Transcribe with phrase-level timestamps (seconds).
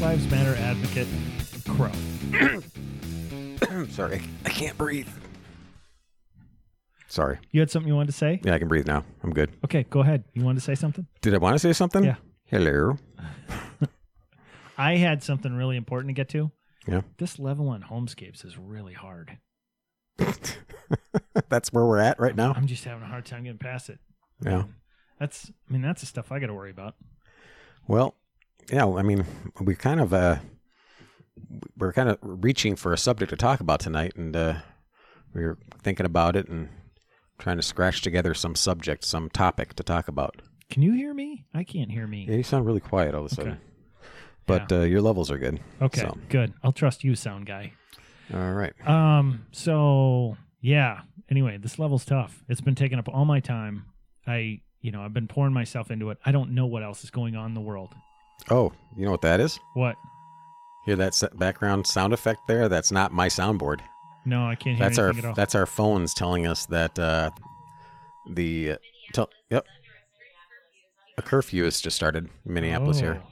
[0.00, 1.06] Lives Matter advocate
[1.68, 1.92] Crow.
[3.90, 5.08] Sorry, I can't breathe.
[7.08, 7.38] Sorry.
[7.50, 8.40] You had something you wanted to say?
[8.42, 9.04] Yeah, I can breathe now.
[9.22, 9.50] I'm good.
[9.64, 10.24] Okay, go ahead.
[10.32, 11.06] You wanted to say something?
[11.20, 12.02] Did I want to say something?
[12.02, 12.14] Yeah.
[12.46, 12.96] Hello.
[14.78, 16.50] I had something really important to get to.
[16.88, 17.02] Yeah.
[17.18, 19.36] This level on homescapes is really hard.
[21.50, 22.54] That's where we're at right now.
[22.56, 23.98] I'm just having a hard time getting past it.
[24.42, 24.64] Yeah.
[25.18, 26.94] That's I mean that's the stuff I got to worry about.
[27.86, 28.14] Well,
[28.70, 28.86] yeah.
[28.86, 29.24] I mean,
[29.60, 30.38] we kind of uh,
[31.76, 34.54] we're kind of reaching for a subject to talk about tonight, and uh,
[35.34, 36.68] we were thinking about it and
[37.38, 40.42] trying to scratch together some subject, some topic to talk about.
[40.68, 41.46] Can you hear me?
[41.54, 42.26] I can't hear me.
[42.28, 43.60] Yeah, you sound really quiet all of a sudden, Okay.
[44.46, 45.60] but uh, your levels are good.
[45.82, 46.16] Okay, so.
[46.28, 46.52] good.
[46.62, 47.72] I'll trust you, sound guy.
[48.32, 48.72] All right.
[48.86, 49.46] Um.
[49.52, 51.00] So yeah.
[51.28, 52.42] Anyway, this level's tough.
[52.48, 53.84] It's been taking up all my time.
[54.26, 56.18] I, you know, I've been pouring myself into it.
[56.24, 57.94] I don't know what else is going on in the world.
[58.50, 59.58] Oh, you know what that is?
[59.74, 59.96] What?
[60.86, 62.68] Hear that background sound effect there?
[62.68, 63.80] That's not my soundboard.
[64.24, 65.34] No, I can't hear That's our at all.
[65.34, 67.30] that's our phones telling us that uh,
[68.28, 68.76] the uh,
[69.12, 69.66] tell, yep
[71.20, 73.22] a curfew has just started in Minneapolis here.
[73.22, 73.28] Oh.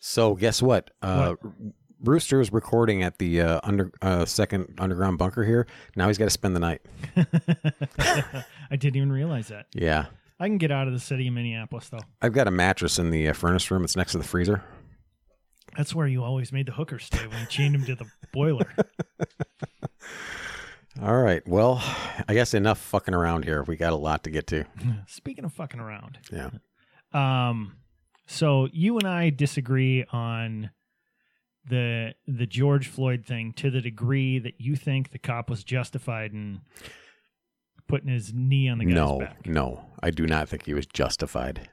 [0.00, 0.90] So guess what?
[1.02, 1.34] Uh,
[2.02, 5.66] Rooster is recording at the uh, under uh, second underground bunker here.
[5.96, 6.82] Now he's got to spend the night.
[7.98, 9.66] I didn't even realize that.
[9.72, 10.06] Yeah,
[10.40, 11.98] I can get out of the city of Minneapolis though.
[12.22, 13.84] I've got a mattress in the uh, furnace room.
[13.84, 14.62] It's next to the freezer.
[15.76, 18.72] That's where you always made the hooker stay when you chained him to the boiler.
[21.02, 21.46] All right.
[21.46, 21.80] Well,
[22.28, 23.62] I guess enough fucking around here.
[23.62, 24.64] We got a lot to get to.
[25.06, 26.50] Speaking of fucking around, Yeah.
[27.12, 27.76] um,
[28.26, 30.70] so you and I disagree on
[31.68, 36.32] the the George Floyd thing to the degree that you think the cop was justified
[36.32, 36.62] in
[37.88, 39.46] putting his knee on the guy's no, back.
[39.46, 41.68] no, I do not think he was justified.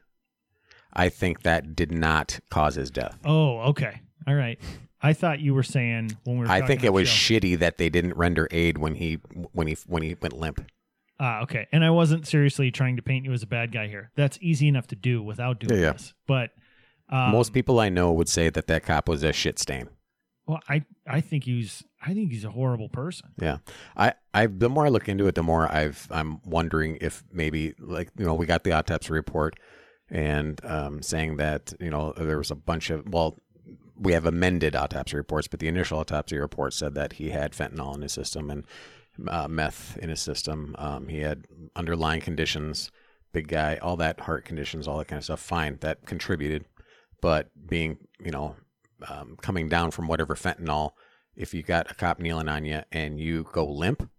[0.93, 3.19] I think that did not cause his death.
[3.25, 4.59] Oh, okay, all right.
[5.01, 6.51] I thought you were saying when we were.
[6.51, 9.15] I think it was show- shitty that they didn't render aid when he
[9.51, 10.65] when he when he went limp.
[11.19, 11.67] Ah, okay.
[11.71, 14.11] And I wasn't seriously trying to paint you as a bad guy here.
[14.15, 15.93] That's easy enough to do without doing Yeah, yeah.
[15.93, 16.13] this.
[16.27, 16.51] But
[17.09, 19.87] um, Most people I know would say that that cop was a shit stain.
[20.47, 23.29] Well, I I think he's I think he's a horrible person.
[23.41, 23.57] Yeah,
[23.97, 27.73] I I the more I look into it, the more I've I'm wondering if maybe
[27.79, 29.59] like you know we got the autopsy report
[30.09, 33.41] and um, saying that you know there was a bunch of well
[33.97, 37.95] we have amended autopsy reports, but the initial autopsy report said that he had fentanyl
[37.95, 38.65] in his system and
[39.27, 40.75] uh, meth in his system.
[40.77, 41.45] Um, he had
[41.75, 42.91] underlying conditions,
[43.31, 45.39] big guy, all that heart conditions, all that kind of stuff.
[45.39, 46.65] Fine, that contributed,
[47.21, 48.55] but being you know
[49.07, 50.91] um, coming down from whatever fentanyl,
[51.35, 54.09] if you got a cop kneeling on you and you go limp,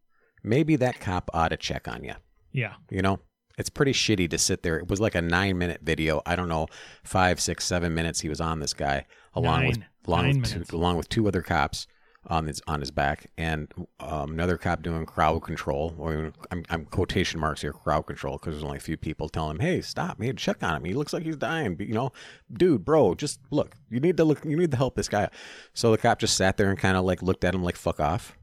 [0.43, 2.15] maybe that cop ought to check on you.
[2.53, 2.75] Yeah.
[2.91, 3.21] You know,
[3.59, 4.79] it's pretty shitty to sit there.
[4.79, 6.23] It was like a nine minute video.
[6.27, 6.67] I don't know,
[7.05, 8.21] five, six, seven minutes.
[8.21, 11.43] He was on this guy along with along Nine with two, along with two other
[11.43, 11.87] cops
[12.29, 15.95] on his on his back, and um, another cop doing crowd control.
[15.99, 19.53] Or I'm, I'm quotation marks here, crowd control, because there's only a few people telling
[19.57, 20.21] him, "Hey, stop!
[20.21, 20.85] Hey, check on him.
[20.85, 21.77] He looks like he's dying.
[21.77, 22.13] But, you know,
[22.53, 23.77] dude, bro, just look.
[23.91, 24.45] You need to look.
[24.45, 25.29] You need to help this guy."
[25.75, 28.01] So the cop just sat there and kind of like looked at him like "fuck
[28.01, 28.37] off."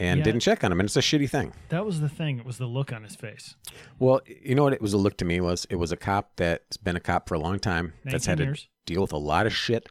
[0.00, 0.24] And Yeah.
[0.26, 1.52] didn't check on him, and it's a shitty thing.
[1.70, 2.38] That was the thing.
[2.38, 3.56] It was the look on his face.
[3.98, 6.36] Well, you know what it was a look to me was it was a cop
[6.36, 8.68] that's been a cop for a long time that's had years.
[8.86, 9.88] to deal with a lot of shit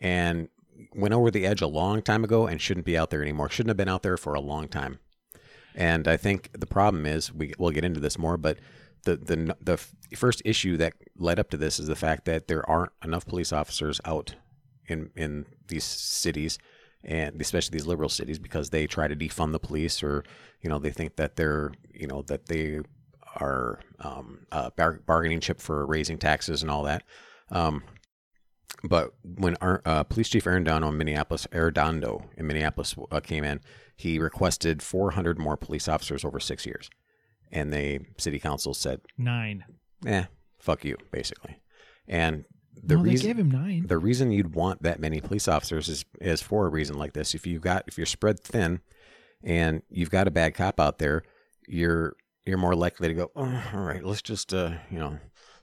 [0.00, 0.48] and
[0.94, 3.48] went over the edge a long time ago and shouldn't be out there anymore.
[3.48, 4.98] Shouldn't have been out there for a long time.
[5.74, 8.58] And I think the problem is we we'll get into this more, but
[9.04, 12.68] the the the first issue that led up to this is the fact that there
[12.68, 14.34] aren't enough police officers out
[14.86, 16.58] in in these cities
[17.04, 20.24] and especially these liberal cities because they try to defund the police or
[20.62, 22.80] you know they think that they're you know that they
[23.36, 27.04] are um, a bar- bargaining chip for raising taxes and all that.
[27.50, 27.82] Um,
[28.84, 33.60] but when our, uh, Police Chief Arradondo in Minneapolis, Arradondo in Minneapolis uh, came in,
[33.96, 36.88] he requested 400 more police officers over six years,
[37.50, 39.64] and the city council said, Nine.
[40.06, 40.24] "Eh,
[40.58, 41.60] fuck you," basically.
[42.06, 42.44] And
[42.80, 43.86] the no, reason they gave him nine.
[43.86, 47.34] the reason you'd want that many police officers is is for a reason like this.
[47.34, 48.80] If you got if you're spread thin
[49.42, 51.24] and you've got a bad cop out there,
[51.66, 52.14] you're
[52.48, 55.18] you're more likely to go, oh, all right, let's just, uh, you know,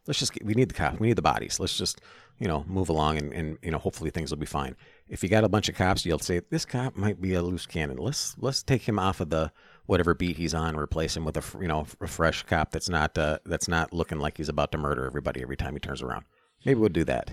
[0.05, 1.59] let's just, get, we need the cop, we need the bodies.
[1.59, 1.99] Let's just,
[2.39, 4.75] you know, move along and, and, you know, hopefully things will be fine.
[5.07, 7.65] If you got a bunch of cops, you'll say, this cop might be a loose
[7.65, 7.97] cannon.
[7.97, 9.51] Let's, let's take him off of the,
[9.85, 13.17] whatever beat he's on, replace him with a, you know, a fresh cop that's not,
[13.17, 16.25] uh, that's not looking like he's about to murder everybody every time he turns around.
[16.65, 17.31] Maybe we'll do that.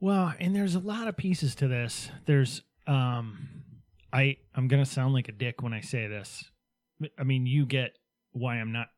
[0.00, 2.10] Well, and there's a lot of pieces to this.
[2.26, 3.48] There's um
[4.12, 6.44] I I'm to sound like a dick when I say this.
[7.18, 7.96] I mean, you get
[8.32, 8.88] why I'm not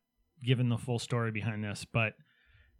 [0.43, 2.13] given the full story behind this, but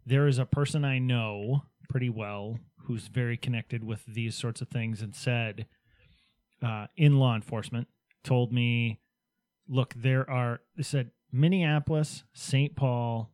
[0.04, 4.68] there is a person I know pretty well who's very connected with these sorts of
[4.68, 5.66] things and said
[6.62, 7.88] uh, in law enforcement
[8.24, 9.00] told me
[9.68, 13.30] look there are they said minneapolis st paul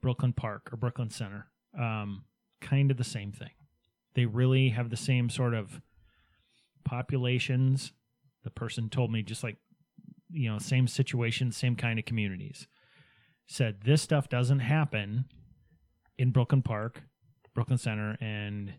[0.00, 1.46] brooklyn park or brooklyn center
[1.78, 2.24] um,
[2.60, 3.50] kind of the same thing
[4.14, 5.80] they really have the same sort of
[6.84, 7.92] populations.
[8.42, 9.58] The person told me just like,
[10.30, 12.66] you know, same situation, same kind of communities.
[13.46, 15.26] Said this stuff doesn't happen
[16.18, 17.02] in Brooklyn Park,
[17.58, 18.72] Brooklyn Center, and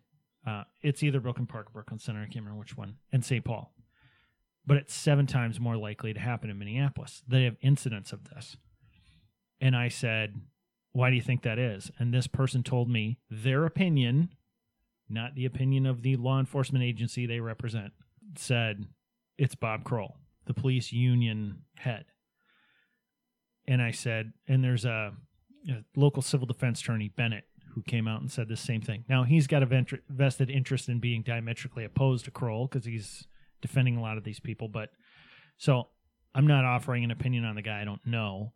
[0.47, 2.21] uh, it's either Brooklyn Park or Brooklyn Center.
[2.21, 3.43] I can't remember which one, and St.
[3.43, 3.73] Paul.
[4.65, 7.23] But it's seven times more likely to happen in Minneapolis.
[7.27, 8.55] They have incidents of this.
[9.59, 10.39] And I said,
[10.93, 11.91] Why do you think that is?
[11.99, 14.29] And this person told me their opinion
[15.09, 17.91] not the opinion of the law enforcement agency they represent,
[18.37, 18.85] said
[19.37, 22.05] it's Bob Kroll, the police union head.
[23.67, 25.13] And I said, and there's a,
[25.67, 27.45] a local civil defense attorney, Bennett,
[27.79, 29.05] who came out and said the same thing.
[29.07, 33.25] Now, he's got a vested interest in being diametrically opposed to Kroll because he's
[33.61, 34.67] defending a lot of these people.
[34.67, 34.89] But
[35.57, 35.87] so
[36.35, 38.53] I'm not offering an opinion on the guy I don't know.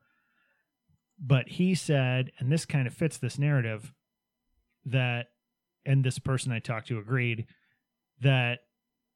[1.17, 3.93] But he said, and this kind of fits this narrative,
[4.85, 5.27] that
[5.85, 7.45] and this person I talked to agreed
[8.19, 8.59] that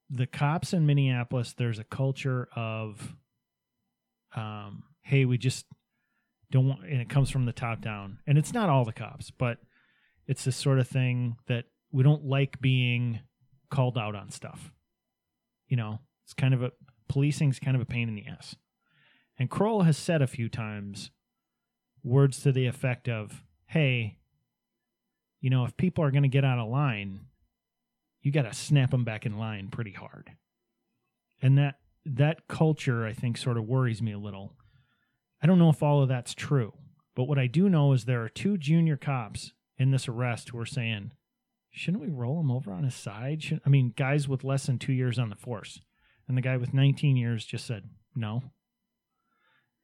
[0.10, 3.14] the cops in Minneapolis, there's a culture of,
[4.36, 5.66] um, hey, we just
[6.50, 8.20] don't want, and it comes from the top down.
[8.26, 9.58] And it's not all the cops, but
[10.28, 13.22] it's this sort of thing that we don't like being
[13.70, 14.72] called out on stuff.
[15.68, 16.72] You know, it's kind of a,
[17.08, 18.56] policing's kind of a pain in the ass.
[19.40, 21.12] And Kroll has said a few times
[22.04, 24.18] words to the effect of, hey,
[25.40, 27.22] you know, if people are going to get out of line,
[28.22, 30.32] you got to snap them back in line pretty hard.
[31.42, 31.76] And that
[32.06, 34.54] that culture I think sort of worries me a little.
[35.42, 36.74] I don't know if all of that's true,
[37.16, 40.60] but what I do know is there are two junior cops in this arrest who
[40.60, 41.12] are saying,
[41.72, 43.44] shouldn't we roll him over on his side?
[43.44, 45.82] Should, I mean, guys with less than 2 years on the force.
[46.28, 48.52] And the guy with 19 years just said, "No."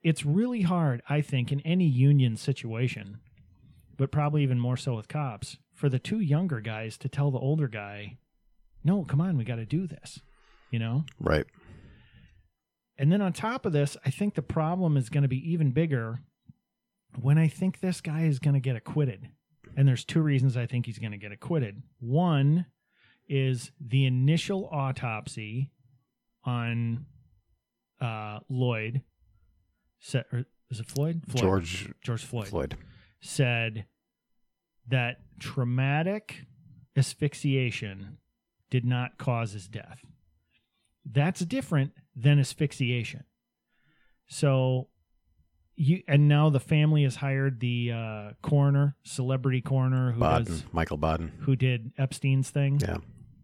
[0.01, 3.19] It's really hard, I think, in any union situation
[3.97, 7.39] but probably even more so with cops, for the two younger guys to tell the
[7.39, 8.17] older guy,
[8.83, 10.19] no, come on, we got to do this,
[10.71, 11.05] you know?
[11.19, 11.45] Right.
[12.97, 15.71] And then on top of this, I think the problem is going to be even
[15.71, 16.19] bigger
[17.19, 19.29] when I think this guy is going to get acquitted.
[19.75, 21.81] And there's two reasons I think he's going to get acquitted.
[21.99, 22.65] One
[23.27, 25.71] is the initial autopsy
[26.43, 27.05] on
[28.01, 29.01] uh, Lloyd.
[29.99, 31.23] Set, or is it Floyd?
[31.27, 31.41] Floyd?
[31.41, 32.47] George George Floyd.
[32.47, 32.77] Floyd
[33.21, 33.85] said
[34.87, 36.45] that traumatic
[36.97, 38.17] asphyxiation
[38.69, 39.99] did not cause his death.
[41.05, 43.23] That's different than asphyxiation.
[44.27, 44.89] So
[45.75, 50.97] you and now the family has hired the uh, coroner, celebrity coroner who does Michael
[50.97, 52.79] Baden, who did Epstein's thing.
[52.81, 52.97] Yeah.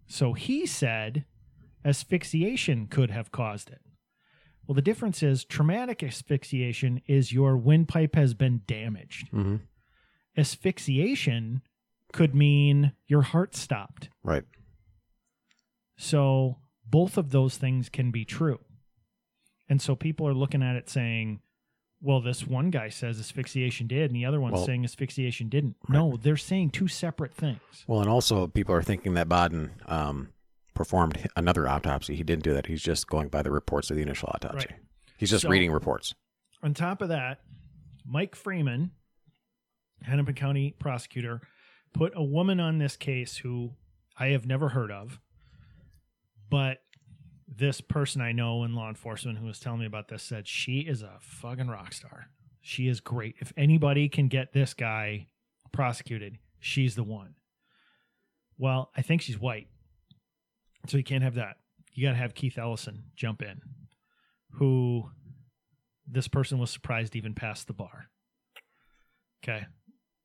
[0.08, 1.26] So he said
[1.86, 3.82] asphyxiation could have caused it.
[4.68, 9.32] Well, the difference is traumatic asphyxiation is your windpipe has been damaged.
[9.32, 9.58] Mm-hmm.
[10.38, 11.64] Asphyxiation
[12.14, 14.10] could mean your heart stopped.
[14.24, 14.44] Right.
[15.98, 18.60] So both of those things can be true.
[19.68, 21.42] And so people are looking at it saying,
[22.02, 25.76] well, this one guy says asphyxiation did, and the other one's Well- saying asphyxiation didn't.
[25.90, 27.60] No, they're saying two separate things.
[27.88, 30.30] Well, and also people are thinking that Baden um,
[30.74, 32.16] performed another autopsy.
[32.16, 32.68] He didn't do that.
[32.68, 34.68] He's just going by the reports of the initial autopsy.
[34.72, 34.80] Right.
[35.18, 36.14] He's just So- reading reports.
[36.64, 37.42] On top of that,
[38.06, 38.92] Mike Freeman,
[40.04, 41.42] Hennepin County prosecutor,
[41.94, 43.72] put a woman on this case who
[44.18, 45.20] I have never heard of,
[46.50, 46.82] but
[47.60, 50.80] this person I know in law enforcement who was telling me about this said she
[50.80, 52.30] is a fucking rock star.
[52.62, 53.36] She is great.
[53.40, 55.28] If anybody can get this guy
[55.72, 57.36] prosecuted, she's the one.
[58.58, 59.68] Well, I think she's white.
[60.88, 61.58] So you can't have that.
[61.94, 63.62] You got to have Keith Ellison jump in,
[64.52, 65.10] who
[66.08, 68.10] this person was surprised even passed the bar.
[69.44, 69.66] Okay.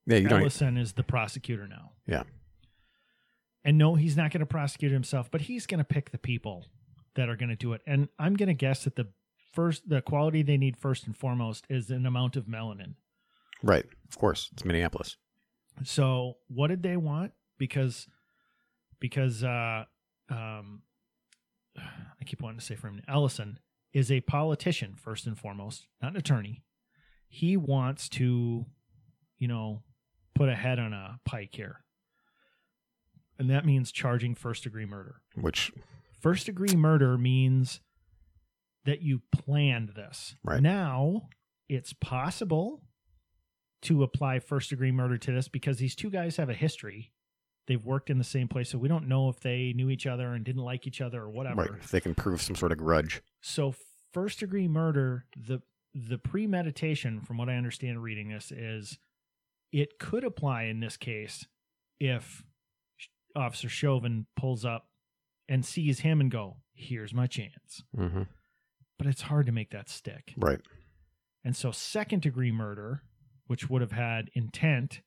[0.07, 0.41] Yeah, you don't.
[0.41, 1.93] Ellison is the prosecutor now.
[2.07, 2.23] Yeah.
[3.64, 6.67] And no, he's not going to prosecute himself, but he's going to pick the people
[7.16, 7.80] that are going to do it.
[7.87, 9.09] And I'm going to guess that the
[9.52, 12.94] first, the quality they need first and foremost is an amount of melanin.
[13.62, 13.87] Right.
[14.09, 14.50] Of course.
[14.52, 15.16] It's Minneapolis.
[15.83, 17.33] So what did they want?
[17.59, 18.06] Because
[19.00, 19.85] because uh
[20.30, 20.83] um
[21.76, 23.59] I keep wanting to say for from Ellison
[23.92, 26.62] is a politician first and foremost, not an attorney.
[27.28, 28.66] He wants to,
[29.38, 29.83] you know,
[30.35, 31.80] put a head on a pike here.
[33.38, 35.16] And that means charging first degree murder.
[35.35, 35.73] Which
[36.25, 37.83] First degree murder means
[38.87, 40.37] that you planned this.
[40.43, 40.62] Right.
[40.62, 41.28] Now,
[41.69, 42.81] it's possible
[43.83, 47.12] to apply first degree murder to this because these two guys have a history.
[47.66, 50.33] They've worked in the same place, so we don't know if they knew each other
[50.33, 51.61] and didn't like each other or whatever.
[51.61, 51.71] right.
[51.78, 53.21] If they can prove some sort of grudge.
[53.43, 53.75] So
[54.14, 55.61] first degree murder, the
[55.93, 58.99] the premeditation, from what I understand reading this, is
[59.73, 61.47] it could apply in this case
[62.00, 62.43] if
[63.37, 64.87] Officer Chauvin pulls up
[65.48, 68.22] and sees him and go, "Here's my chance." Mm-hmm.
[68.98, 70.34] But it's hard to make that stick.
[70.36, 70.60] Right.
[71.44, 73.02] And so second degree murder,
[73.46, 75.00] which would have had intent,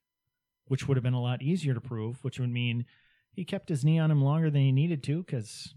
[0.65, 2.85] which would have been a lot easier to prove, which would mean
[3.31, 5.73] he kept his knee on him longer than he needed to because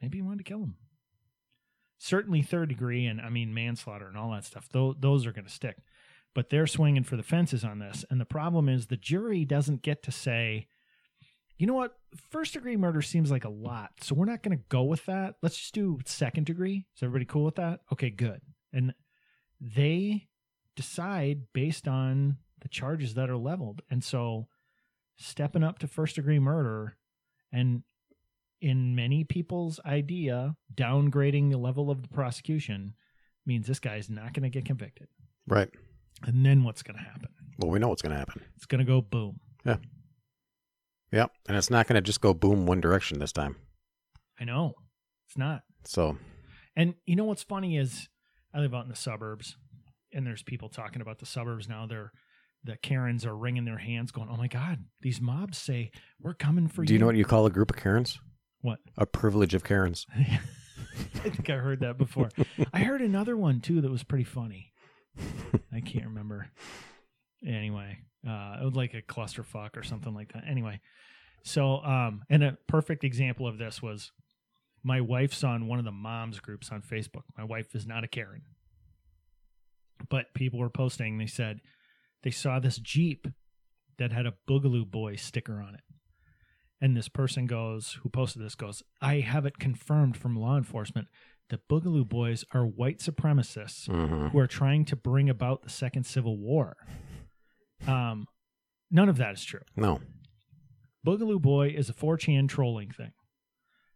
[0.00, 0.76] maybe he wanted to kill him.
[1.98, 4.68] Certainly third degree and I mean manslaughter and all that stuff.
[4.70, 5.76] Those, those are going to stick.
[6.34, 8.04] But they're swinging for the fences on this.
[8.10, 10.66] And the problem is the jury doesn't get to say,
[11.58, 11.96] you know what?
[12.30, 13.90] First degree murder seems like a lot.
[14.02, 15.36] So we're not going to go with that.
[15.42, 16.86] Let's just do second degree.
[16.96, 17.80] Is everybody cool with that?
[17.92, 18.40] Okay, good.
[18.72, 18.94] And
[19.60, 20.28] they
[20.74, 23.82] decide based on the charges that are leveled.
[23.90, 24.48] And so
[25.16, 26.96] stepping up to first degree murder
[27.52, 27.82] and
[28.60, 32.94] in many people's idea, downgrading the level of the prosecution
[33.44, 35.08] means this guy's not going to get convicted.
[35.46, 35.70] Right.
[36.24, 37.28] And then what's going to happen?
[37.58, 38.42] Well, we know what's going to happen.
[38.56, 39.40] It's going to go boom.
[41.16, 41.32] Yep.
[41.48, 43.56] And it's not going to just go boom one direction this time.
[44.38, 44.74] I know.
[45.26, 45.62] It's not.
[45.84, 46.18] So,
[46.76, 48.08] And you know what's funny is
[48.54, 49.56] I live out in the suburbs
[50.12, 51.86] and there's people talking about the suburbs now.
[51.86, 52.12] They're
[52.64, 56.68] the Karens are wringing their hands going, "Oh my god, these mobs say we're coming
[56.68, 56.86] for you.
[56.88, 58.18] do you know what you call a group of Karens?
[58.60, 58.80] What?
[58.98, 60.04] A privilege of Karens.
[60.16, 62.28] I think I heard that before.
[62.72, 64.72] I heard another one too that was pretty funny.
[65.72, 66.50] I can't remember.
[67.46, 67.98] Anyway,
[68.28, 70.44] uh, it was like a clusterfuck or something like that.
[70.48, 70.80] Anyway,
[71.44, 74.10] so um, and a perfect example of this was
[74.82, 77.22] my wife's on one of the moms groups on Facebook.
[77.38, 78.42] My wife is not a Karen,
[80.08, 81.18] but people were posting.
[81.18, 81.60] They said
[82.22, 83.28] they saw this Jeep
[83.98, 85.80] that had a Boogaloo Boy sticker on it.
[86.80, 91.08] And this person goes, who posted this, goes, I have it confirmed from law enforcement
[91.48, 94.28] that Boogaloo Boys are white supremacists Mm-hmm.
[94.28, 96.76] who are trying to bring about the Second Civil War.
[97.86, 98.26] Um,
[98.90, 99.60] none of that is true.
[99.76, 100.00] No.
[101.06, 103.12] Boogaloo Boy is a 4chan trolling thing.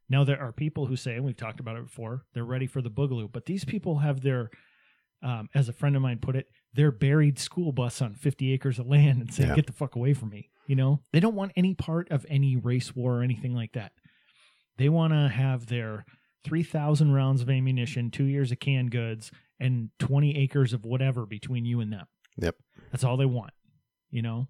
[0.08, 2.82] Now, there are people who say, and we've talked about it before, they're ready for
[2.82, 4.50] the Boogaloo, but these people have their,
[5.22, 8.78] um, as a friend of mine put it, their buried school bus on 50 acres
[8.78, 9.54] of land and say, Yeah.
[9.54, 10.50] get the fuck away from me.
[10.66, 13.92] You know, they don't want any part of any race war or anything like that.
[14.78, 16.04] They want to have their
[16.44, 21.64] 3,000 rounds of ammunition, two years of canned goods, and 20 acres of whatever between
[21.64, 22.06] you and them.
[22.38, 22.56] Yep.
[22.90, 23.52] That's all they want.
[24.10, 24.48] You know,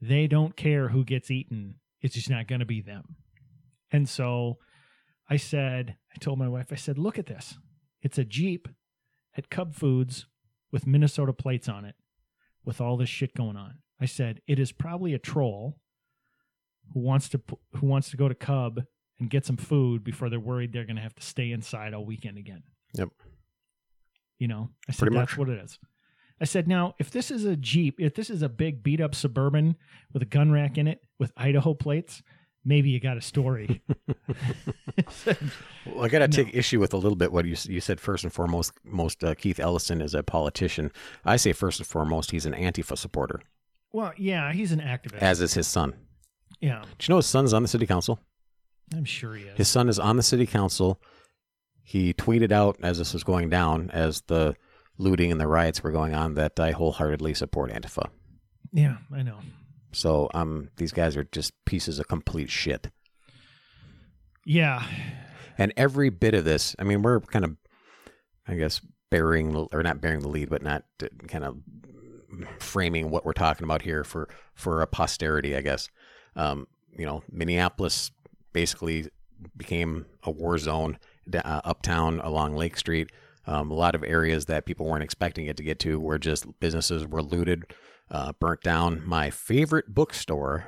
[0.00, 1.76] they don't care who gets eaten.
[2.00, 3.16] It's just not going to be them.
[3.90, 4.58] And so
[5.28, 7.58] I said, I told my wife, I said, look at this.
[8.02, 8.68] It's a Jeep
[9.36, 10.26] at Cub Foods
[10.70, 11.94] with Minnesota plates on it
[12.64, 13.78] with all this shit going on.
[14.00, 15.78] I said, it is probably a troll
[16.92, 17.40] who wants to
[17.76, 18.82] who wants to go to Cub
[19.18, 22.04] and get some food before they're worried they're going to have to stay inside all
[22.04, 22.64] weekend again.
[22.94, 23.08] Yep.
[24.38, 25.38] You know, I said Pretty that's much.
[25.38, 25.78] what it is.
[26.40, 29.14] I said, now, if this is a Jeep, if this is a big beat up
[29.14, 29.76] Suburban
[30.12, 32.22] with a gun rack in it with Idaho plates,
[32.64, 33.82] maybe you got a story.
[34.28, 35.36] I
[35.86, 36.44] Well, I got to No.
[36.44, 38.00] take issue with a little bit what you you said.
[38.00, 40.90] First and foremost, most uh, Keith Ellison is a politician.
[41.24, 43.40] I say first and foremost, he's an Antifa supporter,
[43.92, 45.18] well, yeah, he's an activist.
[45.18, 45.94] as is his son.
[46.60, 48.18] yeah, Do you know his son's on the city council?
[48.94, 49.56] I'm sure he is.
[49.56, 51.00] His son is on the city council.
[51.82, 54.56] He tweeted out as this was going down, as the
[54.98, 58.08] looting and the riots were going on, that I wholeheartedly support Antifa.
[58.72, 59.38] yeah, I know.
[59.92, 62.90] So um, these guys are just pieces of complete shit.
[64.46, 64.82] Yeah,
[65.56, 67.56] And every bit of this, I mean, we're kind of,
[68.46, 71.56] I guess, bearing the- or not bearing the lead, but not uh, kind of
[72.58, 75.88] framing what we're talking about here for for a posterity, I guess.
[76.36, 78.10] Um, you know, Minneapolis
[78.52, 79.08] basically
[79.56, 80.98] became a war zone
[81.32, 83.10] uh, uptown along Lake Street.
[83.46, 86.46] Um, a lot of areas that people weren't expecting it to get to were just
[86.60, 87.64] businesses were looted,
[88.10, 89.02] uh, burnt down.
[89.06, 90.66] My favorite bookstore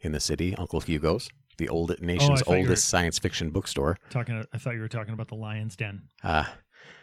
[0.00, 3.98] in the city, Uncle Hugo's, the old nation's were- oldest science fiction bookstore.
[4.10, 4.44] talking.
[4.52, 6.02] I thought you were talking about the Lion's Den.
[6.24, 6.44] Uh,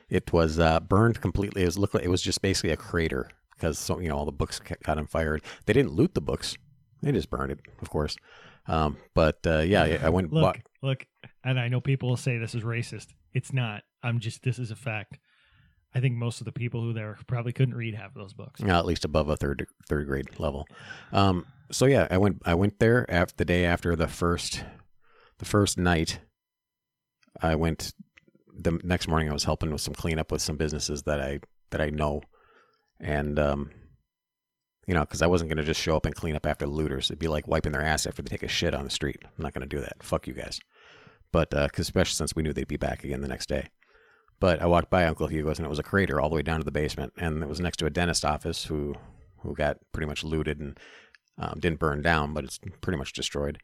[0.10, 1.62] it was uh, burned completely.
[1.62, 4.26] It was looked like it was just basically a crater because so you know all
[4.26, 5.40] the books caught on fire.
[5.68, 6.58] They didn't loot the books;
[7.04, 8.16] they just burned it, of course.
[8.68, 10.34] Um, but uh, yeah, I- I went.
[10.34, 11.06] Look, bought, look,
[11.44, 13.08] and I know people will say this is racist.
[13.34, 13.84] It's not.
[14.04, 14.44] I'm just.
[14.44, 15.18] This is a fact.
[15.94, 18.62] I think most of the people who there probably couldn't read half of those books.
[18.62, 20.68] uh, at least above a third third grade level.
[21.12, 24.64] Um, so yeah, I went I went there after the day after the first
[25.40, 26.20] the first night.
[27.42, 27.94] I went
[28.56, 29.30] the next morning.
[29.30, 31.40] I was helping with some cleanup with some businesses that I
[31.72, 32.22] that I know,
[33.00, 33.72] and um,
[34.88, 37.10] you know, because I wasn't going to just show up and clean up after looters.
[37.10, 39.18] It'd be like wiping their ass after they take a shit on the street.
[39.24, 40.04] I'm not going to do that.
[40.04, 40.60] Fuck you guys.
[41.32, 43.68] But uh especially since we knew they'd be back again the next day.
[44.40, 46.60] But I walked by Uncle Hugo's and it was a crater all the way down
[46.60, 48.96] to the basement, and it was next to a dentist office who
[49.40, 50.78] who got pretty much looted and
[51.38, 53.60] um, didn't burn down, but it's pretty much destroyed.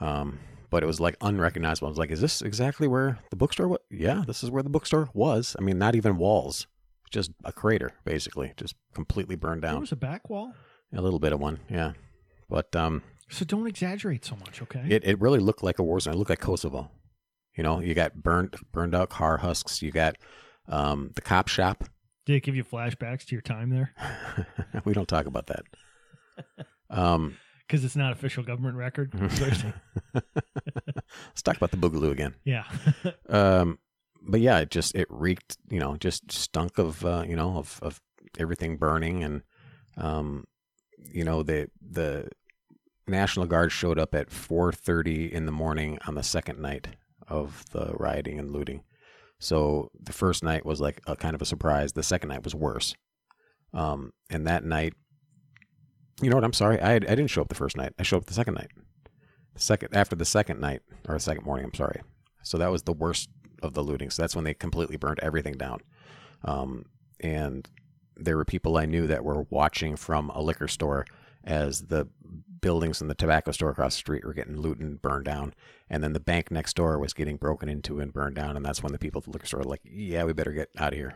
[0.00, 0.38] Um,
[0.70, 1.88] but it was like unrecognizable.
[1.88, 4.68] I was like, "Is this exactly where the bookstore was?" Yeah, this is where the
[4.70, 5.56] bookstore was.
[5.58, 6.66] I mean, not even walls,
[7.10, 9.80] just a crater, basically, just completely burned There down.
[9.80, 10.52] was a back wall,
[10.94, 11.92] A little bit of one, yeah.
[12.50, 14.84] But um, so don't exaggerate so much, okay?
[14.88, 16.14] it, it really looked like a war zone.
[16.14, 16.90] It looked like Kosovo.
[17.58, 19.82] You know, you got burnt burned out car husks.
[19.82, 20.16] You got
[20.68, 21.84] um, the cop shop.
[22.24, 23.92] Did it give you flashbacks to your time there?
[24.84, 25.64] we don't talk about that.
[26.88, 27.36] Um,
[27.66, 29.12] Because it's not official government record.
[30.14, 32.34] let's talk about the Boogaloo again.
[32.42, 32.64] yeah.
[33.28, 33.78] Um,
[34.26, 35.58] but yeah, it just it reeked.
[35.68, 38.00] You know, just stunk of uh, you know of of
[38.38, 39.42] everything burning, and
[39.98, 40.46] um,
[41.12, 42.30] you know the the
[43.06, 46.86] National Guard showed up at four thirty in the morning on the second night
[47.28, 48.82] of the rioting and looting.
[49.38, 51.92] So the first night was like a kind of a surprise.
[51.92, 52.94] The second night was worse.
[53.72, 54.94] Um, and that night,
[56.20, 56.44] you know what?
[56.44, 57.92] I'm sorry, I I didn't show up the first night.
[57.98, 58.70] I showed up the second night.
[59.54, 61.66] The second after the second night or the second morning.
[61.66, 62.02] I'm sorry.
[62.42, 63.28] So that was the worst
[63.62, 64.10] of the looting.
[64.10, 65.80] So that's when they completely burned everything down.
[66.44, 66.86] Um,
[67.20, 67.68] and
[68.16, 71.04] there were people I knew that were watching from a liquor store
[71.44, 72.08] as the
[72.60, 75.54] buildings in the tobacco store across the street were getting looted and burned down.
[75.88, 78.56] And then the bank next door was getting broken into and burned down.
[78.56, 80.70] And that's when the people at the liquor store were like, yeah, we better get
[80.76, 81.14] out of here.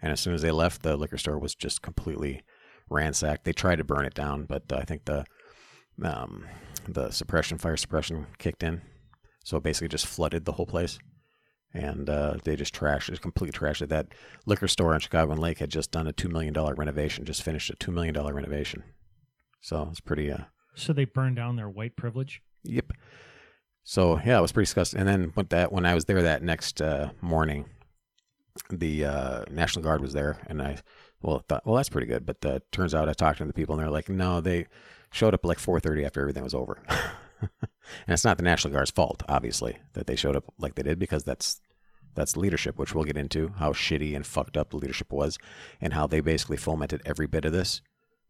[0.00, 2.42] And as soon as they left, the liquor store was just completely
[2.88, 3.44] ransacked.
[3.44, 5.24] They tried to burn it down, but I think the
[6.02, 6.46] um,
[6.86, 8.82] the suppression, fire suppression kicked in.
[9.44, 10.98] So it basically just flooded the whole place.
[11.72, 13.88] And uh, they just trashed it, completely trashed it.
[13.88, 14.08] That
[14.46, 17.70] liquor store on Chicago and Lake had just done a $2 million renovation, just finished
[17.70, 18.82] a $2 million renovation.
[19.66, 20.44] So it's pretty, uh,
[20.76, 22.40] So they burned down their white privilege.
[22.62, 22.92] yep.
[23.82, 25.00] So yeah, it was pretty disgusting.
[25.00, 27.64] And then with that, when I was there that next uh, morning,
[28.70, 30.76] the uh, National Guard was there, and I
[31.20, 32.24] well thought, well that's pretty good.
[32.24, 34.66] But uh, turns out I talked to the people, and they're like, no, they
[35.10, 36.80] showed up at like 4:30 after everything was over.
[37.40, 37.50] and
[38.06, 41.24] it's not the National Guard's fault, obviously, that they showed up like they did because
[41.24, 41.60] that's
[42.14, 45.38] that's leadership, which we'll get into how shitty and fucked up the leadership was,
[45.80, 47.82] and how they basically fomented every bit of this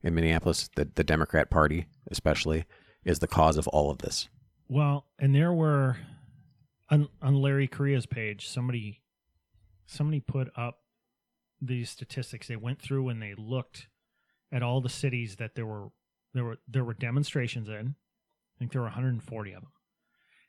[0.07, 0.71] in Minneapolis.
[0.77, 2.65] The the Democrat Party, especially,
[3.05, 4.29] is the cause of all of this.
[4.69, 5.97] Well, and there were
[6.91, 9.03] on on Larry Correia's page, somebody
[9.87, 10.81] somebody put up
[11.61, 12.49] these statistics.
[12.49, 13.89] They went through and they looked
[14.53, 15.89] at all the cities that there were
[16.35, 17.95] there were there were demonstrations in.
[18.57, 19.71] I think there were 140 of them.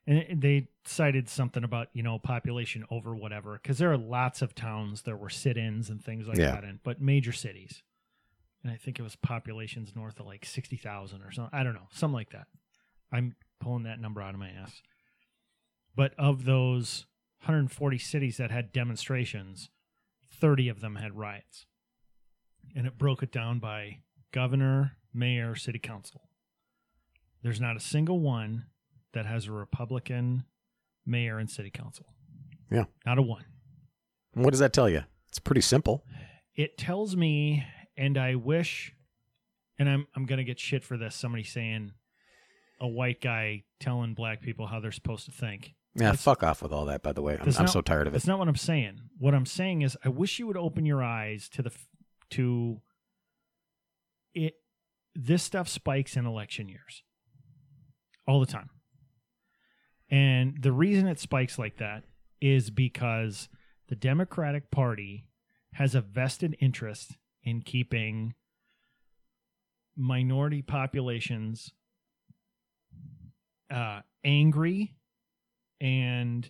[0.10, 4.56] And they cited something about, you know, population over whatever cuz there are lots of
[4.56, 6.52] towns there were sit-ins and things like Yeah.
[6.52, 7.84] that in, but major cities.
[8.64, 11.58] And I think it was populations north of like 60,000 or something.
[11.58, 12.48] I don't know, something like that.
[13.12, 14.82] I'm pulling that number out of my ass.
[15.96, 17.06] But of those
[17.42, 19.70] 140 cities that had demonstrations,
[20.40, 21.66] 30 of them had riots.
[22.76, 24.00] And it broke it down by
[24.32, 26.30] governor, mayor, city council.
[27.42, 28.66] There's not a single one
[29.14, 30.44] that has a Republican
[31.06, 32.08] mayor and city council.
[32.70, 32.86] Yeah.
[33.06, 33.46] Not a one.
[34.34, 35.04] What does that tell you?
[35.30, 36.04] It's pretty simple.
[36.56, 37.66] It tells me,
[37.98, 38.94] and I wish,
[39.80, 41.16] and I'm I'm gonna get shit for this.
[41.16, 41.94] Somebody saying
[42.80, 45.74] a white guy telling black people how they're supposed to think.
[45.96, 47.02] Yeah, That's- fuck off with all that.
[47.02, 48.18] By the way, I'm, I'm so tired of it.
[48.18, 49.00] That's not what I'm saying.
[49.18, 51.72] What I'm saying is, I wish you would open your eyes to the
[52.32, 52.82] to
[54.34, 54.54] it.
[55.16, 57.02] This stuff spikes in election years,
[58.28, 58.70] all the time,
[60.12, 62.04] and the reason it spikes like that
[62.40, 63.50] is because
[63.88, 65.26] the Democratic Party
[65.74, 68.34] has a vested interest in keeping
[69.96, 71.72] minority populations
[73.72, 74.98] uh, angry
[75.80, 76.50] and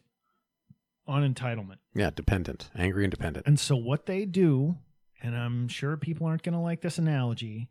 [1.06, 1.78] on entitlement.
[1.94, 3.46] Yeah, dependent, angry and dependent.
[3.46, 4.80] And so what they do,
[5.22, 7.70] and I'm sure people aren't going to like this analogy,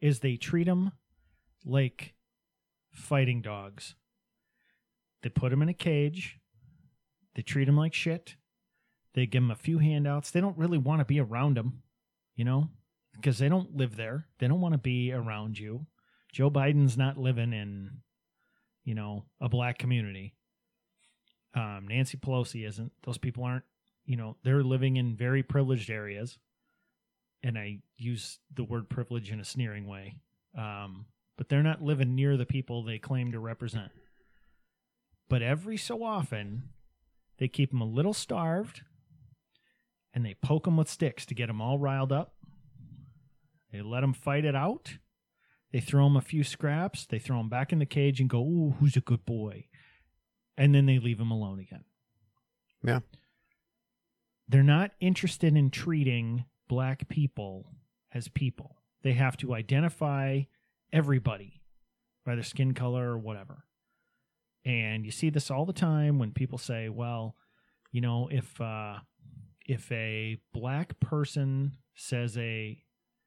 [0.00, 0.92] is they treat them
[1.64, 2.14] like
[2.92, 3.96] fighting dogs.
[5.24, 6.38] They put them in a cage.
[7.34, 8.36] They treat them like shit.
[9.14, 10.30] They give them a few handouts.
[10.30, 11.82] They don't really want to be around them,
[12.40, 12.70] you know,
[13.16, 14.24] because they don't live there.
[14.38, 15.84] They don't want to be around you.
[16.32, 17.98] Joe Biden's not living in,
[18.82, 20.32] you know, a black community.
[21.52, 22.92] Um, Nancy Pelosi isn't.
[23.04, 23.66] Those people aren't,
[24.06, 26.38] you know, they're living in very privileged areas.
[27.42, 30.16] And I use the word privilege in a sneering way.
[30.56, 31.04] Um,
[31.36, 33.90] but they're not living near the people they claim to represent.
[35.28, 36.70] But every so often,
[37.36, 38.80] they keep them a little starved
[40.12, 42.34] and they poke them with sticks to get them all riled up.
[43.72, 44.98] They let them fight it out.
[45.72, 47.06] They throw them a few scraps.
[47.06, 49.66] They throw them back in the cage and go, "Ooh, who's a good boy?"
[50.56, 51.84] And then they leave them alone again.
[52.82, 53.00] Yeah.
[54.48, 57.72] They're not interested in treating black people
[58.12, 58.82] as people.
[59.02, 60.42] They have to identify
[60.92, 61.62] everybody
[62.24, 63.64] by their skin color or whatever.
[64.64, 67.36] And you see this all the time when people say, "Well,
[67.92, 68.98] you know, if uh,
[69.70, 72.82] if a black person says a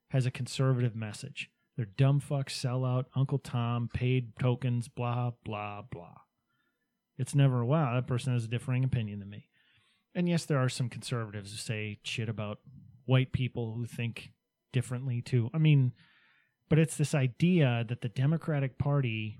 [0.10, 6.18] has a conservative message, they're dumb fuck, sellout, Uncle Tom, paid tokens, blah blah blah."
[7.18, 9.48] It's never wow, that person has a differing opinion than me.
[10.14, 12.60] And yes, there are some conservatives who say shit about
[13.06, 14.34] white people who think
[14.74, 15.50] differently too.
[15.54, 15.94] I mean,
[16.70, 19.40] but it's this idea that the Democratic Party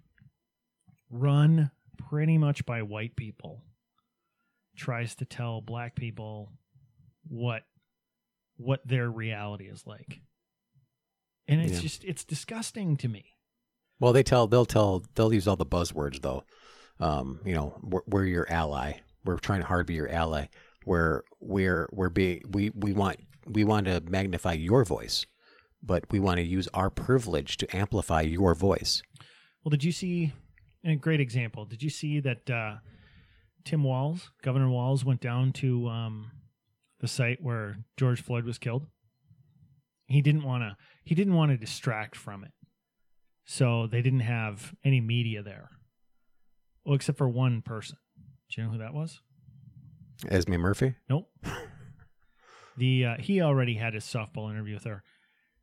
[1.10, 3.66] run pretty much by white people
[4.78, 6.54] tries to tell black people
[7.28, 7.64] what
[8.58, 10.22] what their reality is like.
[11.48, 11.80] And it's Yeah.
[11.80, 13.26] just it's disgusting to me.
[14.00, 16.44] Well, they tell they'll tell they'll use all the buzzwords though.
[17.00, 19.00] Um, you know, we're, we're your ally.
[19.26, 20.48] We're trying hard to be your ally.
[20.86, 25.26] We're we're we're be we we want we want to magnify your voice,
[25.82, 29.02] but we want to use our privilege to amplify your voice.
[29.64, 30.34] Well, did you see
[30.84, 31.66] a great example?
[31.66, 32.76] Did you see that uh,
[33.64, 36.32] Tim Walz, Governor Walz, went down to um,
[37.04, 38.88] the site where George Floyd was killed?
[40.08, 40.78] He didn't want to.
[41.04, 42.52] He didn't want to distract from it,
[43.46, 45.70] so they didn't have any media there.
[46.86, 47.98] Well, except for one person.
[48.50, 49.20] Do you know who that was?
[50.30, 50.96] Esme Murphy.
[51.10, 51.30] Nope.
[52.78, 55.04] the uh, he already had his softball interview with her.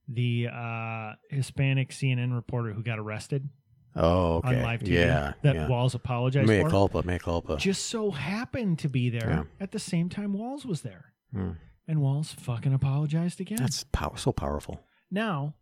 [0.08, 3.48] The uh, Hispanic CNN reporter who got arrested
[3.96, 4.56] Oh, okay.
[4.56, 5.68] on live TV Yeah, that yeah.
[5.68, 6.70] Walz apologized Mea for.
[6.70, 7.56] culpa, mea culpa.
[7.56, 9.42] Just so happened to be there Yeah.
[9.64, 11.52] at the same time Walz was there, Hmm.
[11.86, 13.58] and Walz fucking apologized again.
[13.58, 14.80] That's pow- so powerful.
[15.10, 15.54] now,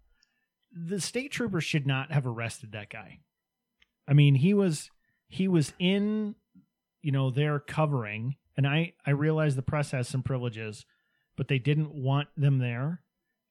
[0.71, 3.21] the state troopers should not have arrested that guy.
[4.07, 4.91] I mean, he was
[5.29, 6.35] he was in,
[7.03, 10.85] you know, their covering, and I I realize the press has some privileges,
[11.37, 13.03] but they didn't want them there,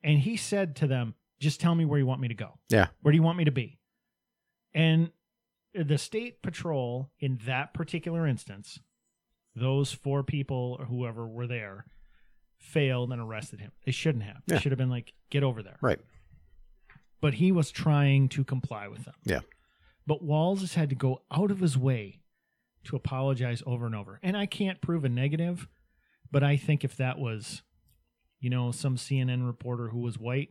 [0.03, 2.87] and he said to them, "Just tell me where you want me to go." Yeah.
[3.01, 3.79] Where do you want me to be?
[4.73, 5.11] And
[5.73, 8.79] the state patrol in that particular instance,
[9.55, 11.85] those four people or whoever were there,
[12.67, 13.71] failed and arrested him.
[13.85, 14.41] They shouldn't have.
[14.45, 14.59] They Yeah.
[14.61, 15.77] should have been like, get over there.
[15.81, 15.99] Right.
[17.21, 19.15] But he was trying to comply with them.
[19.23, 19.39] Yeah.
[20.05, 22.21] But Walz has had to go out of his way
[22.85, 24.19] to apologize over and over.
[24.23, 25.67] And I can't prove a negative,
[26.31, 27.63] but I think if that was,
[28.39, 30.49] you know, some CNN reporter who was white,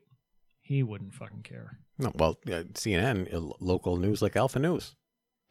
[0.61, 1.79] he wouldn't fucking care.
[1.99, 4.97] No, well, CNN, uh, local news like Alpha News,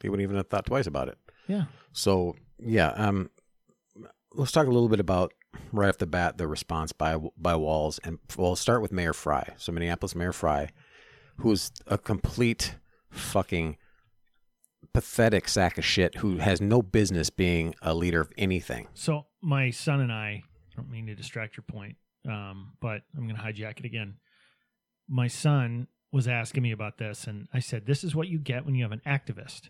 [0.02, 1.18] they wouldn't even have thought twice about it.
[1.48, 1.66] Yeah.
[1.94, 3.30] So yeah, um,
[4.34, 5.34] let's talk a little bit about
[5.72, 9.54] right off the bat the response by by Walz, and we'll start with Mayor Fry.
[9.58, 10.70] So Minneapolis Mayor Fry,
[11.38, 12.76] who's a complete
[13.10, 13.78] fucking
[14.94, 18.88] pathetic sack of shit who has no business being a leader of anything.
[18.94, 20.44] So my son and I,
[20.76, 24.16] don't mean to distract your point, um, but I'm going to hijack it again.
[25.08, 28.66] My son was asking me about this, and I said, "This is what you get
[28.66, 29.70] when you have an activist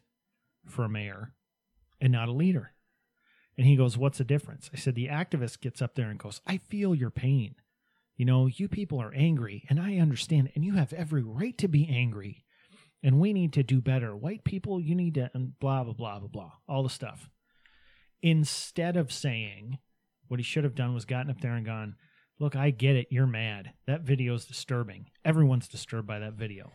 [0.68, 1.34] for a mayor
[2.00, 2.75] and not a leader."
[3.58, 6.42] And he goes, "What's the difference?" I said, "The activist gets up there and goes,
[6.46, 7.56] I feel your pain.
[8.18, 11.68] You know, you people are angry, and I understand, and you have every right to
[11.68, 12.44] be angry."
[13.04, 14.16] And we need to do better.
[14.16, 17.30] White people, you need to, and blah, blah, blah, blah, blah, all the stuff
[18.26, 19.78] instead of saying
[20.28, 21.96] what he should have done was gotten up there and gone,
[22.38, 23.08] Look, I get it.
[23.12, 23.72] You're mad.
[23.88, 25.06] That video's disturbing.
[25.24, 26.74] Everyone's disturbed by that video.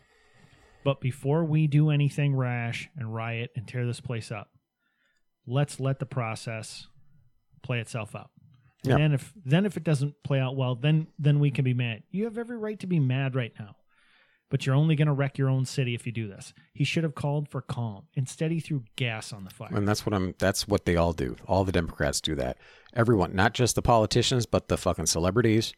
[0.83, 4.49] But before we do anything rash and riot and tear this place up,
[5.47, 6.87] let's let the process
[7.63, 8.29] play itself out.
[8.83, 8.93] Yeah.
[8.93, 11.73] And then if then if it doesn't play out well, then then we can be
[11.73, 12.03] mad.
[12.09, 13.75] You have every right to be mad right now.
[14.49, 16.53] But you're only going to wreck your own city if you do this.
[16.73, 18.07] He should have called for calm.
[18.15, 19.69] Instead, he threw gas on the fire.
[19.71, 20.35] And that's what I'm.
[20.39, 21.37] That's what they all do.
[21.47, 22.57] All the Democrats do that.
[22.93, 25.73] Everyone, not just the politicians, but the fucking celebrities.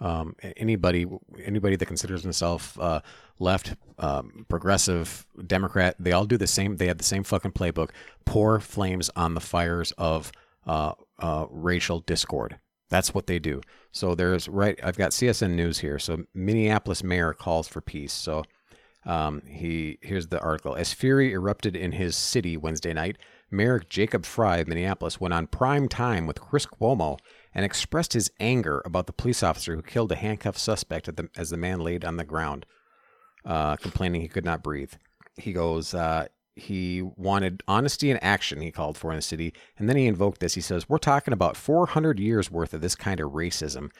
[0.00, 1.06] Um, anybody,
[1.44, 3.00] anybody that considers himself uh,
[3.38, 6.76] left, um, progressive, Democrat, they all do the same.
[6.76, 7.90] They have the same fucking playbook.
[8.24, 10.32] Pour flames on the fires of
[10.66, 12.58] uh, uh, racial discord.
[12.90, 13.60] That's what they do.
[13.92, 14.78] So there's right.
[14.82, 15.98] I've got CSN News here.
[15.98, 18.12] So Minneapolis mayor calls for peace.
[18.12, 18.44] So
[19.06, 20.74] um, he here's the article.
[20.74, 23.18] As fury erupted in his city Wednesday night,
[23.50, 27.18] Mayor Jacob Fry of Minneapolis went on prime time with Chris Cuomo
[27.54, 31.50] and expressed his anger about the police officer who killed a handcuffed suspect the, as
[31.50, 32.66] the man laid on the ground,
[33.44, 34.92] uh, complaining he could not breathe.
[35.36, 39.52] He goes, uh, he wanted honesty and action, he called for in the city.
[39.78, 40.54] And then he invoked this.
[40.54, 43.90] He says, We're talking about 400 years worth of this kind of racism.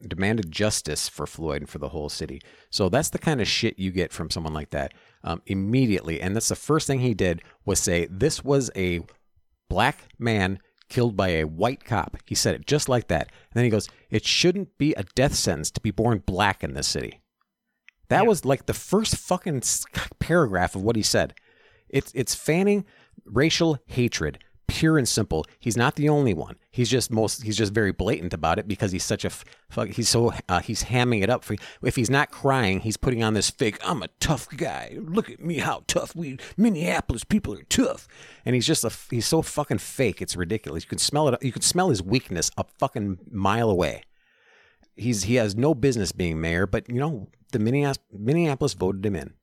[0.00, 2.40] Demanded justice for Floyd and for the whole city.
[2.70, 4.94] So that's the kind of shit you get from someone like that
[5.24, 6.20] um, immediately.
[6.20, 9.00] And that's the first thing he did was say, This was a
[9.68, 12.16] black man killed by a white cop.
[12.26, 13.26] He said it just like that.
[13.28, 16.74] And then he goes, It shouldn't be a death sentence to be born black in
[16.74, 17.20] this city.
[18.08, 18.28] That Yeah.
[18.28, 19.62] was like the first fucking
[20.18, 21.34] paragraph of what he said.
[21.88, 22.84] It's it's fanning
[23.24, 24.38] racial hatred,
[24.68, 25.44] pure and simple.
[25.58, 26.56] He's not the only one.
[26.70, 27.42] He's just most.
[27.42, 29.30] He's just very blatant about it because he's such a.
[29.30, 29.88] fuck.
[29.88, 31.42] He's so uh, he's hamming it up.
[31.42, 33.78] For, if he's not crying, he's putting on this fake.
[33.84, 34.96] I'm a tough guy.
[35.00, 38.06] Look at me, how tough we Minneapolis people are tough.
[38.44, 38.92] And he's just a.
[39.10, 40.22] He's so fucking fake.
[40.22, 40.84] It's ridiculous.
[40.84, 41.42] You can smell it.
[41.42, 44.04] You can smell his weakness a fucking mile away
[44.98, 49.16] he's he has no business being mayor, but you know the Minneapolis, Minneapolis voted him
[49.16, 49.34] in.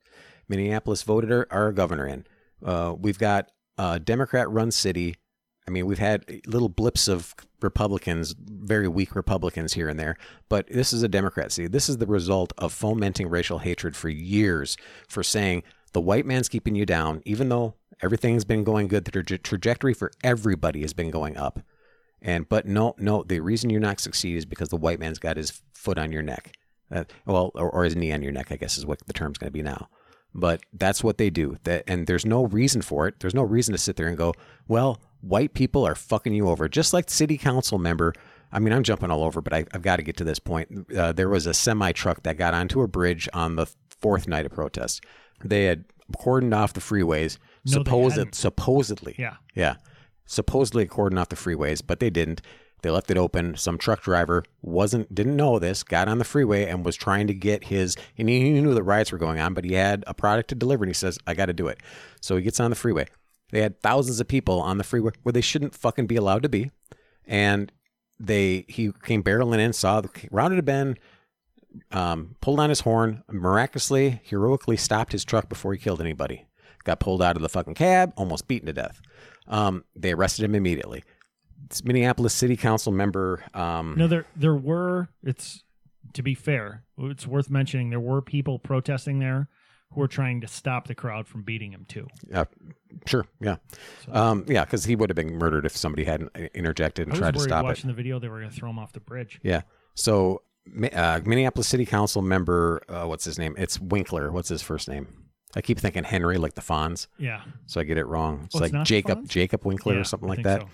[0.48, 2.24] Minneapolis voted our, our governor in.
[2.64, 5.16] Uh, we've got a Democrat-run city.
[5.68, 10.16] I mean, we've had little blips of Republicans, very weak Republicans here and there,
[10.48, 11.68] but this is a Democrat city.
[11.68, 14.76] This is the result of fomenting racial hatred for years,
[15.08, 19.04] for saying the white man's keeping you down, even though everything's been going good.
[19.04, 21.60] The traje- trajectory for everybody has been going up.
[22.22, 25.36] And but no, no, the reason you're not succeeding is because the white man's got
[25.36, 26.52] his foot on your neck.
[26.90, 29.38] Uh, well, or, or his knee on your neck, I guess is what the term's
[29.38, 29.88] going to be now.
[30.38, 31.56] But that's what they do.
[31.64, 33.20] That and there's no reason for it.
[33.20, 34.34] There's no reason to sit there and go,
[34.68, 36.68] well, white people are fucking you over.
[36.68, 38.12] Just like city council member.
[38.52, 40.92] I mean, I'm jumping all over, but I, I've got to get to this point.
[40.94, 43.66] Uh, there was a semi truck that got onto a bridge on the
[44.00, 45.02] fourth night of protest.
[45.42, 45.84] They had
[46.16, 47.38] cordoned off the freeways.
[47.64, 49.16] No, supposed, supposedly.
[49.18, 49.36] Yeah.
[49.54, 49.76] Yeah.
[50.26, 52.42] Supposedly cordoned off the freeways, but they didn't.
[52.86, 53.56] They left it open.
[53.56, 57.34] Some truck driver wasn't didn't know this, got on the freeway and was trying to
[57.34, 60.50] get his and he knew the riots were going on, but he had a product
[60.50, 61.80] to deliver and he says, I gotta do it.
[62.20, 63.08] So he gets on the freeway.
[63.50, 66.48] They had thousands of people on the freeway where they shouldn't fucking be allowed to
[66.48, 66.70] be.
[67.24, 67.72] And
[68.20, 71.00] they he came barreling in, saw the rounded a bend,
[71.90, 76.46] um, pulled on his horn, miraculously, heroically stopped his truck before he killed anybody.
[76.84, 79.00] Got pulled out of the fucking cab, almost beaten to death.
[79.48, 81.02] Um, they arrested him immediately.
[81.84, 83.42] Minneapolis City Council member.
[83.54, 85.08] Um, No, there there were.
[85.22, 85.62] It's
[86.12, 89.48] to be fair, it's worth mentioning there were people protesting there
[89.92, 92.06] who were trying to stop the crowd from beating him too.
[92.30, 92.44] Yeah,
[93.06, 93.56] sure, yeah,
[94.10, 97.34] um, yeah, because he would have been murdered if somebody hadn't uh, interjected and tried
[97.34, 97.68] to stop it.
[97.68, 99.40] watching the video they were going to throw him off the bridge.
[99.42, 99.62] Yeah.
[99.94, 100.42] So
[100.92, 103.54] uh, Minneapolis City Council member, uh, what's his name?
[103.58, 104.30] It's Winkler.
[104.32, 105.06] What's his first name?
[105.54, 108.42] I keep thinking Henry, like the Fonz, Yeah, so I get it wrong.
[108.44, 109.28] It's like the Jacob Fonz?
[109.28, 110.62] Jacob Winkler Yeah, or something like that.
[110.62, 110.68] so.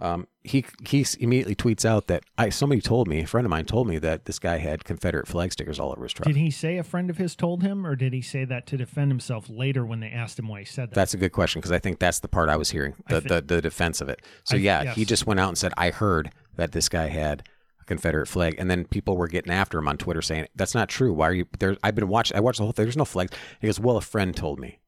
[0.00, 3.64] Um, he he immediately tweets out that I somebody told me, a friend of mine
[3.64, 6.26] told me that this guy had Confederate flag stickers all over his truck.
[6.26, 8.76] Did he say a friend of his told him, or did he say that to
[8.76, 10.94] defend himself later when they asked him why he said that?
[10.94, 13.40] That's a good question because I think that's the part I was hearing, the, the,
[13.42, 14.22] the defense of it.
[14.44, 17.42] So I- yeah, he just went out and said, "I heard that this guy had
[17.80, 20.88] a Confederate flag," and then people were getting after him on Twitter saying, "That's not
[20.88, 21.12] true.
[21.12, 22.36] Why are you there?" I've been watching.
[22.36, 22.84] I watched the whole thing.
[22.84, 23.32] There's no flag.
[23.60, 24.78] He goes, "Well, a friend told me,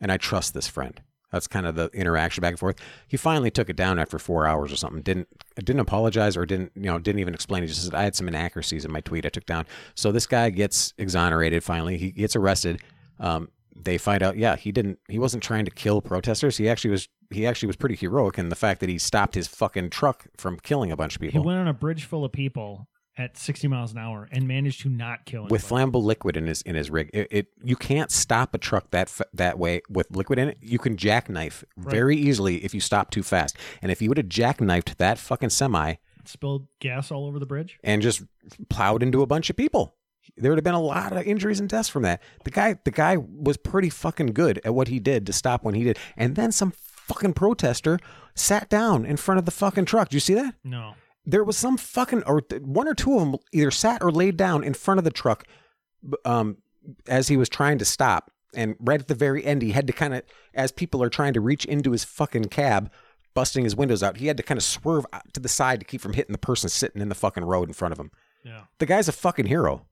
[0.00, 1.00] and I trust this friend."
[1.32, 2.76] That's kind of the interaction back and forth.
[3.08, 5.02] He finally took it down after four hours or something.
[5.02, 7.62] Didn't didn't apologize or didn't you know didn't even explain.
[7.62, 9.26] He just said I had some inaccuracies in my tweet.
[9.26, 9.66] I took down.
[9.94, 11.64] So this guy gets exonerated.
[11.64, 12.82] Finally, he gets arrested.
[13.18, 14.98] Um, they find out, yeah, he didn't.
[15.08, 16.58] He wasn't trying to kill protesters.
[16.58, 17.08] He actually was.
[17.30, 20.58] He actually was pretty heroic in the fact that he stopped his fucking truck from
[20.58, 21.40] killing a bunch of people.
[21.40, 24.80] he went on a bridge full of people at 60 miles an hour and managed
[24.82, 25.48] to not kill him.
[25.48, 27.10] with flammable liquid in his in his rig.
[27.12, 30.58] It, it you can't stop a truck that f- that way with liquid in it.
[30.62, 33.56] You can jackknife very easily if you stop too fast.
[33.82, 35.94] And if you would have jackknifed that fucking semi
[36.24, 37.78] spilled gas all over the bridge.
[37.82, 38.22] and just
[38.70, 39.94] plowed into a bunch of people.
[40.36, 42.22] There would have been a lot of injuries and deaths from that.
[42.44, 45.74] The guy, the guy was pretty fucking good at what he did to stop when
[45.74, 45.98] he did.
[46.16, 47.98] And then some fucking protester
[48.36, 50.10] sat down in front of the fucking truck.
[50.10, 50.54] Do you see that?
[50.62, 50.94] No,
[51.24, 54.64] There was some fucking, or one or two of them either sat or laid down
[54.64, 55.44] in front of the truck,
[56.24, 56.58] um,
[57.06, 58.30] as he was trying to stop.
[58.54, 61.32] And right at the very end, he had to kind of, as people are trying
[61.34, 62.90] to reach into his fucking cab,
[63.34, 66.00] busting his windows out, he had to kind of swerve to the side to keep
[66.00, 68.10] from hitting the person sitting in the fucking road in front of him.
[68.44, 69.86] yeah, The guy's a fucking hero.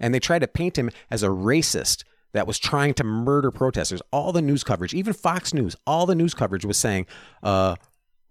[0.00, 4.02] And they tried to paint him as a racist that was trying to murder protesters.
[4.10, 7.06] All the news coverage, even Fox News, all the news coverage was saying,
[7.44, 7.76] uh,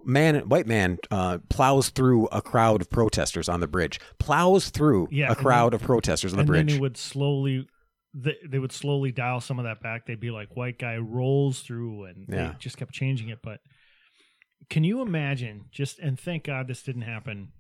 [0.06, 4.00] man, white man, uh, plows through a crowd of protesters on the bridge.
[4.20, 6.60] Plows through Yeah, a and crowd of protesters on the bridge.
[6.60, 6.74] and bridge.
[6.74, 7.68] then they would slowly
[8.16, 11.62] they, they would slowly dial some of that back they'd be like white guy rolls
[11.62, 12.50] through and Yeah.
[12.50, 13.60] they just kept changing it but
[14.70, 17.54] can you imagine just and thank god this didn't happen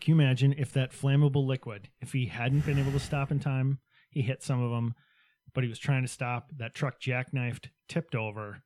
[0.00, 3.38] can you imagine if that flammable liquid if he hadn't been able to stop in
[3.38, 4.94] time he hit some of them
[5.52, 8.62] but he was trying to stop that truck jackknifed tipped over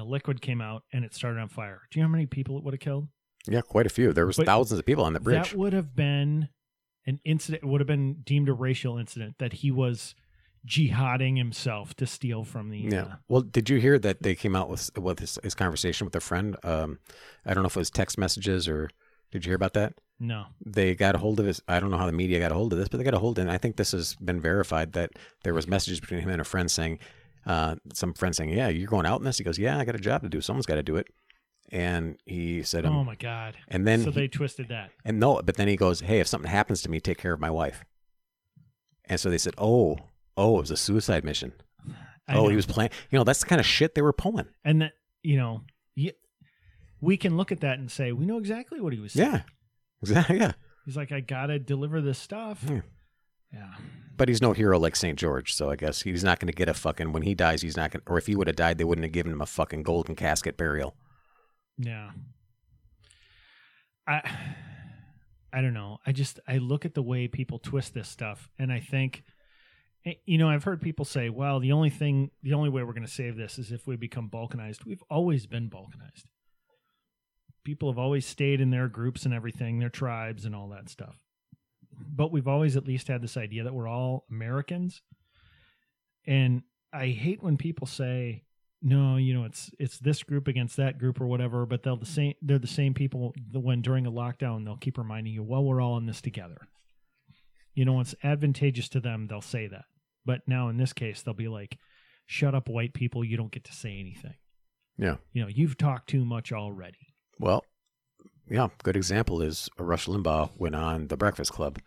[0.00, 2.56] the liquid came out and it started on fire do you know how many people
[2.58, 3.06] it would have killed
[3.48, 4.12] yeah, quite a few.
[4.12, 5.52] There was But thousands of people on the bridge.
[5.52, 6.50] that would have been
[7.06, 7.62] an incident.
[7.64, 10.14] It would have been deemed a racial incident that he was
[10.68, 12.78] jihading himself to steal from the.
[12.80, 13.02] Yeah.
[13.02, 16.14] uh, Well, did you hear that they came out with with his, his conversation with
[16.16, 16.56] a friend?
[16.62, 16.98] Um,
[17.46, 18.90] I don't know if it was text messages or
[19.32, 19.94] did you hear about that?
[20.18, 20.44] no.
[20.64, 21.62] They got a hold of his.
[21.66, 23.18] I don't know how the media got a hold of this, but they got a
[23.18, 25.12] hold, and I think this has been verified that
[25.44, 26.98] there was messages between him and a friend saying,
[27.46, 29.94] uh, some friend saying, "Yeah, you're going out in this." He goes, "Yeah, I got
[29.94, 30.40] a job to do.
[30.40, 31.08] Someone's got to do it."
[31.72, 33.56] And he said, um, oh my god.
[33.68, 34.90] and then so he- they twisted that.
[35.04, 37.40] and no, but then he goes, "Hey, if something happens to me, take care of
[37.40, 37.84] my wife."
[39.04, 39.98] And so they said, "Oh,
[40.36, 41.52] oh, it was a suicide mission."
[42.28, 42.48] I oh, know.
[42.48, 42.90] he was playing.
[43.10, 44.46] You know, that's the kind of shit they were pulling.
[44.64, 45.62] and that you know,
[47.00, 49.12] we can look at that and say we know exactly what he was.
[49.12, 49.32] saying.
[49.32, 49.42] Yeah,
[50.02, 50.38] exactly.
[50.38, 50.52] Yeah,
[50.84, 52.64] He's like, I gotta deliver this stuff.
[52.68, 52.80] Yeah.
[53.52, 53.74] Yeah.
[54.16, 55.18] but he's no hero like St.
[55.18, 57.12] George, so I guess he's not going to get a fucking.
[57.12, 58.02] When he dies, he's not going.
[58.04, 60.14] to Or if he would have died, they wouldn't have given him a fucking golden
[60.14, 60.94] casket burial.
[61.78, 62.10] Yeah.
[64.06, 64.22] I
[65.52, 65.98] I don't know.
[66.06, 69.24] I just I look at the way people twist this stuff and I think
[70.06, 72.92] eh, you know, I've heard people say, "Well, the only thing the only way we're
[72.92, 76.24] going to save this is if we become balkanized." We've always been balkanized.
[77.64, 81.16] People have always stayed in their groups and everything, their tribes and all that stuff.
[82.06, 85.02] But we've always at least had this idea that we're all Americans.
[86.26, 88.44] And I hate when people say,
[88.82, 92.06] no, you know, it's it's this group against that group or whatever, but they'll the
[92.06, 95.82] same they're the same people when during a lockdown they'll keep reminding you, well, we're
[95.82, 96.68] all in this together.
[97.74, 99.84] You know, it's advantageous to them, they'll say that.
[100.24, 101.78] But now in this case, they'll be like,
[102.26, 104.34] Shut up, white people, you don't get to say anything.
[104.96, 105.16] Yeah.
[105.32, 107.14] You know, you've talked too much already.
[107.40, 107.64] Well,
[108.50, 111.78] yeah, good example is Rush Limbaugh went on The Breakfast Club,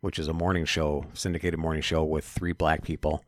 [0.00, 3.24] which is a morning show, syndicated morning show with three black people.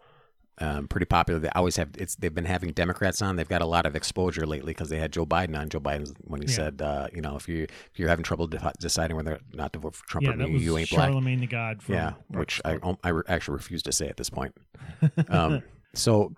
[0.59, 1.41] Um, pretty popular.
[1.41, 1.89] They always have.
[1.99, 3.35] It's they've been having Democrats on.
[3.35, 5.69] They've got a lot of exposure lately because they had Joe Biden on.
[5.69, 6.55] Joe Biden when he Yeah.
[6.55, 9.73] said, uh, you know, if you if you're having trouble de- deciding whether or not
[9.73, 11.11] to vote for Trump yeah, or me, you ain't black.
[11.11, 14.55] Charlamagne tha God Yeah, which I I re- actually refuse to say at this point.
[15.29, 15.63] Um,
[15.95, 16.33] so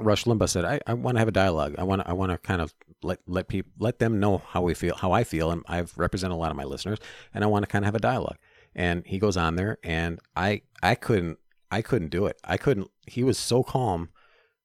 [0.00, 1.74] Rush Limbaugh said, "I, I want to have a dialogue.
[1.78, 4.62] I want to I want to kind of let let people let them know how
[4.62, 6.98] we feel, how I feel, and I've represented a lot of my listeners,
[7.34, 8.38] and I want to kind of have a dialogue."
[8.74, 11.38] And he goes on there, and I I couldn't
[11.70, 12.38] I couldn't do it.
[12.44, 12.90] I couldn't.
[13.06, 14.08] He was so calm,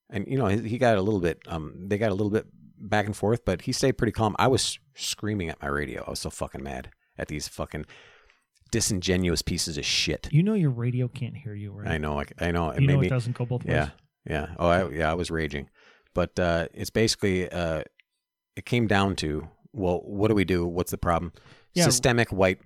[0.10, 2.46] and you know he, he got a little bit um they got a little bit
[2.80, 4.36] back and forth, but he stayed pretty calm.
[4.40, 6.04] I was screaming at my radio.
[6.08, 7.86] I was so fucking mad at these fucking
[8.72, 10.28] disingenuous pieces of shit.
[10.32, 11.88] You know your radio can't hear you, right?
[11.88, 12.20] I know.
[12.20, 12.70] I, I know.
[12.70, 13.08] It You know me.
[13.08, 13.74] it doesn't go both ways.
[13.74, 13.90] Yeah,
[14.30, 14.48] yeah.
[14.60, 15.12] Oh, I, yeah.
[15.12, 15.70] I was raging,
[16.14, 17.84] but uh, it's basically uh,
[18.56, 20.66] it came down to well, what do we do?
[20.66, 21.34] What's the problem?
[21.74, 21.84] Yeah.
[21.86, 22.60] Systemic white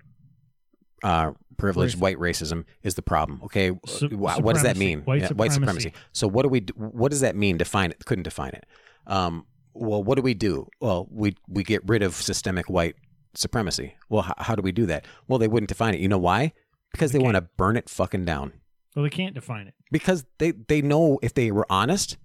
[1.02, 3.40] uh, privilege, Race- white racism is the problem.
[3.44, 5.00] Okay, Su- what does that mean?
[5.02, 5.88] White white supremacy.
[5.88, 5.92] supremacy.
[6.12, 6.60] So what do we?
[6.60, 7.56] Do, what does that mean?
[7.56, 8.04] Define it.
[8.04, 8.64] Couldn't define it.
[9.06, 10.68] Um, well, what do we do?
[10.80, 12.94] Well, we we get rid of systemic white
[13.34, 13.96] supremacy.
[14.08, 15.06] Well, how, how do we do that?
[15.28, 16.00] Well, they wouldn't define it.
[16.00, 16.52] You know why?
[16.92, 17.24] Because they Okay.
[17.24, 18.52] want to burn it fucking down
[18.94, 19.74] Well, they can't define it.
[19.90, 22.16] because they they know if they were honest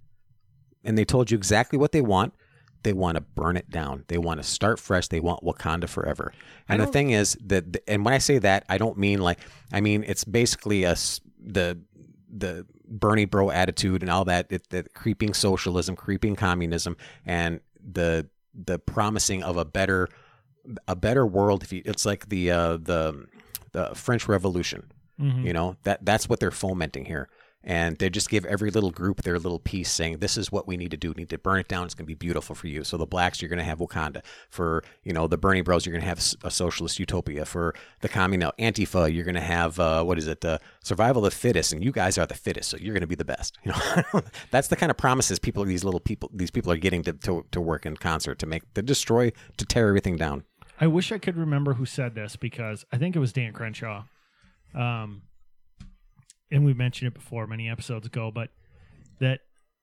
[0.84, 2.34] and they told you exactly what they want
[2.84, 4.06] they want to burn it down.
[4.08, 5.08] They want to start fresh.
[5.08, 6.32] They want wakanda forever.
[6.70, 9.40] And the thing is that and when i say that i don't mean like
[9.74, 10.96] i mean it's basically a
[11.44, 11.80] the
[12.30, 18.30] the bernie bro attitude and all that it, the creeping socialism creeping communism and the
[18.54, 20.08] the promising of a better
[20.88, 21.64] a better world.
[21.64, 23.26] If you it's like the uh the
[23.72, 25.44] the french revolution Mhm.
[25.44, 27.28] you know that that's what they're fomenting here,
[27.64, 30.78] and they just give every little group their little piece, saying this is what we
[30.78, 31.10] need to do.
[31.10, 31.86] We need to burn it down.
[31.86, 32.84] It's going to be beautiful for you.
[32.84, 34.22] So the blacks, you're going to have Wakanda.
[34.50, 37.46] For you know the Bernie Bros, you're going to have a socialist utopia.
[37.46, 40.42] For the communal Antifa, you're going to have uh, what is it?
[40.42, 43.08] The survival of the fittest, and you guys are the fittest, so you're going to
[43.08, 43.58] be the best.
[43.66, 47.02] You know, that's the kind of promises people, these little people, these people are getting
[47.04, 50.44] to, to to work in concert to make to destroy, to tear everything down.
[50.80, 54.04] I wish I could remember who said this because I think it was Dan Crenshaw.
[54.78, 55.24] Um,
[56.52, 58.50] and we mentioned it before many episodes ago, but
[59.20, 59.40] that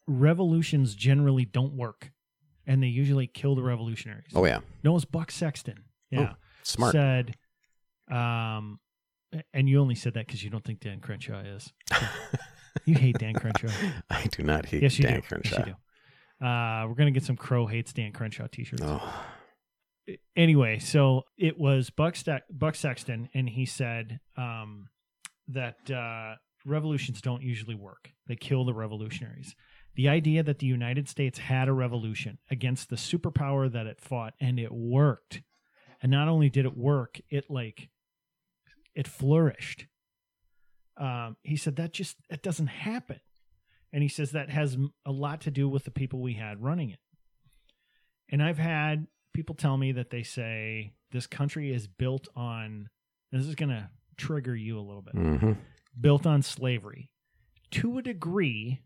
[0.07, 2.11] revolutions generally don't work
[2.67, 4.31] and they usually kill the revolutionaries.
[4.35, 5.85] Oh yeah, No, it was Buck Sexton.
[6.11, 6.35] Yeah.
[6.63, 6.93] smart.
[6.93, 7.35] Said,
[8.11, 8.79] um,
[9.53, 11.73] and you only said that because you don't think Dan Crenshaw is.
[12.85, 13.69] you hate Dan Crenshaw.
[14.11, 15.23] I do not hate Yes, you Dan do.
[15.23, 15.57] Crenshaw.
[15.59, 15.75] Yes, you
[16.41, 16.47] do.
[16.47, 18.83] Uh, we're gonna get some Crow hates Dan Crenshaw t-shirts.
[18.85, 19.25] Oh,
[20.37, 24.89] anyway, so it was Buck, Ste- Buck Sexton, and he said um,
[25.49, 28.11] that uh, revolutions don't usually work.
[28.27, 29.55] They kill the revolutionaries.
[29.97, 34.35] The idea that the United States had a revolution against the superpower that it fought,
[34.41, 35.43] and it worked.
[36.03, 37.89] And not only did it work, it like
[38.95, 39.87] it flourished.
[40.97, 43.21] Um, he said that just that doesn't happen,
[43.93, 44.77] and he says that has
[45.07, 46.99] a lot to do with the people we had running it.
[48.31, 52.89] And I've had people tell me that they say this country is built on.
[53.31, 55.15] This is going to trigger you a little bit.
[55.15, 55.53] Mm-hmm.
[56.01, 57.11] Built on slavery,
[57.73, 58.81] to a degree,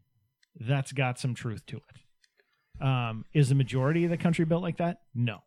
[0.58, 2.84] that's got some truth to it.
[2.84, 4.98] Um, is the majority of the country built like that?
[5.14, 5.38] No.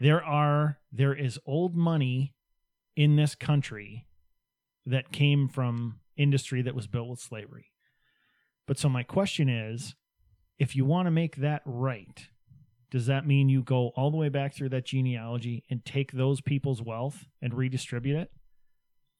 [0.00, 2.34] There are there is old money
[2.96, 4.06] in this country
[4.86, 7.66] that came from industry that was built with slavery.
[8.66, 9.94] But so my question is,
[10.58, 12.28] if you want to make that right,
[12.90, 16.40] does that mean you go all the way back through that genealogy and take those
[16.40, 18.30] people's wealth and redistribute it?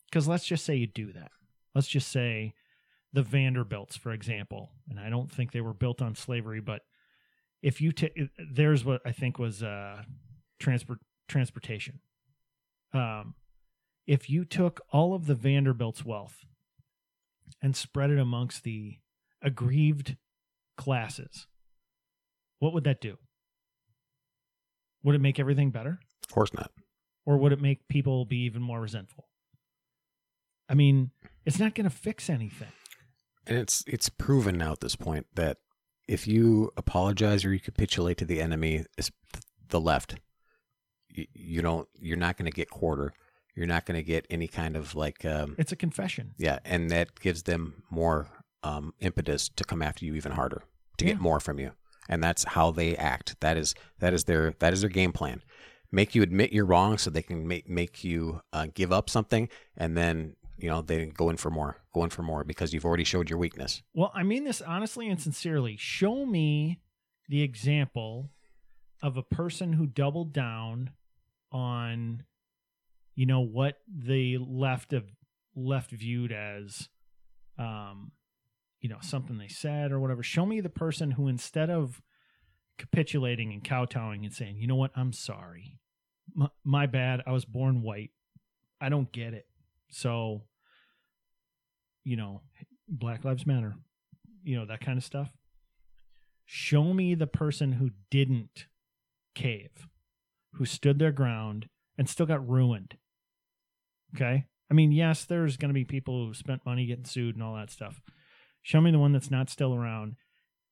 [0.07, 1.31] Because let's just say you do that.
[1.75, 2.55] Let's just say
[3.13, 6.83] the Vanderbilts, for example, and I don't think they were built on slavery, but
[7.63, 8.13] if you take,
[8.53, 10.03] there's what I think was uh,
[10.59, 12.01] transport transportation.
[12.95, 13.35] Um,
[14.07, 16.47] if you took all of the Vanderbilt's wealth
[17.61, 18.99] and spread it amongst the
[19.43, 20.17] aggrieved
[20.79, 21.47] classes,
[22.59, 23.19] what would that do?
[25.09, 26.01] Would it make everything better?
[26.29, 26.71] Of course not.
[27.25, 29.27] Or would it make people be even more resentful?
[30.69, 31.13] I mean,
[31.47, 32.69] it's not going to fix anything.
[33.47, 35.57] And it's it's proven now at this point that
[36.07, 38.85] if you apologize or you capitulate to the enemy,
[39.71, 40.17] the left,
[41.09, 43.15] you, you don't you're not going to get quarter.
[43.57, 46.35] You're not going to get any kind of like um, It's a confession.
[46.37, 48.29] yeah, and that gives them more
[48.63, 50.63] um, impetus to come after you even harder
[50.99, 51.13] to Yeah.
[51.13, 51.73] get more from you.
[52.09, 53.37] And that's how they act.
[53.41, 55.43] That is that is their that is their game plan.
[55.91, 59.49] Make you admit you're wrong so they can make make you uh, give up something,
[59.77, 62.85] and then you know they go in for more, go in for more because you've
[62.85, 63.83] already showed your weakness.
[63.95, 65.77] Well, I mean this honestly and sincerely.
[65.77, 66.81] Show me
[67.29, 68.31] the example
[69.03, 70.91] of a person who doubled down
[71.53, 72.25] on
[73.15, 75.05] you know what the left of
[75.55, 76.89] left viewed as
[77.59, 78.13] um
[78.81, 80.23] you know something they said or whatever.
[80.23, 82.03] Show me the person who instead of
[82.79, 84.93] capitulating and kowtowing and saying, "You know what?
[84.97, 85.79] I'm sorry.
[86.35, 87.23] My, my bad.
[87.27, 88.11] I was born white.
[88.81, 89.47] I don't get it."
[89.91, 90.43] So,
[92.05, 92.43] you know,
[92.89, 93.75] Black Lives Matter,
[94.43, 95.33] you know, that kind of stuff.
[96.45, 98.67] Show me the person who didn't
[99.35, 99.89] cave,
[100.55, 102.97] who stood their ground and still got ruined.
[104.15, 104.47] Okay?
[104.71, 107.55] I mean, yes, there's going to be people who spent money getting sued and all
[107.57, 108.01] that stuff.
[108.69, 110.17] Show me the one that's not still around,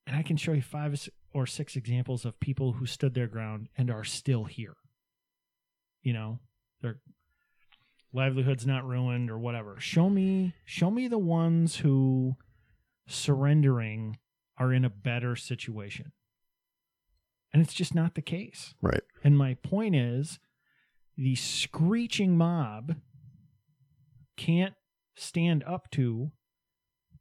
[0.07, 3.71] and I can show you five or six examples of people who stood their ground
[3.75, 4.77] and are still here.
[6.03, 6.41] You know,
[6.83, 6.99] their
[8.13, 9.81] livelihood's not ruined or whatever.
[9.81, 12.37] Show me, show me the ones who
[13.09, 14.19] surrendering
[14.59, 16.13] are in a better situation.
[17.51, 18.75] And it's just not the case.
[18.83, 19.05] Right.
[19.25, 20.39] And my point is
[21.17, 22.97] the screeching mob
[24.37, 24.75] can't
[25.15, 26.33] stand up to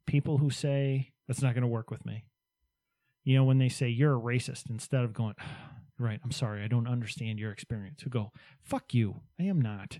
[0.06, 2.24] people who say, that's not going to work with me.
[3.24, 5.34] You know, when they say you're a racist, instead of going,
[5.98, 8.32] right, I'm sorry, I don't understand your experience, who go,
[8.62, 9.98] fuck you, I am not.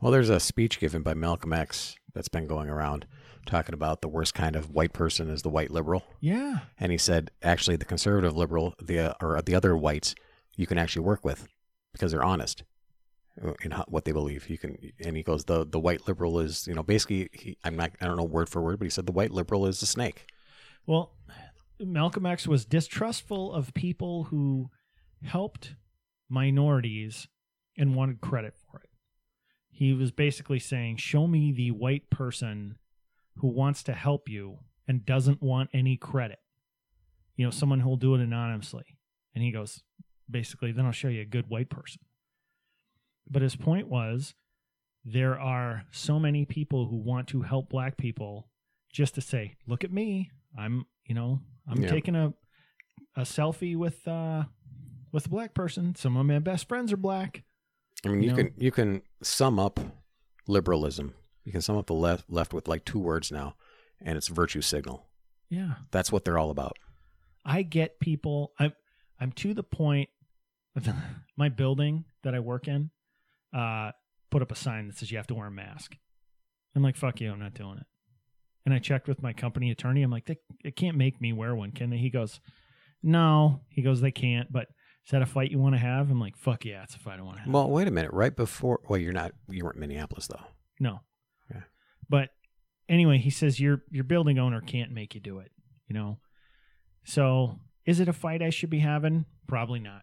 [0.00, 3.06] Well, there's a speech given by Malcolm X that's been going around
[3.46, 6.04] talking about the worst kind of white person is the white liberal.
[6.20, 6.60] Yeah.
[6.78, 10.14] And he said, actually, the conservative liberal, the uh, or the other whites,
[10.56, 11.48] you can actually work with
[11.92, 12.62] because they're honest
[13.62, 14.48] in what they believe.
[14.48, 17.76] You can, and he goes, the the white liberal is, you know, basically, he, I'm
[17.76, 19.86] not, I don't know word for word, but he said the white liberal is a
[19.86, 20.26] snake.
[20.86, 21.12] Well,
[21.80, 24.70] Malcolm X was distrustful of people who
[25.24, 25.74] helped
[26.28, 27.28] minorities
[27.76, 28.90] and wanted credit for it.
[29.70, 32.76] He was basically saying, Show me the white person
[33.38, 36.38] who wants to help you and doesn't want any credit.
[37.36, 38.98] You know, someone who'll do it anonymously.
[39.34, 39.82] And he goes,
[40.30, 42.00] Basically, then I'll show you a good white person.
[43.30, 44.34] But his point was
[45.04, 48.48] there are so many people who want to help black people
[48.92, 50.30] just to say, Look at me.
[50.58, 51.88] I'm, you know, I'm Yeah.
[51.90, 52.34] taking a
[53.14, 54.44] a selfie with uh
[55.12, 55.94] with a black person.
[55.94, 57.42] Some of my best friends are black.
[58.04, 58.36] I mean, you No.
[58.36, 59.78] can you can sum up
[60.46, 61.14] liberalism.
[61.44, 63.56] You can sum up the left left with like two words now,
[64.00, 65.08] and it's virtue signal.
[65.48, 65.74] Yeah.
[65.90, 66.76] That's what they're all about.
[67.44, 68.72] I get people I'm
[69.20, 70.08] I'm to the point
[70.76, 70.88] of
[71.36, 72.90] my building that I work in
[73.52, 73.92] uh
[74.30, 75.96] put up a sign that says you have to wear a mask.
[76.74, 77.86] I'm like, fuck you, I'm not doing it.
[78.64, 80.02] And I checked with my company attorney.
[80.02, 81.98] I'm like, they, they can't make me wear one, can they?
[81.98, 82.40] He goes,
[83.02, 83.60] No.
[83.68, 84.68] He goes, they can't, but
[85.04, 86.10] Is that a fight you want to have?
[86.10, 87.52] I'm like, fuck yeah, it's a fight I want to have.
[87.52, 88.12] Well, wait a minute.
[88.12, 89.32] Right before, well, you're not.
[89.48, 90.44] You weren't in Minneapolis though.
[90.80, 91.00] No.
[91.50, 91.62] Yeah.
[92.08, 92.30] But
[92.88, 95.50] anyway, he says your your building owner can't make you do it,
[95.88, 96.20] you know.
[97.04, 99.24] So, is it a fight I should be having?
[99.48, 100.02] Probably not.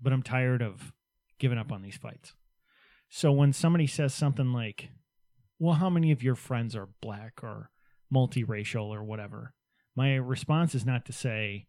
[0.00, 0.92] But I'm tired of
[1.40, 2.32] giving up on these fights.
[3.08, 4.90] So when somebody says something like,
[5.58, 7.70] "Well, how many of your friends are black or
[8.12, 9.54] multiracial or whatever?"
[9.94, 11.66] My response is not to say,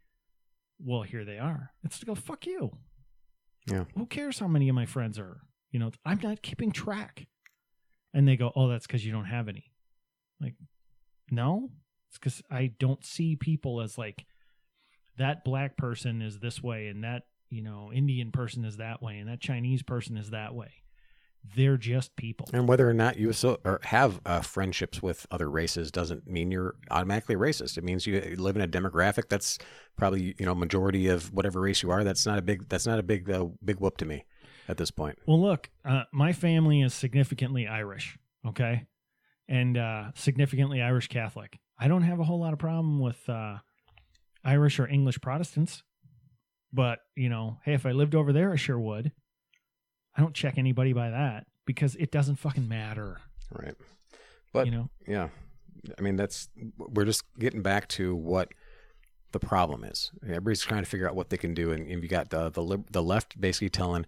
[0.79, 2.77] "Well, here they are." It's to go, "Fuck you."
[3.67, 3.85] Yeah.
[3.95, 5.41] Who cares how many of my friends are?
[5.71, 7.27] You know, I'm not keeping track.
[8.13, 9.71] And they go, "Oh, that's because you don't have any."
[10.39, 10.55] Like,
[11.29, 11.71] no,
[12.09, 14.25] it's because I don't see people as like
[15.17, 19.19] that black person is this way, and that you know Indian person is that way,
[19.19, 20.83] and that Chinese person is that way.
[21.55, 22.47] They're just people.
[22.53, 26.51] And whether or not you so, or have uh, friendships with other races doesn't mean
[26.51, 27.77] you're automatically racist.
[27.77, 29.57] It means you live in a demographic that's
[29.95, 32.03] probably you know majority of whatever race you are.
[32.03, 32.69] That's not a big.
[32.69, 34.25] That's not a big uh, big whoop to me
[34.67, 35.17] at this point.
[35.25, 38.85] Well, look, uh, my family is significantly Irish, okay,
[39.47, 41.59] and uh, significantly Irish Catholic.
[41.79, 43.57] I don't have a whole lot of problem with uh,
[44.43, 45.83] Irish or English Protestants,
[46.73, 49.11] but you know, hey, if I lived over there, I sure would.
[50.17, 53.19] I don't check anybody by that because it doesn't fucking matter,
[53.51, 53.75] Right.
[54.51, 54.89] But you know.
[55.07, 55.29] yeah,
[55.97, 58.49] I mean that's we're just getting back to what
[59.33, 60.11] the problem is.
[60.23, 62.83] Everybody's trying to figure out what they can do, and, and you got the the
[62.91, 64.05] the left basically telling,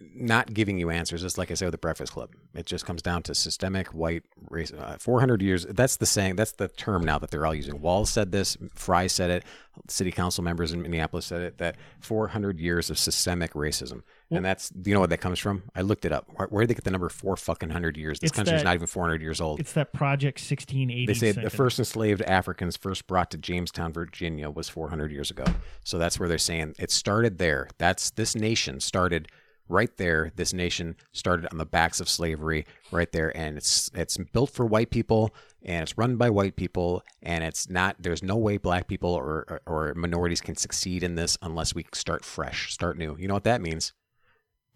[0.00, 1.22] not giving you answers.
[1.22, 4.24] Just like I said with the Breakfast Club, it just comes down to systemic white
[4.50, 4.72] race.
[4.72, 5.64] Uh, Four hundred years.
[5.66, 6.36] That's the saying.
[6.36, 7.80] That's the term now that they're all using.
[7.80, 8.56] Walz said this.
[8.74, 9.44] Fry said it.
[9.88, 11.58] City council members in Minneapolis said it.
[11.58, 14.02] That four hundred years of systemic racism,
[14.36, 15.62] and that's do you know where that comes from?
[15.74, 16.26] I looked it up.
[16.34, 18.18] Where, where did they get the number four fucking hundred years?
[18.20, 19.60] This It's country's that- not even four hundred years old.
[19.60, 21.06] It's that Project 1680.
[21.06, 25.44] They say the first enslaved Africans first brought to Jamestown, Virginia was 400 years ago.
[25.84, 27.68] So that's where they're saying it started there.
[27.78, 29.28] That's this nation started
[29.68, 30.30] right there.
[30.36, 34.66] This nation started on the backs of slavery right there and it's it's built for
[34.66, 38.86] white people and it's run by white people and it's not there's no way black
[38.88, 43.16] people or or, or minorities can succeed in this unless we start fresh, start new.
[43.18, 43.94] You know what that means?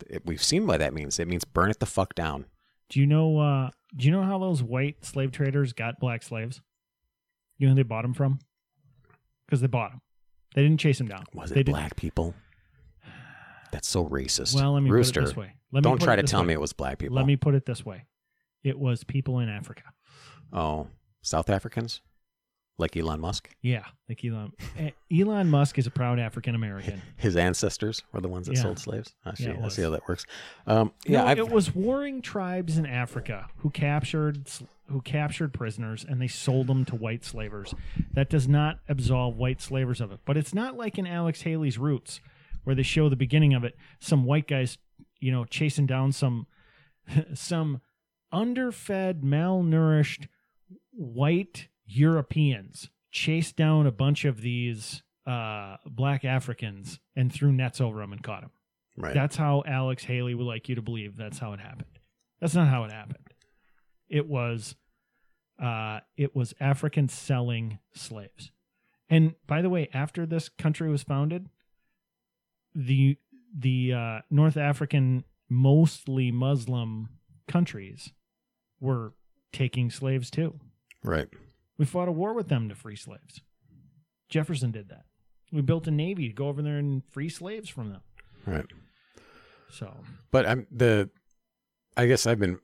[0.08, 1.18] It- We've seen what that means.
[1.18, 2.46] It means burn it the fuck down.
[2.88, 3.38] Do you know?
[3.38, 6.60] Uh, do you know how those white slave traders got black slaves?
[7.58, 8.38] You know who they bought them from?
[9.46, 10.00] Because they bought them.
[10.54, 11.24] They didn't chase them down.
[11.34, 12.34] Was They it did- black people?
[13.70, 14.54] That's so racist.
[14.54, 15.20] Well, let me Rooster.
[15.20, 15.52] put it this way.
[15.72, 16.46] Let Don't try to tell way.
[16.48, 17.16] me it was black people.
[17.16, 18.06] Let me put it this way:
[18.64, 19.82] it was people in Africa.
[20.52, 20.86] Oh,
[21.20, 22.00] South Africans,
[22.78, 23.50] like Elon Musk.
[23.60, 24.52] Yeah, like Elon.
[24.78, 27.02] eh, Elon Musk is a proud African American.
[27.16, 28.62] His ancestors were the ones that Yeah.
[28.62, 29.14] sold slaves.
[29.24, 29.44] I see.
[29.44, 30.24] Yeah, I see how that works.
[30.66, 34.48] Um, yeah, no, it was warring tribes in Africa who captured
[34.90, 37.74] who captured prisoners and they sold them to white slavers.
[38.14, 41.76] That does not absolve white slavers of it, but it's not like in Alex Haley's
[41.76, 42.20] Roots,
[42.64, 43.76] where they show the beginning of it.
[44.00, 44.78] Some white guys,
[45.20, 46.46] you know, chasing down some
[47.34, 47.80] some
[48.32, 50.26] underfed, malnourished
[50.92, 58.00] white Europeans chased down a bunch of these uh, black Africans and threw nets over
[58.00, 58.50] them and caught them.
[58.96, 59.14] right.
[59.14, 61.98] That's how Alex Haley would like you to believe that's how it happened.
[62.40, 63.24] That's not how it happened.
[64.08, 64.74] It was
[65.62, 68.52] uh it was Africans selling slaves.
[69.10, 71.48] And by the way, after this country was founded,
[72.74, 73.16] the
[73.56, 77.08] the uh North African mostly Muslim
[77.48, 78.12] countries
[78.80, 79.14] were
[79.52, 80.60] taking slaves too.
[81.02, 81.28] right.
[81.78, 83.40] We fought a war with them to free slaves.
[84.28, 85.04] Jefferson did that.
[85.52, 88.02] We built a navy to go over there and free slaves from them.
[88.44, 88.66] Right.
[89.70, 89.94] So
[90.30, 91.10] But I'm the.
[91.96, 92.58] I guess I've been,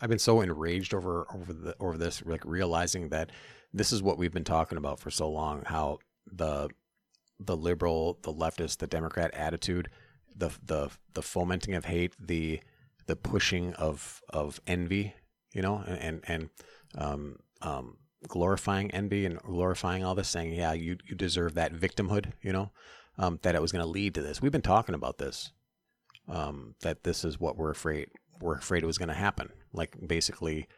[0.00, 3.30] I've been so enraged over over the over this, like realizing that
[3.72, 5.62] this is what we've been talking about for so long.
[5.64, 6.70] How the
[7.38, 9.90] the liberal, the leftist, the Democrat attitude,
[10.34, 12.60] the the the fomenting of hate, the
[13.06, 15.14] the pushing of of envy,
[15.52, 16.50] you know, and and, and
[16.96, 17.96] um, um,
[18.28, 22.70] glorifying envy and glorifying all this, saying, yeah, you you deserve that victimhood, you know,
[23.18, 24.42] um, that it was going to lead to this.
[24.42, 25.52] We've been talking about this,
[26.28, 28.08] um, that this is what we're afraid
[28.40, 30.68] we're afraid it was going to happen, like basically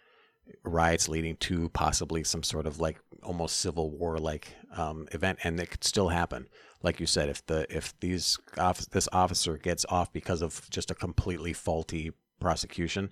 [0.63, 5.59] riots leading to possibly some sort of like almost civil war like um, event, and
[5.61, 6.47] it could still happen.
[6.83, 8.39] Like you said, if the if these
[8.91, 13.11] this officer gets off because of just a completely faulty prosecution,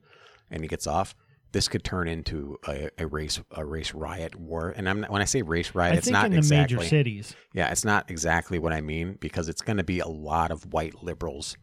[0.51, 1.15] and he gets off,
[1.55, 4.75] this could turn into a, a race a race riot war.
[4.77, 6.77] And I'm not, when I say race riot, I it's think not in the exactly
[6.77, 10.09] major cities, yeah, it's not exactly what I mean because it's going to be a
[10.09, 11.57] lot of white liberals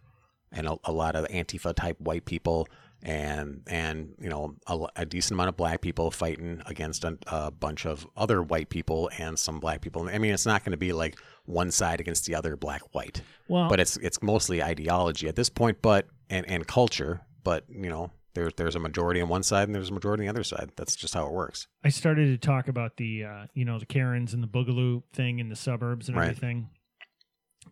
[0.49, 2.67] and a, a lot of Antifa type white people
[3.03, 7.51] and and you know a, a decent amount of black people fighting against a, a
[7.51, 10.07] bunch of other white people and some black people.
[10.07, 13.21] I mean, it's not going to be like one side against the other, black white,
[13.49, 17.19] Well, but it's it's mostly ideology at this point, but and and culture.
[17.43, 20.33] But you know, there's there's a majority on one side and there's a majority on
[20.33, 20.71] the other side.
[20.75, 21.67] That's just how it works.
[21.83, 25.39] I started to talk about the uh, you know the Karens and the Boogaloo thing
[25.39, 26.25] in the suburbs and Right.
[26.29, 26.69] everything,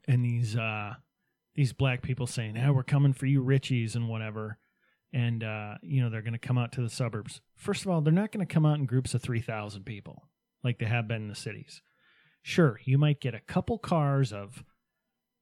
[0.08, 0.94] and these uh,
[1.56, 4.58] these black people saying, "Ah, we're coming for you, Richies and whatever,"
[5.14, 7.42] and uh, you know they're going to come out to the suburbs.
[7.56, 10.24] First of all, they're not going to come out in groups of three thousand people
[10.64, 11.82] like they have been in the cities.
[12.42, 14.64] Sure, you might get a couple cars of,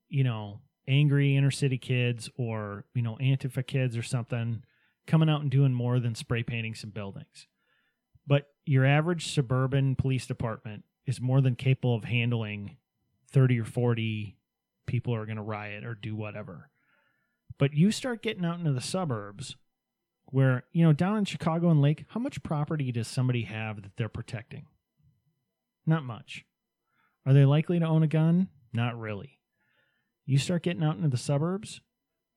[0.10, 4.64] you know, angry inner city kids or you know Antifa kids or something
[5.08, 7.48] coming out and doing more than spray painting some buildings
[8.28, 12.78] but your average suburban police department is more than capable of handling
[13.32, 14.38] 30 or 40
[14.86, 16.70] people are going to riot or do whatever.
[17.58, 19.56] But you start getting out into the suburbs
[20.26, 23.96] where, you know, down in Chicago and Lake, how much property does somebody have that
[23.96, 24.66] they're protecting?
[25.86, 26.44] Not much.
[27.26, 28.50] Are they likely to own a gun?
[28.74, 29.40] Not really.
[30.26, 31.80] You start getting out into the suburbs,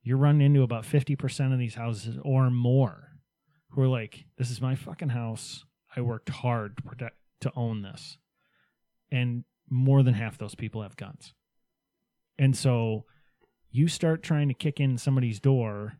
[0.03, 3.09] you're running into about 50% of these houses or more
[3.71, 5.65] who are like, this is my fucking house.
[5.95, 8.17] I worked hard to protect to own this.
[9.13, 11.35] And more than half those people have guns.
[12.39, 13.05] And so
[13.71, 15.99] you start trying to kick in somebody's door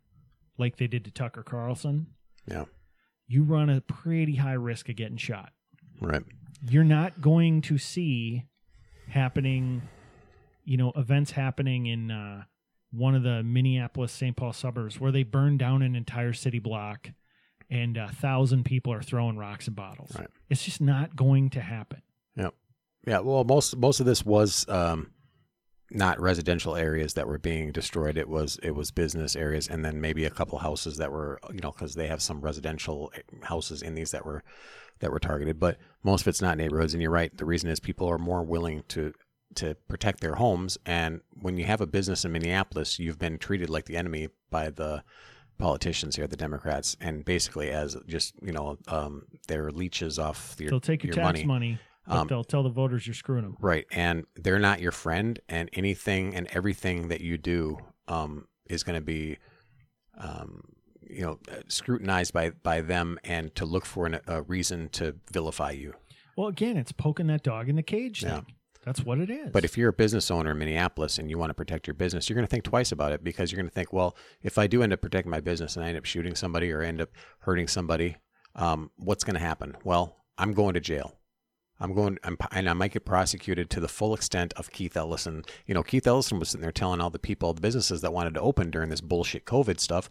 [0.59, 2.09] like they did to Tucker Carlson,
[2.47, 2.65] Yeah,
[3.29, 5.53] you run a pretty high risk of getting shot.
[6.01, 6.23] right.
[6.69, 8.45] You're not going to see
[9.09, 9.83] happening,
[10.65, 12.43] you know, events happening in uh,
[12.93, 14.37] one of the Minneapolis St.
[14.37, 17.11] Paul suburbs where they burned down an entire city block
[17.71, 20.15] and a thousand people are throwing rocks and bottles.
[20.19, 20.29] Right.
[20.49, 22.03] It's just not going to happen.
[22.37, 22.51] Yeah.
[23.07, 25.13] Yeah, well, most most of this was um,
[25.91, 28.19] not residential areas that were being destroyed.
[28.19, 31.61] It was it was business areas, and then maybe a couple houses that were you
[31.61, 33.13] know because they have some residential
[33.43, 34.43] houses in these that were
[35.01, 35.59] that were targeted.
[35.59, 37.35] But most of it's not neighborhoods, and you're right.
[37.35, 39.15] The reason is people are more willing to
[39.57, 43.69] to protect their homes, and when you have a business in Minneapolis, you've been treated
[43.71, 45.03] like the enemy by the
[45.59, 50.71] politicians here, the Democrats, and basically as just you know um, they're leeches off your,
[50.71, 51.45] They'll take your, your tax money.
[51.45, 53.57] money, but Um, they'll tell the voters you're screwing them.
[53.61, 53.87] Right.
[53.93, 57.79] And they're not your friend, and anything and everything that you do
[58.09, 59.37] um, is going to be,
[60.19, 60.63] um,
[61.09, 61.39] you know,
[61.69, 65.95] scrutinized by, by them and to look for an, a reason to vilify you.
[66.37, 68.37] Well, again, it's poking that dog in the cage Yeah.
[68.37, 68.47] thing.
[68.85, 69.51] That's what it is.
[69.53, 72.29] But if you're a business owner in Minneapolis and you want to protect your business,
[72.29, 74.67] you're going to think twice about it because you're going to think, well, if I
[74.67, 77.11] do end up protecting my business and I end up shooting somebody or end up
[77.41, 78.17] hurting somebody,
[78.57, 79.77] um, what's going to happen?
[79.85, 81.19] Well, I'm going to jail.
[81.83, 85.45] I'm going, I'm, and I might get prosecuted to the full extent of Keith Ellison.
[85.67, 88.35] You know, Keith Ellison was sitting there telling all the people, the businesses that wanted
[88.35, 90.11] to open during this bullshit COVID stuff.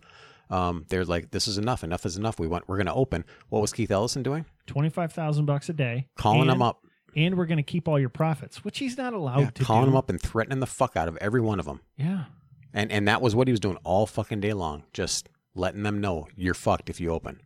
[0.50, 1.84] Um, they're like, this is enough.
[1.84, 2.40] Enough is enough.
[2.40, 3.24] We want, we're going to open.
[3.50, 4.46] What was Keith Ellison doing?
[4.66, 6.84] twenty five thousand bucks a day, Calling them up,
[7.26, 9.84] and we're going to keep all your profits, which he's not allowed yeah, to calling
[9.86, 9.92] do.
[9.92, 11.82] them up and threatening the fuck out of every one of them.
[11.98, 12.26] Yeah,
[12.74, 16.00] And and that was what he was doing all fucking day long, just letting them
[16.02, 17.42] know you're fucked if you open.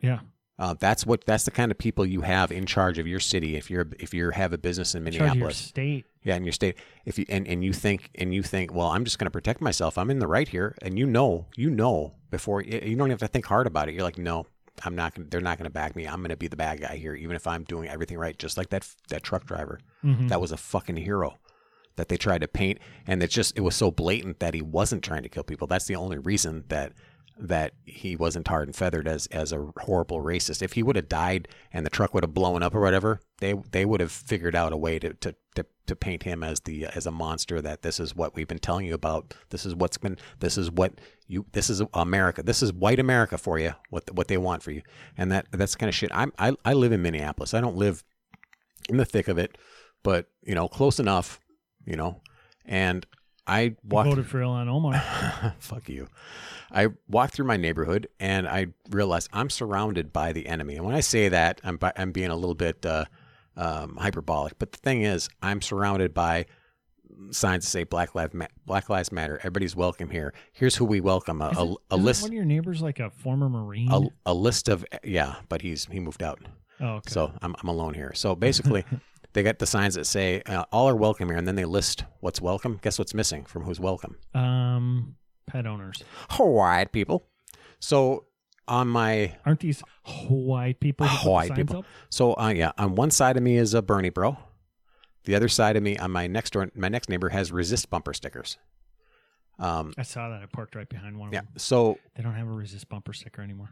[0.00, 0.20] yeah.
[0.58, 3.56] Uh, that's what that's the kind of people you have in charge of your city.
[3.56, 6.04] If you're if you have a business in Minneapolis, state.
[6.22, 6.76] yeah, in your state,
[7.06, 9.62] if you and, and you think and you think, well, I'm just going to protect
[9.62, 9.96] myself.
[9.96, 13.12] I'm in the right here, and you know, you know before you you don't even
[13.12, 13.94] have to think hard about it.
[13.94, 14.44] You're like, no,
[14.84, 15.14] I'm not.
[15.14, 16.06] Gonna, they're not going to back me.
[16.06, 18.56] I'm going to be the bad guy here, even if I'm doing everything right, just
[18.56, 19.80] like that that truck driver.
[20.04, 20.28] Mhm.
[20.28, 21.38] That was a fucking hero
[21.96, 25.02] that they tried to paint, and it just it was so blatant that he wasn't
[25.02, 25.66] trying to kill people.
[25.66, 26.92] That's the only reason that
[27.40, 30.62] that he wasn't tarred and feathered as as a horrible racist.
[30.62, 33.54] If he would have died and the truck would have blown up or whatever, they
[33.72, 36.86] they would have figured out a way to to to, to paint him as the
[36.86, 37.60] as a monster.
[37.60, 39.34] That this is what we've been telling you about.
[39.48, 40.18] This is what's been.
[40.38, 41.46] This is what you.
[41.52, 42.42] This is America.
[42.42, 43.72] This is white America for you.
[43.88, 44.82] What what they want for you.
[45.16, 46.10] And that that's kind of shit.
[46.12, 47.54] I'm I I live in Minneapolis.
[47.54, 48.04] I don't live
[48.88, 49.56] in the thick of it,
[50.02, 51.40] but you know, close enough.
[51.86, 52.20] You know,
[52.66, 53.06] and
[53.50, 54.08] I walked.
[54.08, 55.54] voted for Ilhan Omar.
[55.58, 56.06] Fuck you.
[56.70, 60.76] I walked through my neighborhood and I realized I'm surrounded by the enemy.
[60.76, 63.06] And when I say that, I'm, I'm being a little bit uh,
[63.56, 64.56] um, hyperbolic.
[64.60, 66.46] But the thing is, I'm surrounded by
[67.32, 69.38] signs that say Black Lives, Ma- Black Lives Matter.
[69.38, 70.32] Everybody's welcome here.
[70.52, 71.42] Here's who we welcome.
[71.42, 72.22] A, a, a isn't list.
[72.22, 73.90] One of your neighbors like a former Marine.
[73.90, 76.40] A, a list of yeah, but he's he moved out.
[76.80, 77.10] oh, okay.
[77.10, 78.12] So I'm, I'm alone here.
[78.14, 78.84] So basically,
[79.32, 82.04] they got the signs that say uh, all are welcome here, and then they list
[82.20, 82.78] what's welcome.
[82.82, 84.16] Guess what's missing from who's welcome?
[84.34, 85.16] um,
[85.46, 86.02] pet owners
[86.38, 87.26] White people.
[87.80, 88.26] So
[88.68, 89.82] on my aren't these
[90.28, 91.06] white people?
[91.06, 91.78] who put the White signs people.
[91.80, 91.84] Up?
[92.10, 94.36] so uh, yeah, on one side of me is a Bernie bro.
[95.24, 98.14] The other side of me, on my next door, my next neighbor has resist bumper
[98.14, 98.58] stickers.
[99.58, 100.42] Um, I saw that.
[100.42, 101.44] I parked right behind one of them.
[101.44, 101.50] yeah.
[101.50, 101.58] them.
[101.58, 103.68] So They don't have a resist bumper sticker anymore.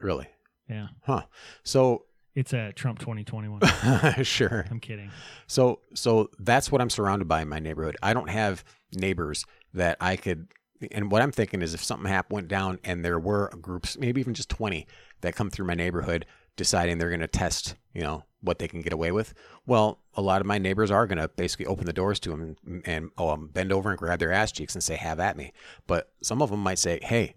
[0.00, 0.28] really,
[0.68, 0.88] Yeah.
[1.04, 1.22] huh?
[1.62, 2.04] So
[2.36, 4.22] It's a Trump 2021.
[4.22, 4.66] sure.
[4.70, 5.10] I'm kidding.
[5.46, 7.96] So so that's what I'm surrounded by in my neighborhood.
[8.02, 8.62] I don't have
[8.94, 10.48] neighbors that I could
[10.92, 14.20] and what I'm thinking is if something happened went down and there were groups, maybe
[14.20, 14.86] even just 20
[15.22, 16.26] that come through my neighborhood
[16.56, 19.32] deciding they're going to test, you know, what they can get away with.
[19.66, 22.56] Well, a lot of my neighbors are going to basically open the doors to them
[22.66, 25.36] and, and oh, um, bend over and grab their ass cheeks and say, "Have at
[25.36, 25.52] me."
[25.86, 27.34] But some of them might say, "Hey,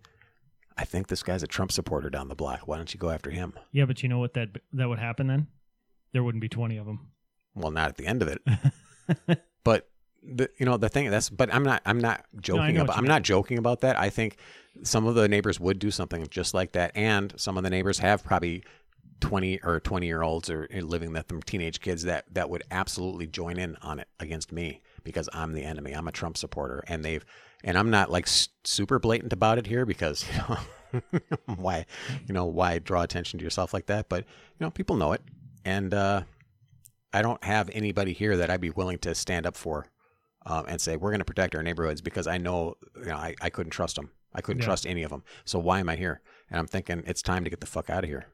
[0.80, 2.62] I think this guy's a Trump supporter down the block.
[2.66, 5.28] Why don't you go after him?" Yeah, but you know what that that would happen
[5.28, 5.48] then?
[6.14, 7.12] There wouldn't be 20 of them.
[7.54, 9.44] Well, not at the end of it.
[9.64, 9.90] but
[10.24, 13.04] the you know the thing that's but I'm not I'm not joking what about I'm
[13.04, 13.10] mean.
[13.10, 14.00] not joking about that.
[14.00, 14.38] I think
[14.84, 18.00] some of the neighbors would do something just like that, and some of the neighbors
[18.00, 18.64] have probably.
[19.22, 23.28] 20 or 20 year olds or living that them teenage kids that that would absolutely
[23.28, 25.92] join in on it against me because I'm the enemy.
[25.94, 27.26] I'm a Trump supporter and they've
[27.64, 30.26] and I'm not like s- super blatant about it here because
[30.94, 31.86] you know why
[32.28, 35.22] you know why draw attention to yourself like that but you know people know it
[35.66, 36.22] and uh
[37.12, 39.88] I don't have anybody here that I'd be willing to stand up for
[40.46, 43.34] um, and say we're going to protect our neighborhoods because I know you know I,
[43.42, 44.12] I couldn't trust them.
[44.34, 44.68] I couldn't Yeah.
[44.68, 45.24] trust any of them.
[45.44, 46.22] So why am I here?
[46.52, 48.28] And I'm thinking it's time to get the fuck out of here.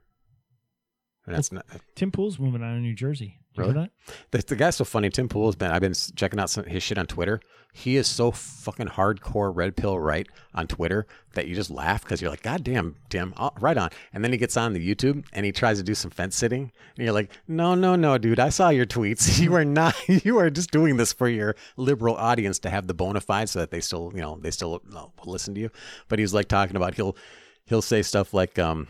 [1.25, 1.65] And that's not
[1.95, 3.39] Tim Pool's moving out of New Jersey.
[3.57, 3.89] You Really?
[4.31, 5.09] the, the guy's so funny.
[5.09, 5.71] Tim Pool has been.
[5.71, 7.39] I've been checking out some his shit on Twitter.
[7.73, 12.21] He is so fucking hardcore red pill right on Twitter that you just laugh because
[12.21, 13.89] you're like, God damn, Tim, oh, right on.
[14.13, 16.71] And then he gets on the YouTube and he tries to do some fence sitting,
[16.95, 18.39] and you're like, No, no, no, dude.
[18.39, 19.39] I saw your tweets.
[19.45, 19.95] You are not.
[20.07, 23.59] You are just doing this for your liberal audience to have the bona fide so
[23.59, 25.69] that they still, you know, they still uh, will listen to you.
[26.07, 27.17] But he's like talking about he'll
[27.65, 28.87] he'll say stuff like, um,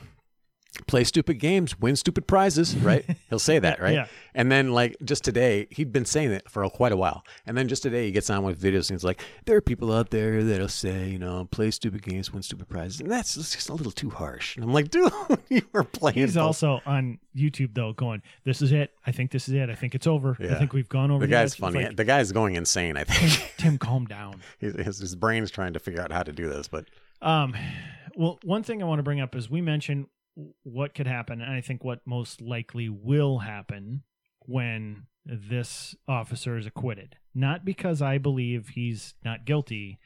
[0.88, 3.05] play stupid games, win stupid prizes, right?
[3.30, 3.93] He'll say that, right?
[3.93, 4.07] Yeah.
[4.34, 7.23] And then like just today, he'd been saying it for quite a while.
[7.45, 9.91] And then just today he gets on with videos and he's like, there are people
[9.93, 12.99] out there that'll say, you know, play stupid games, win stupid prizes.
[13.01, 14.55] And that's just a little too harsh.
[14.55, 15.11] And I'm like, dude,
[15.49, 16.43] you were playing He's both.
[16.43, 18.93] also on YouTube though, going, "This is it.
[19.05, 19.69] I think this is it.
[19.69, 20.38] I think it's over.
[20.39, 21.84] I think we've gone over." the the guy's edge." Funny.
[21.86, 23.53] like, the guy's going insane, I think.
[23.57, 24.41] Tim, calm down.
[24.59, 26.86] He's, his, his brain's trying to figure out how to do this, but
[27.21, 27.53] Um,
[28.15, 30.07] well, one thing I want to bring up is we mentioned
[30.63, 34.03] what could happen, and I think what most likely will happen
[34.41, 37.15] when this officer is acquitted.
[37.33, 39.99] Not because I believe he's not guilty.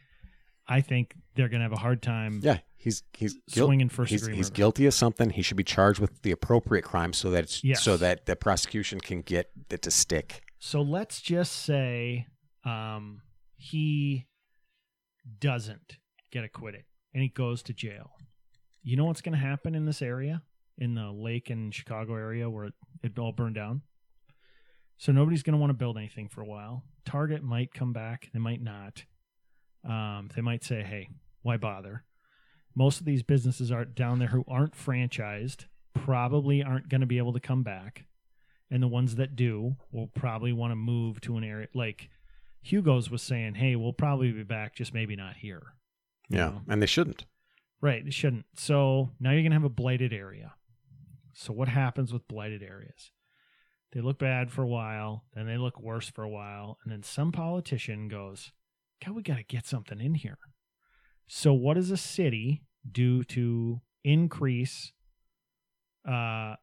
[0.67, 4.11] I think they're going to have a hard time yeah, he's he's guil- swinging first
[4.11, 4.55] he's, degree he's murder.
[4.55, 5.31] guilty of something.
[5.31, 7.81] He should be charged with the appropriate crime so that it's, Yes.
[7.83, 10.43] so that the prosecution can get it to stick.
[10.59, 12.27] So let's just say
[12.65, 13.21] um,
[13.57, 14.27] he
[15.39, 15.97] doesn't
[16.31, 18.11] get acquitted and he goes to jail.
[18.89, 20.41] You know what's going to happen in this area,
[20.79, 22.73] in the lake and Chicago area where it,
[23.03, 23.83] it all burned down?
[24.97, 26.81] So nobody's going to want to build anything for a while.
[27.05, 29.03] Target might come back, they might not.
[29.87, 31.07] Um, they might say, hey,
[31.43, 32.03] why bother?
[32.73, 37.19] Most of these businesses are down there who aren't franchised probably aren't going to be
[37.19, 38.05] able to come back
[38.71, 42.09] and the ones that do will probably want to move to an area like
[42.63, 45.75] Hugo's was saying, "Hey, we'll probably be back, just maybe not here."
[46.27, 46.61] you Yeah, know?
[46.67, 47.25] and they shouldn't.
[47.81, 48.05] Right.
[48.05, 48.45] It shouldn't.
[48.55, 50.53] So now you're gonna have a blighted area.
[51.33, 53.11] So what happens with blighted areas?
[53.91, 57.01] They look bad for a while, then they look worse for a while, and then
[57.01, 58.51] some politician goes,
[59.03, 60.37] "God, we got to get something in here."
[61.27, 64.93] So what does a city do to increase
[66.07, 66.55] uh,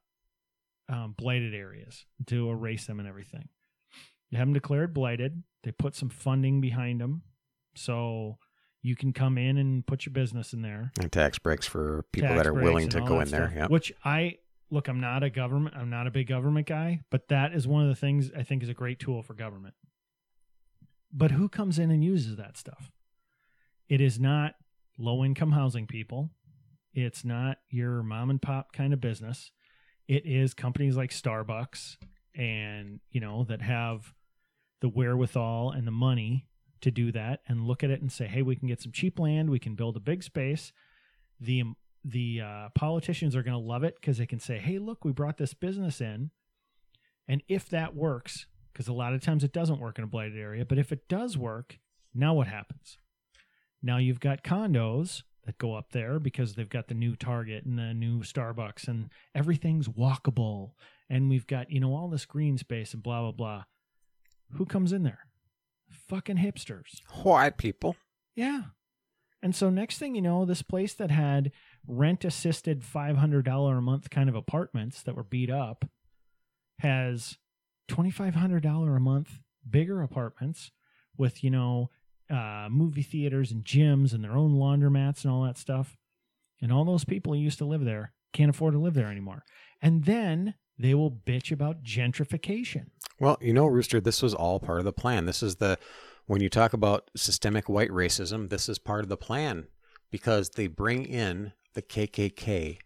[0.89, 3.49] um, blighted areas to erase them and everything?
[4.31, 5.43] You have them declared blighted.
[5.63, 7.23] They put some funding behind them,
[7.75, 8.39] so
[8.87, 10.93] you can come in and put your business in there.
[11.01, 13.49] And tax breaks for people Tax that are willing to go in there.
[13.49, 13.67] stuff, Yeah.
[13.67, 14.37] Which I
[14.71, 17.83] look, I'm not a government, I'm not a big government guy, but that is one
[17.83, 19.75] of the things I think is a great tool for government.
[21.13, 22.91] But who comes in and uses that stuff?
[23.89, 24.55] It is not
[24.99, 26.31] low income housing people.
[26.95, 29.51] It's not your mom and pop kind of business.
[30.09, 31.97] It is companies like Starbucks
[32.35, 34.15] and, you know, that have
[34.81, 36.47] the wherewithal and the money
[36.81, 39.19] to do that and look at it and say, hey, we can get some cheap
[39.19, 40.73] land, we can build a big space.
[41.41, 41.65] The
[42.05, 45.11] the uh, politicians are going to love it because they can say, hey, look, we
[45.11, 46.31] brought this business in.
[47.27, 50.39] And if that works, because a lot of times it doesn't work in a blighted
[50.39, 51.79] area, but if it does work,
[52.15, 52.99] now what happens?
[53.83, 57.79] Now you've got condos that go up there because they've got the new Target and
[57.79, 60.73] the new Starbucks and everything's walkable.
[61.09, 63.65] And we've got, you know, all this green space and blah, blah, blah.
[64.53, 65.26] Who comes in there?
[66.09, 67.01] Fucking hipsters.
[67.23, 67.97] White people.
[68.35, 68.63] Yeah.
[69.43, 71.53] And so next thing you know, this place that had
[71.87, 75.85] rent assisted $500 a month kind of apartments that were beat up
[76.81, 77.39] has
[77.91, 80.71] $2,500 a month bigger apartments
[81.17, 81.91] with, you know,
[82.31, 85.97] uh, movie theaters and gyms and their own laundromats and all that stuff.
[86.61, 89.45] And all those people who used to live there can't afford to live there anymore.
[89.81, 92.87] And then they will bitch about gentrification.
[93.19, 95.27] Well, you know, Rooster, this was all part of the plan.
[95.27, 95.79] This is the
[96.27, 99.69] when you talk about systemic white racism, this is part of the plan
[100.11, 102.79] because they bring in the KKK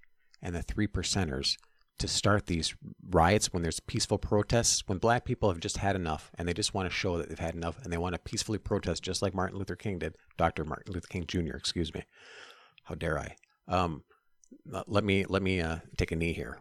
[0.43, 1.57] and the three percenters
[1.99, 2.75] to start these
[3.11, 6.73] riots when there's peaceful protests, when black people have just had enough and they just
[6.75, 9.35] want to show that they've had enough and they want to peacefully protest just like
[9.35, 10.65] Martin Luther King did, Dr.
[10.65, 12.03] Martin Luther King Jr., excuse me.
[12.85, 13.37] How dare I?
[13.69, 14.03] Um,
[14.67, 16.59] let me let me uh, take a knee here.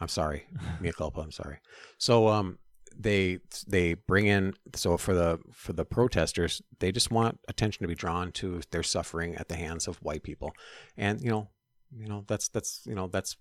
[0.00, 0.46] I'm sorry,
[0.80, 1.20] mea culpa.
[1.20, 1.58] I'm sorry.
[1.98, 2.58] So um,
[2.98, 7.88] they they bring in so for the for the protesters, they just want attention to
[7.88, 10.52] be drawn to their suffering at the hands of white people,
[10.96, 11.48] and you know,
[11.96, 13.36] you know that's that's you know that's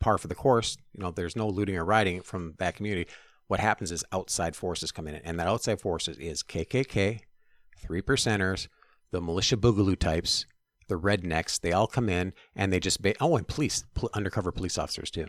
[0.00, 0.76] par for the course.
[0.92, 3.10] You know, there's no looting or rioting from that community.
[3.46, 7.20] What happens is outside forces come in, and that outside forces is KKK,
[7.78, 8.68] three percenters,
[9.10, 10.46] the militia boogaloo types,
[10.88, 11.60] the rednecks.
[11.60, 15.10] They all come in and they just ba- oh, and police, pl- undercover police officers
[15.10, 15.26] too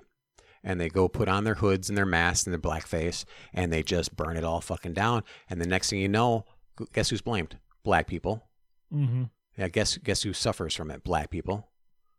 [0.66, 3.84] and they go put on their hoods and their masks and their blackface and they
[3.84, 5.24] just burn it all fucking down.
[5.50, 6.44] And the next thing you know,
[6.92, 7.60] guess who's blamed?
[7.84, 8.50] Black people.
[8.94, 9.24] Mm-hmm.
[9.58, 11.04] Yeah, guess guess who suffers from it?
[11.04, 11.70] Black people.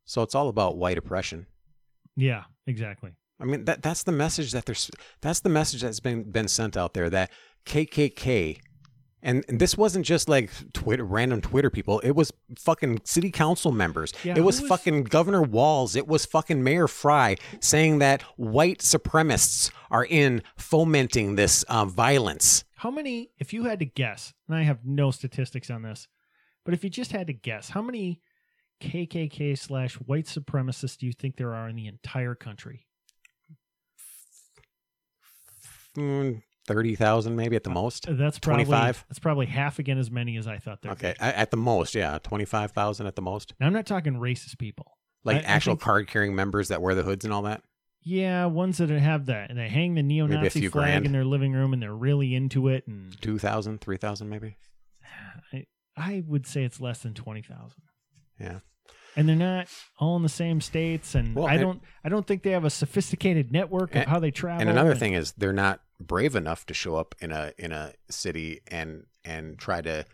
[0.04, 1.46] So it's all about white oppression.
[2.14, 3.10] Yeah, exactly.
[3.38, 4.90] I mean that that's the message that there's
[5.20, 7.30] that's the message that's been been sent out there that
[7.66, 8.60] KKK
[9.22, 12.00] and, and this wasn't just like Twitter, random Twitter people.
[12.00, 14.12] It was fucking city council members.
[14.22, 15.96] Yeah, it was, was- fucking Governor Walz.
[15.96, 22.64] It was fucking Mayor Fry saying that white supremacists are in fomenting this uh, violence.
[22.76, 26.08] How many, if you had to guess, and I have no statistics on this,
[26.64, 28.20] but if you just had to guess, how many
[28.82, 32.86] KKK slash white supremacists do you think there are in the entire country?
[35.96, 38.08] Mm, Thirty thousand, maybe at the most.
[38.08, 39.04] Uh, That's probably 25?
[39.08, 40.90] that's probably half again as many as I thought there.
[40.90, 40.96] Were.
[40.96, 43.54] Okay, a- at the most, yeah, twenty-five thousand at the most.
[43.60, 44.98] Now I'm not talking racist people.
[45.24, 47.62] Like I- I actual think- card-carrying members that wear the hoods and all that.
[48.02, 51.06] Yeah, ones that have that and they hang the neo-Nazi flag grand.
[51.06, 52.86] in their living room and they're really into it.
[52.86, 54.56] And 2,000, 3,000 maybe.
[55.52, 57.82] I, I would say it's less than twenty thousand.
[58.40, 58.58] Yeah.
[59.16, 62.42] and they're not all in the same states and Well, i don't i don't think
[62.42, 65.54] they have a sophisticated network of And- how they travel And another thing is they're
[65.54, 70.04] not brave enough to show up in a in a city and and try to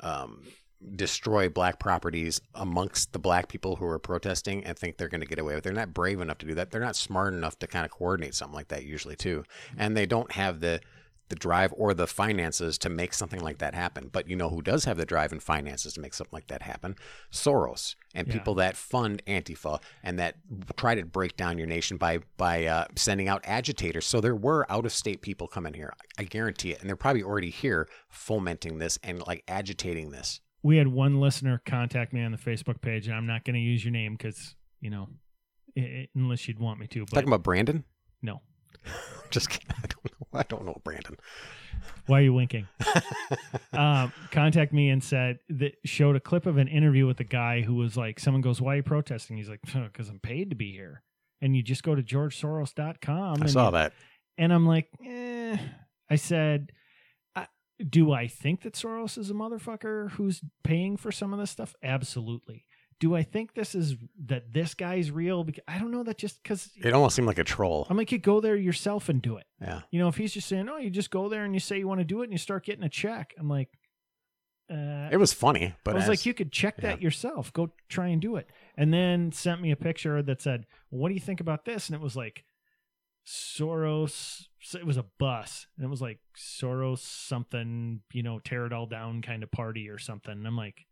[0.00, 0.42] um,
[0.94, 5.26] destroy black properties amongst the black people who are protesting and think they're going to
[5.26, 5.60] get away with.
[5.60, 5.64] it.
[5.64, 6.70] They're not brave enough to do that.
[6.70, 9.44] They're not smart enough to kind of coordinate something like that usually too,
[9.76, 10.80] and they don't have the
[11.28, 14.08] the drive or the finances to make something like that happen.
[14.12, 16.62] But you know who does have the drive and finances to make something like that
[16.62, 16.96] happen?
[17.32, 18.34] Soros and Yeah.
[18.34, 20.36] people that fund Antifa and that
[20.76, 24.06] try to break down your nation by by uh, sending out agitators.
[24.06, 25.92] So there were out of state people coming here.
[26.18, 30.40] I guarantee it, and they're probably already here fomenting this and like agitating this.
[30.62, 33.60] we had one listener contact me on the facebook page and i'm not going to
[33.60, 35.08] use your name because you know
[35.76, 37.84] i i unless you'd want me to but Talking about Brandon.
[38.22, 38.40] no
[39.30, 39.68] Just kidding.
[39.70, 40.38] I don't know.
[40.38, 41.16] I don't know Brandon.
[42.06, 42.66] why are you winking
[43.72, 47.60] um, contact me and said that showed a clip of an interview with a guy
[47.62, 50.56] who was like someone goes why are you protesting he's like because i'm paid to
[50.56, 51.02] be here
[51.40, 53.92] and you just go to georgesoros.com I and saw you- that.
[54.38, 55.56] And I'm like, eh.
[56.10, 56.72] I said,
[57.36, 57.46] I,
[57.88, 61.74] do I think that Soros is a motherfucker who's paying for some of this stuff?
[61.84, 62.64] Absolutely.
[63.00, 65.44] Do I think this is that this guy's real?
[65.44, 67.86] Because I don't know that just because It almost seemed like a troll.
[67.90, 69.46] I'm like, you go there yourself and do it.
[69.60, 69.82] Yeah.
[69.90, 71.88] You know, if he's just saying, oh, you just go there and you say you
[71.88, 73.68] want to do it and you start getting a check, I'm like,
[74.70, 77.52] uh, It was funny, but I was as- like, you could check that yourself.
[77.52, 78.48] Go try and do it.
[78.76, 81.94] And then sent me a picture that said, "What do you think about this?" And
[81.94, 82.44] it was like
[83.26, 84.46] Soros.
[84.74, 88.86] It was a bus, and it was like Soros something, you know, tear it all
[88.86, 90.32] down kind of party or something.
[90.32, 90.86] And I'm like,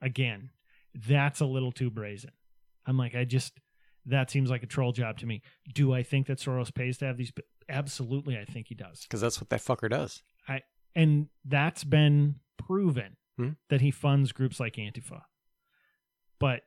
[0.00, 0.50] again,
[0.94, 2.30] that's a little too brazen.
[2.86, 3.58] I'm like, I just
[4.06, 5.42] that seems like a troll job to me.
[5.72, 7.32] Do I think that Soros pays to have these?
[7.68, 10.22] Absolutely, I think he does because that's what that fucker does.
[10.48, 10.62] I
[10.94, 13.50] and that's been proven Hmm.
[13.70, 15.22] that he funds groups like Antifa.
[16.38, 16.62] But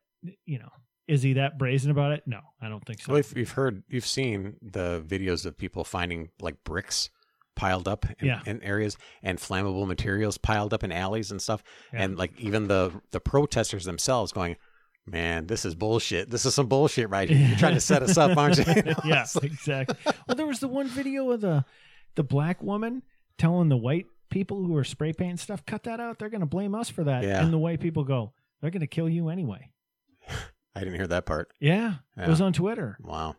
[0.46, 0.70] you know,
[1.08, 2.24] is he that brazen about it?
[2.26, 3.12] No, I don't think so.
[3.12, 7.10] Well, if you've heard, you've seen the videos of people finding like bricks
[7.56, 8.42] piled up in, Yeah.
[8.46, 12.04] in areas and flammable materials piled up in alleys and stuff, Yeah.
[12.04, 14.56] and like even the the protesters themselves going,
[15.06, 16.30] "Man, this is bullshit.
[16.30, 17.48] This is some bullshit right here.
[17.48, 19.98] You're trying to set us up, aren't you?" You know, yeah, like- exactly.
[20.28, 21.66] Well, there was the one video of the
[22.16, 23.04] the black woman
[23.38, 26.20] telling the white people who were spray painting stuff, "Cut that out.
[26.20, 27.44] They're going to blame us for that." Yeah.
[27.44, 29.72] And the white people go, "They're going to kill you anyway."
[30.78, 31.50] I didn't hear that part.
[31.62, 32.26] Yeah, Yeah.
[32.26, 32.98] it was on Twitter.
[33.02, 33.38] Wow.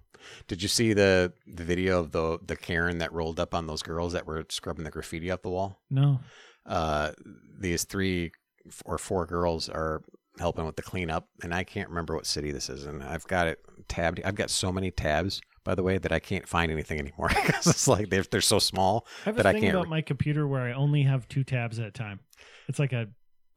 [0.49, 3.83] Did you see the the video of the the Karen that rolled up on those
[3.83, 5.81] girls that were scrubbing the graffiti off the wall?
[5.91, 6.21] No,
[6.67, 7.13] uh,
[7.59, 8.33] these three
[8.85, 10.03] or four girls are
[10.39, 13.47] helping with the cleanup, and I can't remember what city this is, and I've got
[13.47, 14.21] it tabbed.
[14.25, 17.67] I've got so many tabs, by the way, that I can't find anything anymore because
[17.67, 19.75] it's like they're they're so small I have a that I thing can't.
[19.75, 22.21] about re- my computer where I only have two tabs at a time.
[22.69, 23.09] It's like a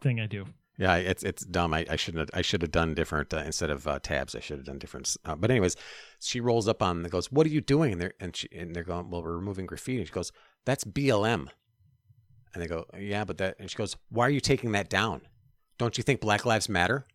[0.02, 0.46] thing I do.
[0.80, 1.74] Yeah, it's it's dumb.
[1.74, 2.22] I, I shouldn't.
[2.22, 4.34] Have, I should have done different uh, instead of uh, tabs.
[4.34, 5.14] I should have done different.
[5.26, 5.76] Uh, but anyways,
[6.22, 8.74] she rolls up on and goes, "What are you doing?" And they're and she and
[8.74, 10.32] they're going, "Well, we're removing graffiti." And she goes,
[10.66, 11.50] "That's BLM."
[12.54, 15.24] And they go, "Yeah, but that." And she goes, "Why are you taking that down?
[15.78, 17.06] Don't you think Black Lives Matter?"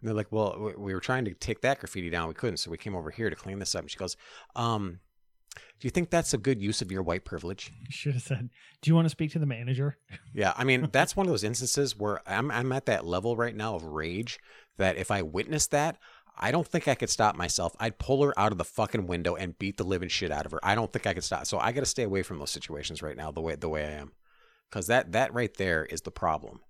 [0.00, 2.28] And they're like, "Well, we, we were trying to take that graffiti down.
[2.28, 4.18] We couldn't, so we came over here to clean this up." And she goes,
[4.54, 5.00] "Um,
[5.54, 8.50] do you think that's a good use of your white privilege?" You should have said,
[8.82, 9.98] "Do you want to speak to the manager?"
[10.34, 13.54] Yeah, I mean that's one of those instances where I'm I'm at that level right
[13.54, 14.38] now of rage
[14.78, 15.98] that if I witnessed that,
[16.36, 17.76] I don't think I could stop myself.
[17.78, 20.52] I'd pull her out of the fucking window and beat the living shit out of
[20.52, 20.60] her.
[20.62, 21.46] I don't think I could stop.
[21.46, 23.84] So I got to stay away from those situations right now the way the way
[23.84, 24.12] I am.
[24.70, 26.60] Cuz that that right there is the problem.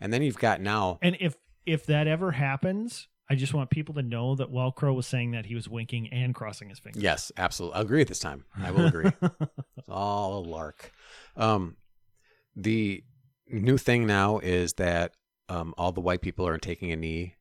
[0.00, 3.94] And then you've got now And if if that ever happens, I just want people
[3.94, 7.02] to know that while Crow was saying that, he was winking and crossing his fingers.
[7.02, 7.78] Yes, absolutely.
[7.78, 8.44] I agree at this time.
[8.56, 9.10] I will agree.
[9.78, 10.90] It's all a lark.
[11.36, 11.76] Um,
[12.56, 13.04] the
[13.48, 15.12] new thing now is that
[15.48, 17.34] um, all the white people are taking a knee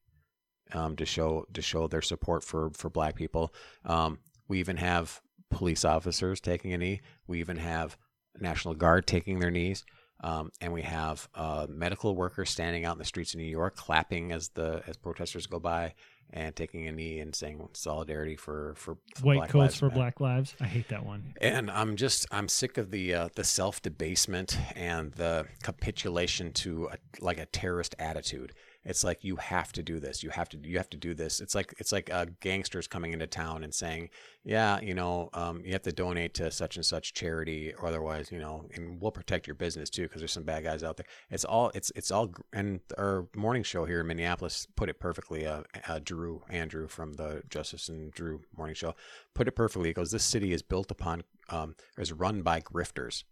[0.73, 3.53] um, to show to show their support for for black people.
[3.83, 7.01] Um, we even have police officers taking a knee.
[7.27, 7.97] We even have
[8.39, 9.85] National Guard taking their knees.
[10.21, 13.75] Um, and we have uh, medical workers standing out in the streets of New York,
[13.75, 15.93] clapping as the as protesters go by,
[16.31, 19.85] and taking a knee and saying solidarity for for, for White Black coats Lives for
[19.87, 19.95] Matter.
[19.95, 20.55] Black Lives.
[20.59, 21.33] I hate that one.
[21.41, 26.89] And I'm just I'm sick of the uh, the self debasement and the capitulation to
[26.91, 28.53] a, like a terrorist attitude.
[28.85, 30.21] It's like you have to do this.
[30.21, 31.41] You have to you have to do this.
[31.41, 34.09] It's like it's like uh, gangsters coming into town and saying,
[34.43, 38.31] yeah, you know, um, you have to donate to such and such charity, or otherwise,
[38.31, 41.07] you know, and we'll protect your business too because there's some bad guys out there.
[41.31, 45.47] It's all it's it's all and our morning show here in Minneapolis put it perfectly.
[45.47, 48.93] Uh, uh, Drew Andrew from the Justice and Drew morning show
[49.33, 49.93] put it perfectly.
[49.93, 53.23] Goes, "This city is built upon, um, is run by grifters,"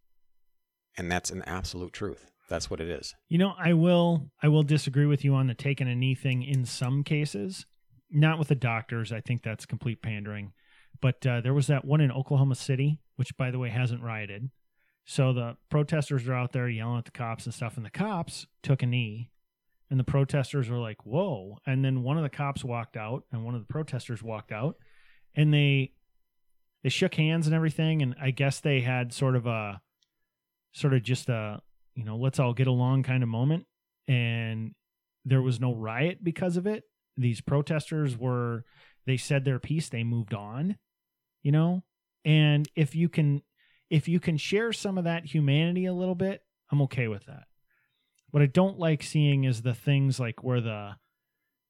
[0.97, 2.32] and that's an absolute truth.
[2.50, 3.16] That's what it is.
[3.30, 6.44] You know, I will I will disagree with you on the taking a knee thing
[6.44, 7.66] in some cases.
[8.12, 9.12] Not with the doctors.
[9.12, 10.54] I think that's complete pandering.
[11.02, 14.52] But uh, there was that one in Oklahoma City, which by the way hasn't rioted.
[15.06, 18.46] So the protesters are out there yelling at the cops and stuff, and the cops
[18.62, 19.32] took a knee,
[19.89, 23.44] and the protesters were like, "Whoa!" And then one of the cops walked out, and
[23.44, 24.78] one of the protesters walked out,
[25.36, 25.94] and they
[26.84, 29.82] they shook hands and everything, and I guess they had sort of a
[30.72, 31.62] sort of just a
[31.96, 33.66] you know let's all get along kind of moment,
[34.08, 34.74] and
[35.26, 36.84] there was no riot because of it.
[37.18, 38.66] These protesters were
[39.06, 40.78] they said their piece, they moved on,
[41.41, 41.84] you know,
[42.26, 43.41] and if you can
[43.89, 46.41] if you can share some of that humanity a little bit,
[46.72, 47.44] I'm okay with that.
[48.32, 50.96] What I don't like seeing is the things like where the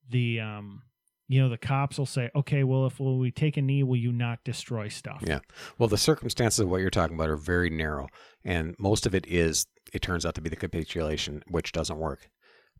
[0.10, 0.84] the um
[1.28, 4.12] you know the cops will say, okay, well if we take a knee, will you
[4.12, 5.24] not destroy stuff?
[5.26, 5.40] Yeah.
[5.78, 8.08] Well, the circumstances of what you're talking about are very narrow,
[8.44, 12.30] and most of it is it turns out to be the capitulation, which doesn't work.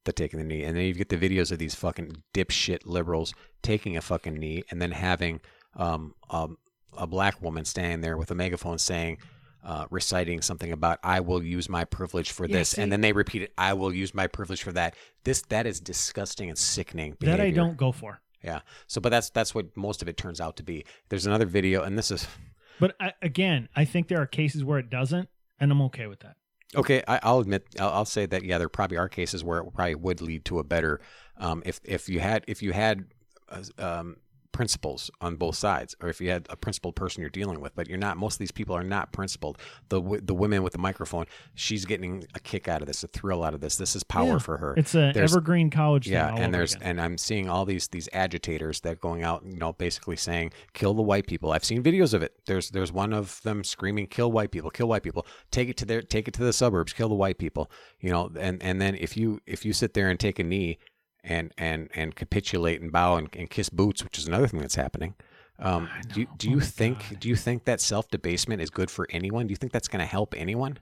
[0.06, 3.34] The taking the knee, and then you get the videos of these fucking dipshit liberals
[3.62, 5.40] taking a fucking knee, and then having
[5.78, 6.58] um, um
[6.98, 9.18] a black woman standing there with a megaphone saying.
[9.66, 13.00] Uh, reciting something about I will use my privilege for Yeah, this, see- and then
[13.00, 13.54] they repeat it.
[13.58, 14.94] I will use my privilege for that.
[15.24, 17.16] This that is disgusting and sickening.
[17.18, 17.38] Behavior.
[17.38, 18.20] That I don't go for.
[18.44, 18.60] Yeah.
[18.88, 20.86] So, but that's that's what most of it turns out to be.
[21.10, 22.28] There's another video, and this is
[22.80, 25.30] But I, again, I think there are cases where it doesn't,
[25.60, 26.36] and I'm okay with that.
[26.76, 27.04] okay.
[27.08, 29.96] I, I'll admit, I'll, I'll say that yeah, there probably are cases where it probably
[29.96, 31.00] would lead to a better,
[31.38, 33.06] um, if if you had if you had,
[33.50, 34.18] uh, um,
[34.54, 37.90] principles on both sides, or if you had a principled person you're dealing with, but
[37.90, 38.16] you're not.
[38.16, 39.58] Most of these people are not principled.
[39.90, 41.26] The the women with the microphone,
[41.56, 43.76] she's getting a kick out of this, a thrill out of this.
[43.76, 44.38] This is power Yeah.
[44.38, 44.74] for her.
[44.78, 46.90] It's a There's- evergreen college yeah and there's again.
[46.90, 50.94] and i'm seeing all these these agitators that going out you know basically saying kill
[50.94, 54.32] the white people i've seen videos of it there's there's one of them screaming kill
[54.32, 57.10] white people kill white people take it to their take it to the suburbs kill
[57.10, 60.20] the white people you know and and then if you if you sit there and
[60.20, 60.78] take a knee
[61.24, 64.76] and and and capitulate and bow and, and kiss boots which is another thing that's
[64.76, 65.16] happening
[65.60, 67.20] um, do you, do Oh you think God.
[67.20, 69.46] do you think that self debasement is good for anyone?
[69.48, 70.80] Do you think that's going to help anyone?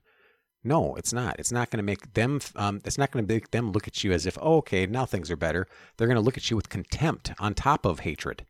[0.64, 1.38] No, it's not.
[1.40, 2.40] It's not going to make them.
[2.56, 5.06] Um, it's not going to make them look at you as if, oh, okay, now
[5.06, 5.68] things are better.
[5.98, 8.46] They're going to look at you with contempt on top of hatred.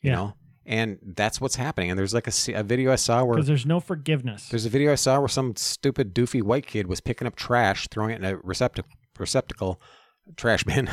[0.00, 0.16] You Yeah.
[0.16, 1.90] know, and that's what's happening.
[1.90, 4.48] And there's like a, a video I saw where because there's no forgiveness.
[4.48, 7.88] there's a video I saw where some stupid doofy white kid was picking up trash,
[7.88, 9.82] throwing it in a receptacle, receptacle
[10.36, 10.88] trash bin,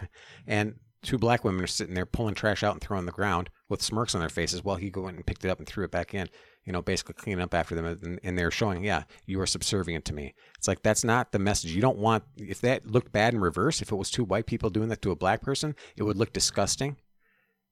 [0.46, 3.50] and two black women are sitting there pulling trash out and throwing on the ground
[3.68, 5.90] with smirks on their faces while he went and picked it up and threw it
[5.90, 6.28] back in.
[6.64, 10.04] you know, basically cleaning up after them, and, and they're showing, yeah, you are subservient
[10.04, 10.32] to me.
[10.56, 11.72] It's like that's not the message.
[11.72, 13.82] You don't want if that looked bad in reverse.
[13.82, 16.32] If it was two white people doing that to a black person, it would look
[16.32, 16.96] disgusting.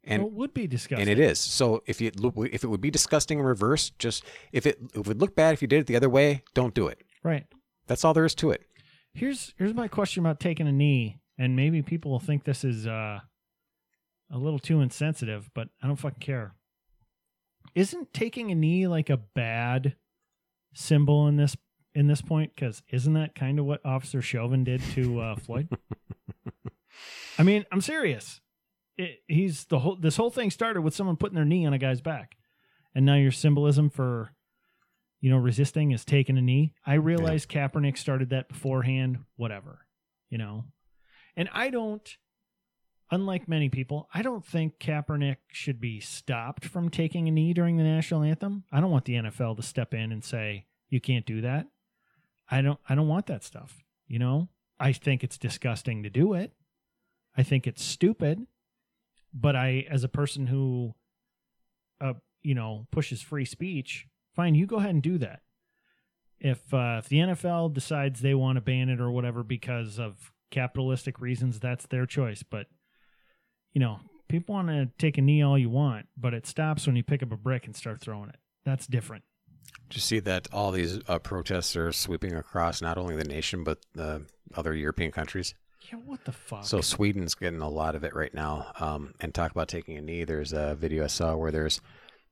[0.02, 1.08] And well, it would be disgusting.
[1.08, 1.38] and it is.
[1.38, 2.10] So if you
[2.50, 5.52] if it would be disgusting in reverse, just if it if it would look bad
[5.52, 7.02] if you did it the other way, don't do it.
[7.22, 7.46] right.
[7.86, 8.62] That's all there is to it.
[9.14, 12.86] Here's here's my question about taking a knee, and maybe people will think this is
[12.86, 13.20] uh,
[14.30, 16.54] a little too insensitive, but I don't fucking care.
[17.74, 19.96] Isn't taking a knee like a bad
[20.74, 21.56] symbol in this
[21.94, 22.52] in this point?
[22.54, 25.68] Because isn't that kind of what Officer Chauvin did to uh, Floyd?
[27.38, 28.40] I mean, I'm serious.
[28.96, 29.96] It, he's the whole.
[29.96, 32.36] This whole thing started with someone putting their knee on a guy's back,
[32.94, 34.32] and now your symbolism for,
[35.20, 36.74] you know, resisting is taking a knee.
[36.86, 39.18] I realize Kaepernick started that beforehand.
[39.36, 39.86] Whatever,
[40.28, 40.64] you know,
[41.36, 42.08] and I don't.
[43.12, 47.76] Unlike many people, I don't think Kaepernick should be stopped from taking a knee during
[47.76, 48.62] the national anthem.
[48.70, 51.66] I don't want the NFL to step in and say you can't do that.
[52.48, 52.78] I don't.
[52.88, 53.82] I don't want that stuff.
[54.06, 54.48] You know,
[54.78, 56.52] I think it's disgusting to do it.
[57.36, 58.46] I think it's stupid.
[59.32, 60.94] But I, as a person who,
[62.00, 65.40] uh, you know, pushes free speech, fine, you go ahead and do that.
[66.38, 70.32] If uh, if the NFL decides they want to ban it or whatever because of
[70.50, 72.42] capitalistic reasons, that's their choice.
[72.42, 72.66] But
[73.72, 76.96] you know, people want to take a knee all you want, but it stops when
[76.96, 78.36] you pick up a brick and start throwing it.
[78.64, 79.24] That's different.
[79.88, 83.64] Did you see that all these uh, protests are sweeping across not only the nation
[83.64, 84.20] but uh,
[84.54, 85.54] other European countries?
[85.92, 86.64] Yeah, what the fuck?
[86.64, 88.72] So Sweden's getting a lot of it right now.
[88.78, 90.24] Um, and talk about taking a knee.
[90.24, 91.80] There's a video I saw where there's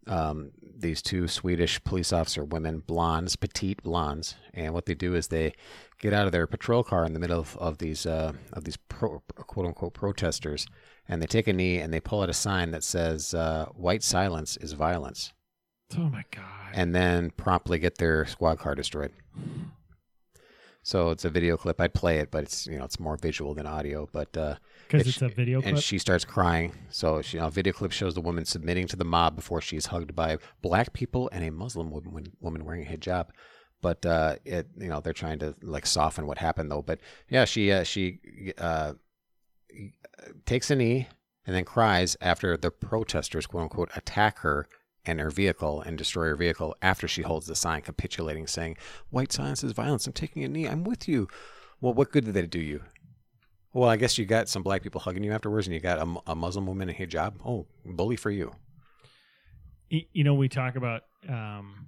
[0.07, 5.29] um, these two Swedish police officer women, blondes, petite blondes, and what they do is
[5.29, 5.53] they
[6.01, 8.77] get out of their patrol car in the middle of, of these uh, of these
[8.77, 10.67] pro, quote unquote protesters,
[11.09, 14.03] and they take a knee and they pull out a sign that says uh, "White
[14.03, 15.33] silence is violence,"
[15.97, 16.73] oh my god.
[16.75, 19.13] and then promptly get their squad car destroyed.
[20.83, 21.81] So it's a video clip.
[21.81, 24.09] I'd play it, but it's you know it's more visual than audio.
[24.11, 24.55] But uh,
[24.89, 26.73] Because it's- it's a video and she starts crying.
[26.91, 29.87] So she, you know, video clip shows the woman submitting to the mob before she's
[29.87, 33.29] hugged by black people and a Muslim woman, woman wearing a hijab.
[33.81, 36.83] But uh, it, you know, they're trying to like soften what happened though.
[36.83, 38.19] But yeah, she uh, she
[38.59, 38.95] uh,
[40.47, 41.09] takes a knee
[41.47, 44.67] and then cries after the protesters, quote unquote, attack her
[45.05, 48.77] and her vehicle and destroy her vehicle after she holds the sign capitulating, saying,
[49.11, 50.07] "White silence is violence.
[50.07, 50.67] I'm taking a knee.
[50.67, 51.29] I'm with you."
[51.81, 52.83] Well, what good did that do you?
[53.73, 56.31] Well, I guess you got some black people hugging you afterwards, and you got a,
[56.33, 57.35] a Muslim woman in hijab.
[57.45, 58.53] Oh, bully for you.
[59.91, 61.87] You know we talk about um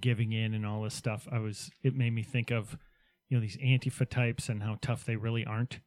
[0.00, 2.76] giving in and all this stuff i was it made me think of
[3.30, 5.80] you know these antifa types and how tough they really aren't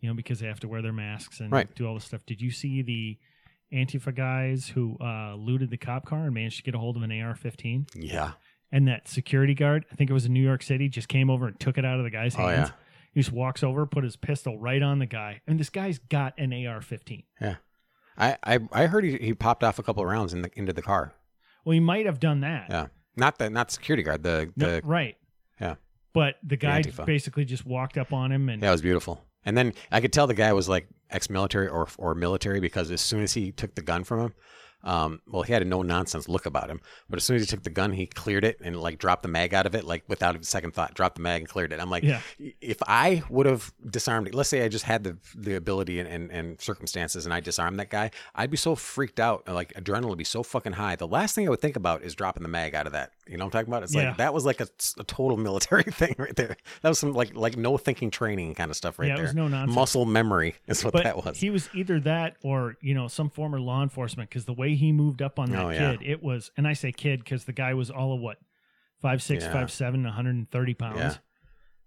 [0.00, 1.74] you know because they have to wear their masks and Right.
[1.74, 3.18] do all this stuff did you see the
[3.74, 7.02] antifa guys who uh looted the cop car and managed to get a hold of
[7.02, 8.32] an ar-15 Yeah.
[8.70, 11.46] and that security guard i think it was in new york city just came over
[11.46, 12.74] and took it out of the guy's Oh, hands yeah.
[13.16, 16.32] He just walks over put his pistol right on the guy and this guy's got
[16.38, 17.24] an ar-15
[18.18, 20.72] I, I, I heard he, he popped off a couple of rounds in the, into
[20.72, 21.12] the car.
[21.64, 22.86] well he might have done that Yeah.
[23.16, 24.22] Not the not the security guard.
[24.22, 25.16] The No, the right.
[25.60, 25.76] yeah.
[26.12, 27.06] But the guy Antifa.
[27.06, 29.24] basically just walked up on him and yeah, it was beautiful.
[29.44, 33.00] And then I could tell the guy was like ex-military or or military because as
[33.00, 34.34] soon as he took the gun from him,
[34.86, 36.80] um, well, he had a no nonsense look about him.
[37.10, 39.28] But as soon as he took the gun, he cleared it and like dropped the
[39.28, 41.80] mag out of it, like without a second thought, dropped the mag and cleared it.
[41.80, 42.20] I'm like, Yeah.
[42.60, 46.08] if I would have disarmed it, let's say I just had the the ability and,
[46.08, 50.08] and, and circumstances and I disarmed that guy, I'd be so freaked out, like adrenaline
[50.08, 50.96] would be so fucking high.
[50.96, 53.10] The last thing I would think about is dropping the mag out of that.
[53.26, 53.82] You know what I'm talking about?
[53.82, 54.08] It's Yeah.
[54.10, 54.68] like that was like a,
[54.98, 56.56] a total military thing right there.
[56.82, 59.24] That was some like like no thinking training kind of stuff right Yeah, it there.
[59.24, 59.74] was no nonsense.
[59.74, 61.38] Muscle memory is what but that was.
[61.38, 64.92] he was either that or you know some former law enforcement because the way he
[64.92, 65.96] moved up on that Oh, yeah.
[65.96, 68.38] kid, it was, and I say kid because the guy was all of what
[69.02, 69.52] five six, Yeah.
[69.52, 70.98] five seven, 130 pounds.
[70.98, 71.16] Yeah.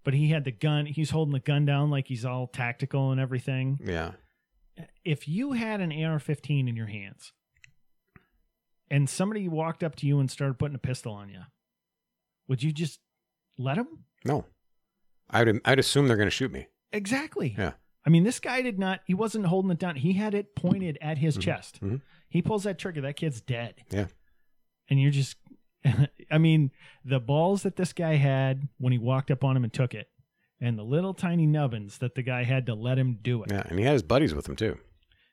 [0.04, 0.86] But he had the gun.
[0.86, 3.78] He's holding the gun down like he's all tactical and everything.
[3.84, 4.12] yeah.
[5.04, 7.32] If you had an AR-15 in your hands,
[8.90, 11.40] and somebody walked up to you and started putting a pistol on you,
[12.48, 12.98] would you just
[13.58, 13.86] let him?
[14.24, 14.46] No.
[15.28, 16.66] I would I'd assume they're going to shoot me.
[16.92, 17.54] Exactly.
[17.58, 17.72] Yeah.
[18.06, 19.96] I mean, this guy did not, he wasn't holding it down.
[19.96, 21.40] He had it pointed at his Mhm.
[21.42, 21.80] chest.
[21.82, 22.00] Mhm.
[22.28, 23.74] He pulls that trigger, that kid's dead.
[23.90, 24.06] Yeah.
[24.88, 25.36] And you're just,
[26.30, 26.70] I mean,
[27.04, 30.08] the balls that this guy had when he walked up on him and took it,
[30.60, 33.50] and the little tiny nubbins that the guy had to let him do it.
[33.52, 34.78] Yeah, and he had his buddies with him too.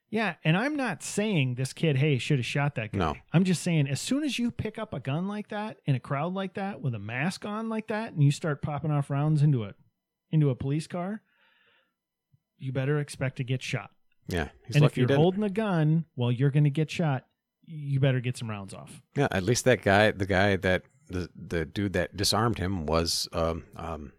[0.09, 0.35] Yeah.
[0.45, 2.97] And I'm not saying this kid, hey, should have shot that guy.
[2.99, 3.15] No.
[3.33, 5.99] I'm just saying, as soon as you pick up a gun like that in a
[5.99, 9.41] crowd like that with a mask on like that, and you start popping off rounds
[9.41, 9.73] into a,
[10.31, 11.21] into a police car,
[12.57, 13.91] you better expect to get shot.
[14.27, 17.25] Yeah, and if you're holding a gun while you're going to get shot,
[17.65, 19.01] you better get some rounds off.
[19.15, 23.29] Yeah, at least that guy, the guy that the the dude that disarmed him was
[23.31, 24.11] um, um,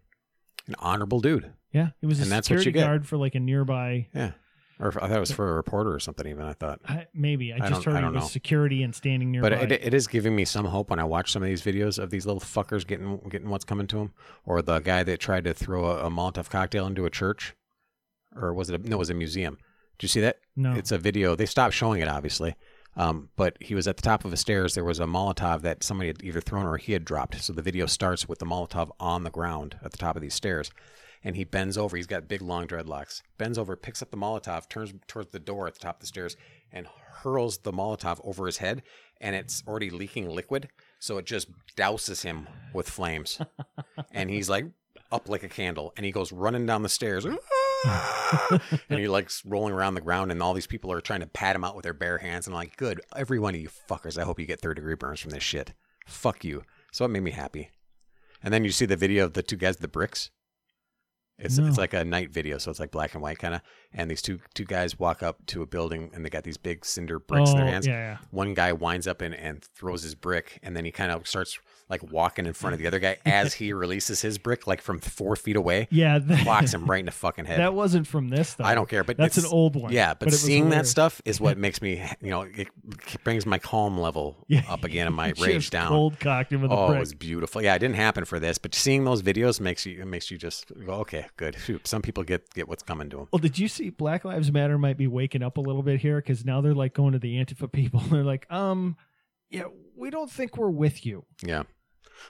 [0.67, 1.53] an honorable dude.
[1.71, 4.07] Yeah, it was a And that's what you security guard for like a nearby.
[4.15, 4.31] Yeah,
[4.79, 6.25] or I thought it was for a reporter or something.
[6.25, 8.27] Even I thought, I, maybe I I just don't- I heard it was know.
[8.29, 9.49] security and standing nearby.
[9.49, 11.99] but it, it is giving me some hope when I watch some of these videos
[11.99, 14.13] of these little fuckers getting getting what's coming to them,
[14.43, 17.53] or the guy that tried to throw a, a Molotov cocktail into a church,
[18.35, 18.79] or was it?
[18.81, 19.57] A, no, it was a museum.
[19.97, 20.37] Did you see that?
[20.55, 21.35] no, It's a video.
[21.35, 22.55] They stopped showing it, obviously.
[22.95, 24.73] Um, but he was at the top of the stairs.
[24.73, 27.41] There was a Molotov that somebody had either thrown or he had dropped.
[27.41, 30.33] So the video starts with the Molotov on the ground at the top of these
[30.33, 30.71] stairs.
[31.23, 31.97] And he bends over.
[31.97, 33.21] He's got big, long dreadlocks.
[33.37, 36.07] Bends over, picks up the Molotov, turns towards the door at the top of the
[36.07, 36.37] stairs,
[36.71, 36.87] and
[37.21, 38.83] hurls the Molotov over his head.
[39.19, 40.69] And it's already leaking liquid.
[40.99, 43.39] So it just douses him with flames.
[44.13, 44.65] and he's like
[45.11, 45.93] up like a candle.
[45.97, 47.25] And he goes running down the stairs.
[48.89, 51.55] and he likes rolling around the ground, and all these people are trying to pat
[51.55, 52.47] him out with their bare hands.
[52.47, 54.17] And I'm like, good, every one of you fuckers.
[54.17, 55.73] I hope you get third degree burns from this shit.
[56.05, 56.63] Fuck you.
[56.91, 57.69] So it made me happy.
[58.43, 60.31] And then you see the video of the two guys, the bricks.
[61.39, 61.67] It's No.
[61.67, 63.61] it's like a night video, so it's like black and white kind of.
[63.93, 66.85] And these two two guys walk up to a building, and they got these big
[66.85, 67.87] cinder bricks oh, in their oh, hands.
[67.87, 68.17] Yeah, yeah.
[68.31, 71.57] One guy winds up in and throws his brick, and then he kind of starts
[71.89, 74.99] like walking in front of the other guy as he releases his brick, like from
[74.99, 75.87] four feet away.
[75.89, 77.59] Yeah, that, Clocks him right in the fucking head.
[77.59, 78.63] that wasn't from this though.
[78.63, 79.91] I don't care, but That's an old one.
[79.91, 82.67] Yeah, but, was seeing that stuff is what makes me, you know, it
[83.23, 84.63] brings my calm level Yeah.
[84.69, 85.89] up again and my rage down.
[85.89, 87.61] Cold cocked him with a Oh, it was beautiful.
[87.61, 90.37] Yeah, it didn't happen for this, but seeing those videos makes you it makes you
[90.37, 91.55] just go, okay, good.
[91.55, 93.27] Shoot, some people get get what's coming to them.
[93.31, 96.17] Well, did you see Black Lives Matter might be waking up a little bit here
[96.17, 97.99] because now they're like going to the Antifa people.
[98.09, 98.97] They're like, um,
[99.49, 99.63] yeah,
[99.95, 101.25] we don't think we're with you.
[101.43, 101.63] Yeah.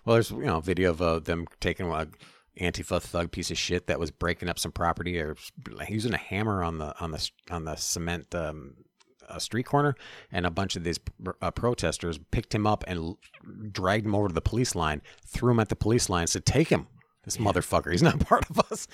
[0.05, 2.07] Well, there's you know a video of uh, them taking a
[2.59, 5.35] Antifa thug piece of shit that was breaking up some property or
[5.87, 8.75] using a hammer on the on the on the cement um,
[9.29, 9.95] uh, street corner,
[10.31, 10.99] and a bunch of these
[11.41, 13.19] uh, protesters picked him up and l-
[13.71, 16.69] dragged him over to the police line, threw him at the police line, said, "Take
[16.69, 16.87] him."
[17.29, 18.87] This motherfucker, he's not part of us.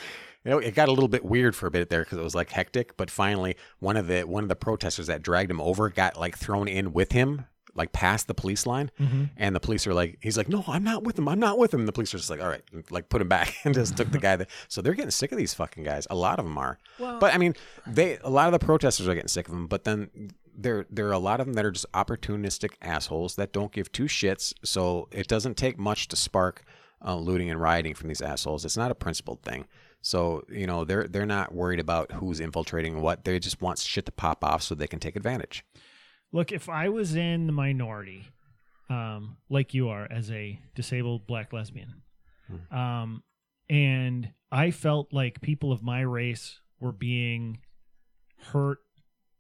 [0.44, 2.36] You know, it got a little bit weird for a bit there because it was
[2.36, 2.98] like hectic.
[2.98, 6.38] But finally, one of the one of the protesters that dragged him over got like
[6.38, 8.92] thrown in with him, like past the police line.
[9.00, 9.24] Mm-hmm.
[9.38, 11.28] And the police are like, he's like, no, I'm not with him.
[11.28, 11.80] I'm not with him.
[11.82, 14.12] And the police are just like, all right, like put him back and just took
[14.12, 14.50] the guy that.
[14.68, 16.08] So they're getting sick of these fucking guys.
[16.10, 16.78] A lot of them are.
[17.00, 17.56] Well- but I mean,
[17.88, 19.68] they a lot of the protesters are getting sick of them.
[19.68, 23.52] But then there there are a lot of them that are just opportunistic assholes that
[23.52, 24.54] don't give two shits.
[24.64, 26.64] So it doesn't take much to spark
[27.06, 28.66] uh, looting and rioting from these assholes.
[28.66, 29.66] It's not a principled thing.
[30.02, 33.24] So you know they're they're not worried about who's infiltrating what.
[33.26, 35.66] They just want shit to pop off so they can take advantage.
[36.32, 38.28] Look, if I was in the minority,
[38.90, 42.02] um, like you are as a disabled black lesbian,
[42.48, 42.76] Hmm.
[42.78, 43.24] um,
[43.70, 47.60] and I felt like people of my race were being
[48.52, 48.80] hurt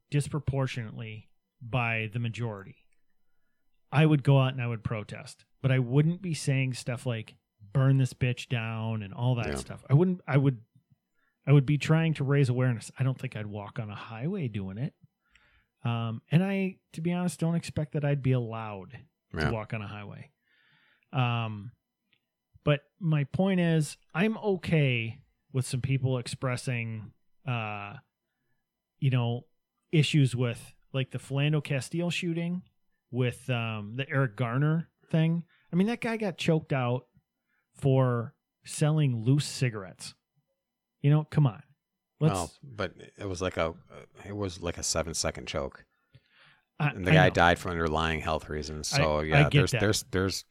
[0.10, 1.30] disproportionately
[1.62, 2.76] by the majority,
[3.92, 5.46] I would go out and I would protest.
[5.62, 7.36] But I wouldn't be saying stuff like
[7.76, 9.56] burn this bitch down and all that Yeah.
[9.56, 9.84] stuff.
[9.90, 10.60] I wouldn't I would
[11.46, 12.90] I would be trying to raise awareness.
[12.98, 14.94] I don't think I'd walk on a highway doing it.
[15.84, 18.98] Um, and I, to be honest, don't expect that I'd be allowed
[19.32, 19.50] Yeah.
[19.50, 20.32] to walk on a highway.
[21.14, 21.72] Um,
[22.64, 25.20] but my point is, I'm okay
[25.54, 27.12] with some people expressing,
[27.48, 27.98] uh,
[29.00, 29.46] you know,
[29.92, 32.64] issues with like the Philando Castile shooting,
[33.12, 35.44] with um, the Eric Garner thing.
[35.72, 37.06] I mean, that guy got choked out
[37.76, 38.34] for
[38.66, 40.14] selling loose cigarettes.
[41.02, 41.62] You know, come on.
[42.20, 42.34] Let's.
[42.34, 43.74] Well, but it was like a
[44.26, 45.86] it was like a seven second choke,
[46.80, 48.88] I- and the I guy died for underlying health reasons.
[48.88, 49.82] So I yeah, get there's that.
[49.82, 50.46] there's there's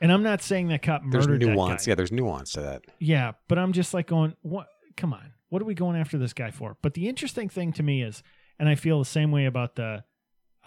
[0.00, 1.84] And I'm not saying that cop there's murdered nuance.
[1.84, 1.90] that guy.
[1.90, 2.82] Yeah, there's nuance to that.
[3.00, 4.68] Yeah, but I'm just like going, what?
[4.96, 6.76] Come on, what are we going after this guy for?
[6.80, 8.22] But the interesting thing to me is,
[8.58, 10.04] and I feel the same way about the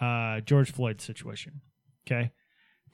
[0.00, 1.62] uh, George Floyd situation.
[2.06, 2.32] Okay,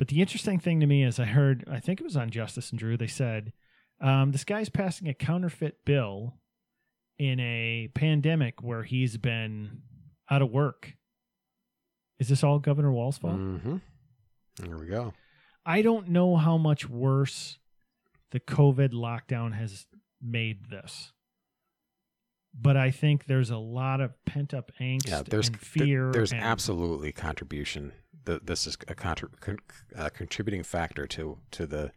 [0.01, 2.70] but the interesting thing to me is, I heard, I think it was on Justice
[2.70, 2.97] and Drew.
[2.97, 3.52] They said
[4.01, 6.39] um, this guy's passing a counterfeit bill
[7.18, 9.82] in a pandemic where he's been
[10.31, 10.94] out of work.
[12.18, 13.35] Is this all Governor Walz's fault?
[13.36, 13.77] Mm-hmm.
[14.56, 15.12] There we go.
[15.66, 17.59] I don't know how much worse
[18.31, 19.85] the COVID lockdown has
[20.22, 21.12] made this.
[22.59, 26.05] But I think there's a lot of pent up angst Yeah, there's and fear.
[26.05, 27.93] there- there's and- absolutely contribution.
[28.24, 29.59] The, this is a contri- con,
[29.97, 31.92] uh, contributing factor to to the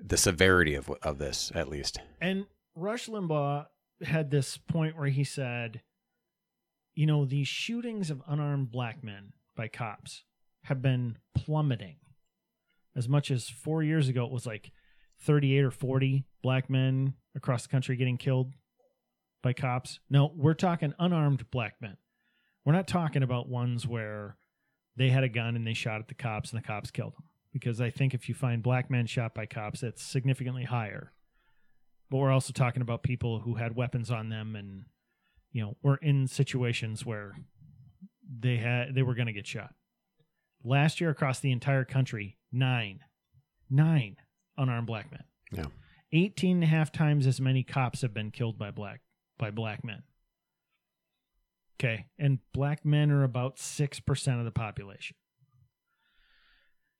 [0.00, 1.98] the severity of of this at least.
[2.20, 3.66] And Rush Limbaugh
[4.02, 5.82] had this point where he said,
[6.94, 10.22] you know, these shootings of unarmed black men by cops
[10.64, 11.96] have been plummeting.
[12.96, 14.72] As much as four years ago, it was like
[15.20, 18.52] 38 or 40 black men across the country getting killed
[19.42, 20.00] by cops.
[20.10, 21.96] No, we're talking unarmed black men.
[22.64, 24.36] We're not talking about ones where
[24.98, 27.24] they had a gun and they shot at the cops and the cops killed them.
[27.52, 31.12] Because I think if you find black men shot by cops, that's significantly higher.
[32.10, 34.84] But we're also talking about people who had weapons on them and
[35.52, 37.36] you know were in situations where
[38.40, 39.74] they had they were going to get shot.
[40.64, 43.00] Last year across the entire country, nine,
[43.70, 44.16] nine
[44.56, 45.24] unarmed black men.
[45.52, 45.66] Yeah.
[46.12, 49.00] 18 and a half times as many cops have been killed by black
[49.38, 50.02] by black men.
[51.80, 55.16] Okay, and black men are about 6% of the population.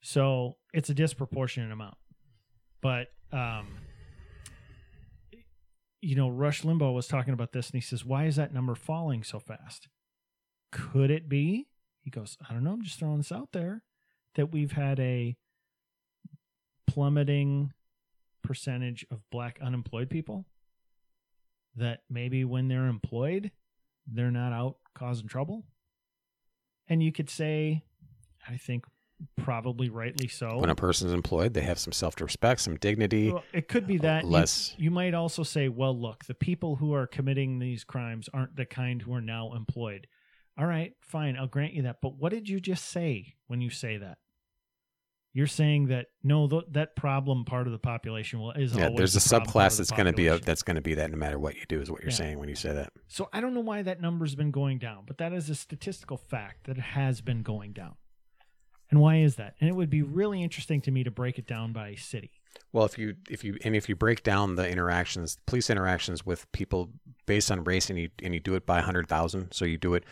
[0.01, 1.97] So, it's a disproportionate amount.
[2.81, 3.67] But um
[6.01, 8.77] you know, Rush Limbaugh was talking about this and he says, "Why is that number
[8.77, 9.89] falling so fast?"
[10.71, 11.67] Could it be?
[12.03, 13.83] He goes, "I don't know, I'm just throwing this out there
[14.37, 15.37] that we've had a
[16.87, 17.73] plummeting
[18.43, 20.47] percentage of black unemployed people
[21.75, 23.51] that maybe when they're employed,
[24.12, 25.64] they're not out causing trouble.
[26.89, 27.82] And you could say,
[28.48, 28.85] I think
[29.36, 30.59] probably rightly so.
[30.59, 33.32] When a person's employed, they have some self-respect, some dignity.
[33.32, 34.24] Well, it could be uh, that.
[34.24, 38.28] You- less- You, might also say, well, look, the people who are committing these crimes
[38.32, 40.06] aren't the kind who are now employed.
[40.56, 41.98] All right, fine, I'll grant you that.
[42.01, 44.18] But what did you just say when you say that?
[45.35, 49.15] You're saying that no, th- that problem part of the population will is yeah, there's
[49.15, 50.95] a the problem part of subclass that's going to be a, that's going to be
[50.95, 52.17] that no matter what you do is what you're Yeah.
[52.17, 52.93] saying when you say that.
[53.09, 56.17] So I don't know why that number's been going down, but that is a statistical
[56.17, 57.95] fact that it has been going down.
[58.91, 59.55] And why is that?
[59.61, 62.31] And it would be really interesting to me to break it down by city.
[62.73, 66.51] Well, if you if you and if you break down the interactions, police interactions with
[66.53, 66.91] people
[67.27, 69.93] based on race, and you and you do it by hundred thousand, so you do
[69.93, 70.05] it,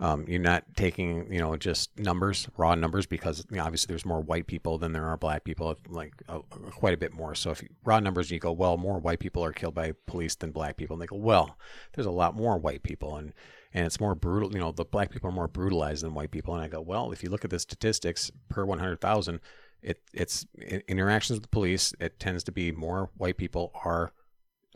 [0.00, 4.04] um, you're not taking you know just numbers, raw numbers, because you know, obviously there's
[4.04, 6.38] more white people than there are black people, like uh,
[6.70, 7.34] quite a bit more.
[7.34, 10.34] So if you, raw numbers, you go, well, more white people are killed by police
[10.34, 11.58] than black people, and they go, well,
[11.92, 13.32] there's a lot more white people, and
[13.72, 14.52] and it's more brutal.
[14.52, 17.12] You know, the black people are more brutalized than white people, and I go, well,
[17.12, 19.40] if you look at the statistics per one hundred thousand
[19.82, 21.94] it it's in- interactions with the police.
[22.00, 24.12] It tends to be more white people are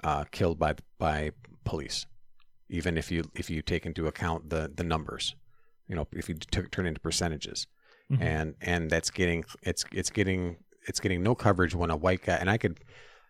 [0.02, 1.32] uh, killed by by
[1.64, 2.06] police,
[2.78, 5.34] even if you if you take into account the the numbers.
[5.88, 7.66] You know, if you took turn into percentages,
[8.10, 8.20] Mhm.
[8.22, 10.56] and and that's getting it's it's getting
[10.88, 12.78] it's getting no coverage when a white guy and I could.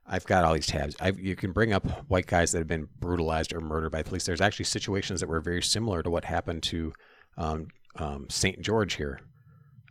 [0.06, 0.94] I've got all these tabs.
[1.00, 4.26] I've, you can bring up white guys that have been brutalized or murdered by police.
[4.26, 6.92] There's actually situations that were very similar to what happened to
[7.38, 8.60] um, um, St.
[8.60, 9.18] George here.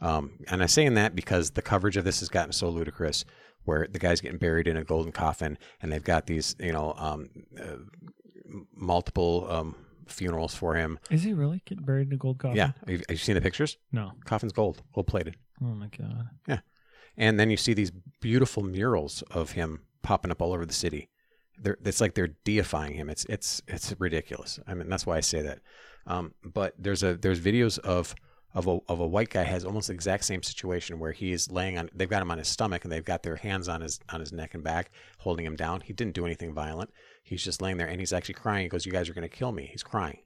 [0.02, 3.26] Um, and I'm saying that because the coverage of this has gotten so ludicrous,
[3.64, 6.94] where the guy's getting buried in a golden coffin, and they've got these, you know,
[6.98, 7.78] um, uh,
[8.76, 9.76] multiple um,
[10.08, 11.00] funerals for him.
[11.10, 12.58] Is he really getting buried in a gold coffin?
[12.58, 13.78] Yeah, have you, have you seen the pictures?
[13.92, 14.12] No.
[14.26, 16.30] Coffin's gold, gold plated, Oh my god.
[16.48, 16.60] Yeah.
[17.18, 17.92] And then you see these
[18.22, 21.10] beautiful murals of him popping up all over the city.
[21.58, 23.10] They're, it's like they're deifying him.
[23.10, 24.60] It's it's it's ridiculous.
[24.68, 25.60] I mean, that's why I say that.
[26.08, 28.16] Um, but there's a there's videos of
[28.56, 31.52] of a, of a white guy has almost the exact same situation where he is
[31.52, 34.00] laying on they've got him on his stomach and they've got their hands on his
[34.10, 36.92] on his neck and back holding him down he didn't do anything violent
[37.24, 39.36] he's just laying there and he's actually crying he goes you guys are going to
[39.36, 40.20] kill me he's crying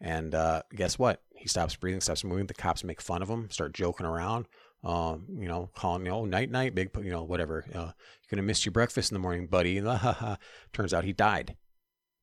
[0.00, 3.50] and uh, guess what he stops breathing stops moving the cops make fun of him
[3.50, 4.46] start joking around
[4.84, 7.90] um, you know calling you know night night big you know whatever uh,
[8.30, 9.80] you're to miss your breakfast in the morning buddy
[10.72, 11.56] turns out he died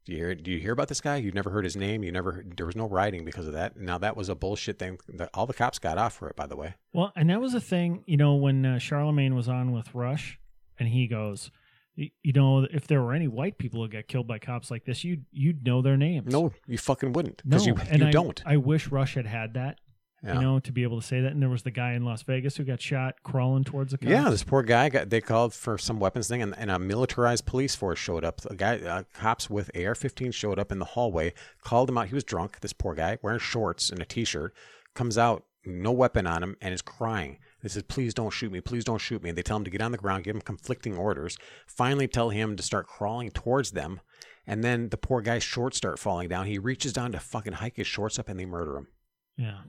[0.06, 0.36] do you hear?
[0.36, 1.16] Do you hear about this guy?
[1.16, 2.04] You've never heard his name.
[2.04, 2.46] You never.
[2.56, 3.76] There was no writing because of that.
[3.76, 5.00] Now that was a bullshit thing.
[5.34, 6.76] All the cops got off for it, by the way.
[6.94, 10.40] Well, and that was a thing, you know, when uh, Charlamagne was on with Rush,
[10.80, 11.50] and he goes,
[11.96, 15.04] you know, if there were any white people who got killed by cops like this,
[15.04, 16.32] you'd you'd know their names.
[16.32, 18.42] No, you fucking wouldn't no, you and you I, don't.
[18.46, 19.80] I wish Rush had had that,
[20.24, 20.36] Yeah.
[20.36, 21.32] you know, to be able to say that.
[21.32, 24.10] And there was the guy in Las Vegas who got shot crawling towards the cops.
[24.10, 25.10] Yeah, this poor guy got.
[25.10, 28.42] They called for some weapons thing, and, and a militarized police force showed up.
[28.50, 32.10] A guy, uh, cops with AR-15 showed up in the hallway, called him out.
[32.10, 32.60] He was drunk.
[32.60, 34.54] This poor guy wearing shorts and a t-shirt
[34.96, 37.38] comes out, no weapon on him, and is crying.
[37.66, 38.62] They says, "Please don't shoot me.
[38.62, 40.96] Please don't shoot me." They tell him to get on the ground, give him conflicting
[40.96, 41.36] orders.
[41.66, 44.02] Finally, tell him to start crawling towards them,
[44.46, 46.46] and then the poor guy's shorts start falling down.
[46.46, 48.88] He reaches down to fucking hike his shorts up, and they murder him.
[49.36, 49.62] yeah,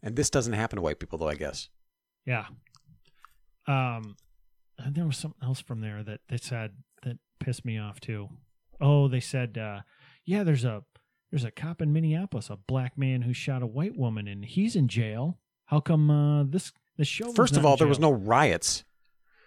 [0.00, 1.28] And this doesn't happen to white people, though.
[1.28, 1.68] I guess.
[2.24, 2.46] yeah.
[3.66, 4.14] Um,
[4.78, 8.28] and there was something else from there that they said that pissed me off too.
[8.80, 9.80] Oh, they said, uh,
[10.24, 10.84] yeah, there's a
[11.32, 14.76] there's a cop in Minneapolis, a black man who shot a white woman, and he's
[14.76, 15.40] in jail.
[15.66, 17.32] How come uh, this this show?
[17.32, 18.84] First of all, there was no riots.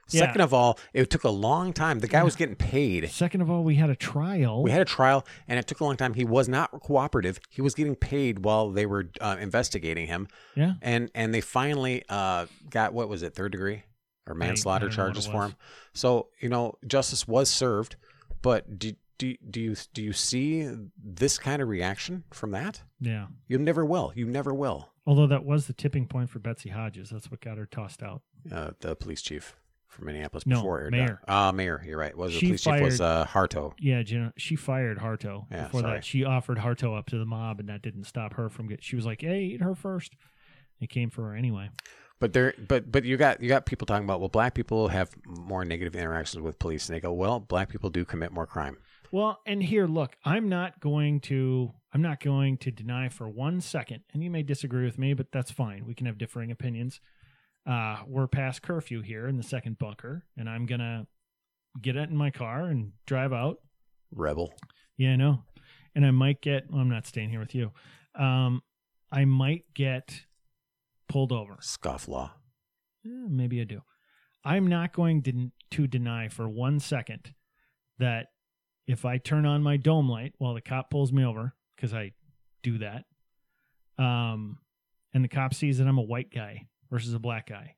[0.10, 0.20] Yeah.
[0.20, 2.00] Second of all, it took a long time.
[2.00, 3.10] The guy was getting paid.
[3.10, 4.62] Second of all, we had a trial.
[4.62, 6.14] We had a trial, and it took a long time.
[6.14, 7.40] He was not cooperative.
[7.50, 12.04] He was getting paid while they were uh, investigating him, yeah, and and they finally
[12.10, 13.84] uh, got what was it, third degree
[14.28, 15.56] or manslaughter I don't know what charges for him.
[15.94, 17.96] So you know, justice was served,
[18.42, 20.70] but do do do you do you see
[21.02, 22.82] this kind of reaction from that?
[23.00, 23.28] Yeah.
[23.48, 24.12] You never will.
[24.16, 24.90] You never will.
[25.06, 27.10] Although that was the tipping point for Betsy Hodges.
[27.10, 28.22] That's what got her tossed out.
[28.52, 29.56] Uh, the police chief
[29.88, 30.90] from Minneapolis No, before.
[30.92, 31.20] mayor.
[31.28, 31.84] Ah, mayor.
[31.86, 32.16] You're right.
[32.18, 33.74] Was the She police chief was uh, Harteau.
[33.80, 35.46] Yeah, Jen, she fired Harteau.
[35.52, 35.94] Yeah, Before sorry.
[35.98, 38.84] that, she offered Harteau up to the mob, and that didn't stop her from get.
[38.84, 40.16] She was like, "Hey, eat her first.
[40.80, 41.70] It came for her anyway.
[42.20, 45.12] But there, but but you got you got people talking about well, black people have
[45.28, 48.78] more negative interactions with police, and they go, well, black people do commit more crime.
[49.14, 53.62] Well, and here, look, I'm not going to I'm not going to deny for one
[53.62, 55.86] second, and you may disagree with me, but that's fine.
[55.86, 57.00] We can have differing opinions.
[57.64, 61.06] Uh, we're past curfew here in the second bunker, and I'm gonna
[61.80, 63.60] get it in my car and drive out.
[64.12, 64.52] Rebel.
[64.98, 65.44] Yeah, I know.
[65.94, 67.72] And I might get well, I'm not staying here with you.
[68.16, 68.64] Um,
[69.12, 70.24] I might get
[71.08, 71.58] pulled over.
[71.62, 72.32] Scofflaw.
[73.06, 73.84] Eh, maybe I do.
[74.44, 77.36] I'm not going to, to deny for one second
[78.00, 78.30] that
[78.88, 82.12] if I turn on my dome light while the cop pulls me over, because I
[82.62, 83.06] do that,
[83.98, 84.58] um,
[85.14, 87.76] and the cop sees that I'm a white guy versus a black guy,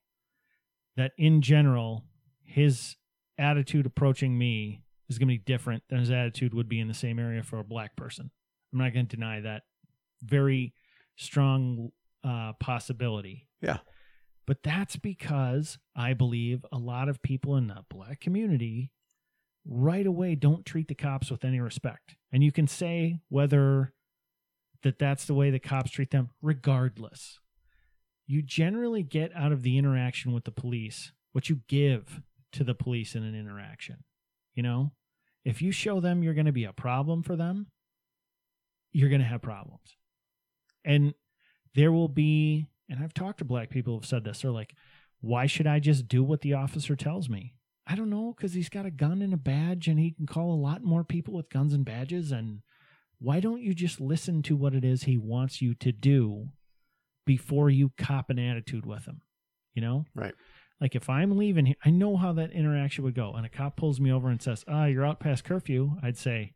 [0.95, 2.05] that in general,
[2.43, 2.95] his
[3.37, 6.93] attitude approaching me is going to be different than his attitude would be in the
[6.93, 8.31] same area for a black person.
[8.71, 9.63] I'm not going to deny that
[10.23, 10.73] very
[11.15, 11.91] strong
[12.23, 13.47] uh, possibility.
[13.61, 13.77] Yeah.
[14.47, 18.91] But that's because I believe a lot of people in the black community
[19.67, 22.15] right away don't treat the cops with any respect.
[22.31, 23.93] And you can say whether
[24.83, 27.39] that that's the way the cops treat them regardless.
[28.27, 32.21] You generally get out of the interaction with the police what you give
[32.53, 33.97] to the police in an interaction.
[34.53, 34.93] You know,
[35.43, 37.67] if you show them you're going to be a problem for them,
[38.93, 39.97] you're going to have problems.
[40.85, 41.13] And
[41.73, 44.75] there will be, and I've talked to black people who've said this, they're like,
[45.19, 47.54] why should I just do what the officer tells me?
[47.87, 50.53] I don't know, because he's got a gun and a badge and he can call
[50.53, 52.31] a lot more people with guns and badges.
[52.31, 52.61] And
[53.19, 56.49] why don't you just listen to what it is he wants you to do
[57.25, 59.21] before you cop an attitude with him?
[59.73, 60.05] You know?
[60.15, 60.33] Right.
[60.81, 63.33] Like if I'm leaving, here, I know how that interaction would go.
[63.33, 66.53] And a cop pulls me over and says, "Ah, you're out past curfew." I'd say,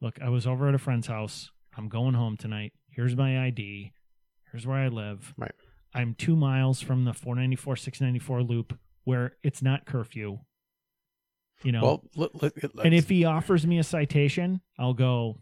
[0.00, 1.50] "Look, I was over at a friend's house.
[1.76, 2.72] I'm going home tonight.
[2.88, 3.92] Here's my ID.
[4.50, 5.34] Here's where I live.
[5.36, 5.54] Right.
[5.92, 10.38] I'm two miles from the 494 694 loop where it's not curfew.
[11.62, 15.38] You know, Well, let, let, and if he offers me a citation, I'll go,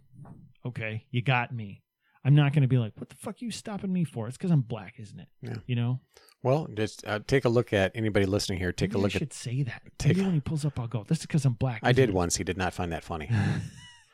[0.65, 1.83] okay, you got me.
[2.25, 4.29] I'm not going to be like, what the fuck are you stopping me for?
[4.29, 5.27] It's because I'm black, isn't it?
[5.41, 5.55] Yeah.
[5.67, 6.01] You know,
[6.45, 8.71] well, just uh, take a look at anybody listening here.
[8.71, 9.19] Take Maybe a look I at.
[9.19, 9.83] should say that.
[9.99, 11.05] take- Maybe when he pulls up, I'll go.
[11.09, 11.81] This is because I'm black.
[11.83, 12.37] I did it?" once.
[12.37, 13.29] He did not find that funny.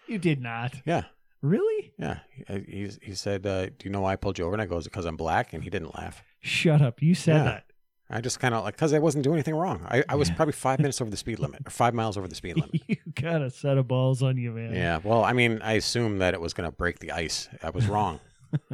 [0.06, 0.72] You did not.
[0.86, 1.02] Yeah,
[1.42, 1.92] Really?
[1.98, 2.20] yeah.
[2.34, 4.64] He he, he said, uh, "Do you know why I pulled you over?" And I
[4.64, 6.22] goes, "Because I'm black." And he didn't laugh.
[6.40, 7.02] Shut up.
[7.02, 7.44] You said Yeah.
[7.44, 7.64] that.
[8.10, 9.84] I just kind of like because I wasn't doing anything wrong.
[9.86, 10.34] I, I was Yeah.
[10.36, 12.80] probably five minutes over the speed limit, or five miles over the speed limit.
[12.88, 14.72] you got a set of balls on you, man.
[14.74, 15.00] Yeah.
[15.04, 17.48] Well, I mean, I assumed that it was going to break the ice.
[17.62, 18.20] I was wrong.
[18.54, 18.66] uh,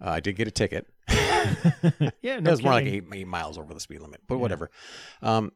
[0.00, 0.86] I did get a ticket.
[2.20, 2.38] yeah.
[2.40, 4.40] no it was more like eight, eight miles over the speed limit, but Yeah.
[4.40, 4.70] whatever.
[5.22, 5.52] Um,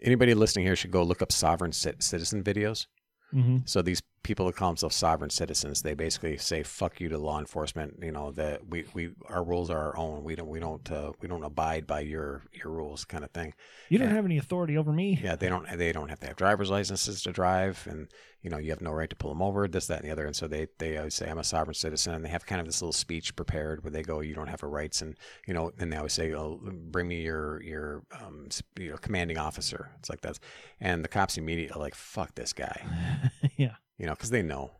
[0.00, 2.86] anybody listening here should go look up sovereign cit- citizen videos.
[3.34, 3.68] Mhm.
[3.68, 7.38] So these people that call themselves sovereign citizens, they basically say "fuck you" to law
[7.38, 7.94] enforcement.
[8.02, 10.24] You know that we, we our rules are our own.
[10.24, 13.54] We don't we don't uh, we don't abide by your your rules, kind of thing.
[13.88, 14.14] You don't Yeah.
[14.14, 15.20] have any authority over me.
[15.22, 18.08] Yeah, they don't they don't have to have driver's licenses to drive, and
[18.42, 20.26] you know you have no right to pull them over, this, that, and the other.
[20.26, 22.66] And so they they always say I'm a sovereign citizen, and they have kind of
[22.66, 25.16] this little speech prepared where they go, you don't have a rights, and
[25.46, 29.38] you know, and they always say, oh, bring me your your um you know commanding
[29.38, 29.90] officer.
[30.00, 30.40] It's like that,
[30.80, 32.84] and the cops immediately are like, fuck this guy,
[33.56, 33.76] yeah.
[33.98, 34.72] You know, because they know.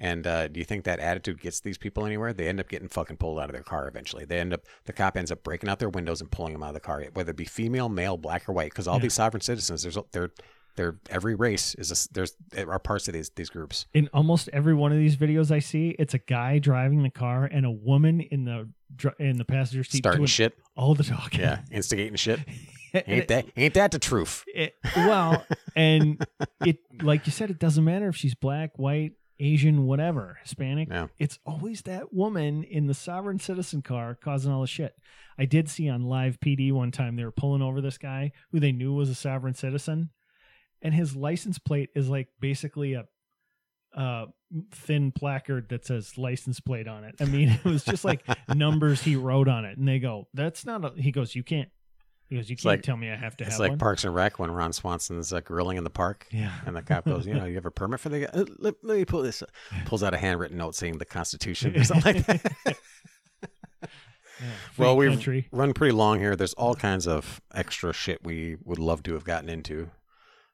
[0.00, 2.32] And uh, do you think that attitude gets these people anywhere?
[2.32, 4.24] They end up getting fucking pulled out of their car eventually.
[4.24, 6.68] They end up, the cop ends up breaking out their windows and pulling them out
[6.68, 8.70] of the car, whether it be female, male, black, or white.
[8.70, 9.02] Because all Yeah.
[9.02, 10.30] these sovereign citizens, there's they're
[10.76, 13.86] they're every race is a, there's there are parts of these these groups.
[13.92, 17.46] In almost every one of these videos I see, it's a guy driving the car
[17.46, 18.68] and a woman in the
[19.18, 21.40] in the passenger seat Starting doing shit, all the talking.
[21.40, 22.38] yeah, instigating shit.
[23.06, 24.44] Ain't that ain't that the truth?
[24.54, 25.44] it- well,
[25.76, 26.24] and
[26.64, 30.88] it like you said, it doesn't matter if she's black, white, Asian, whatever, Hispanic.
[30.90, 31.08] Yeah.
[31.18, 34.94] It's always that woman in the sovereign citizen car causing all the shit.
[35.38, 38.58] I did see on live PD one time they were pulling over this guy who
[38.60, 40.10] they knew was a sovereign citizen,
[40.82, 43.04] and his license plate is like basically a
[43.96, 44.26] uh
[44.72, 47.14] thin placard that says license plate on it.
[47.20, 48.22] I mean, it was just like
[48.54, 51.68] numbers he wrote on it, and they go, "That's not." a He goes, "You can't."
[52.30, 54.14] Goes, "You can't like- tell me I have to have It's like one." Parks and
[54.14, 56.26] Rec when Ron Swanson's uh, grilling in the park.
[56.30, 56.52] yeah.
[56.66, 58.26] And the cop goes, you know, you have a permit for the guy?
[58.26, 59.42] Uh, let, let me pull this.
[59.42, 59.50] up."
[59.86, 62.76] Pulls out a handwritten note saying the Constitution or something like that.
[64.40, 64.46] Yeah,
[64.76, 65.48] Well, we've country.
[65.50, 66.36] run pretty long here.
[66.36, 69.90] There's all kinds of extra shit we would love to have gotten into.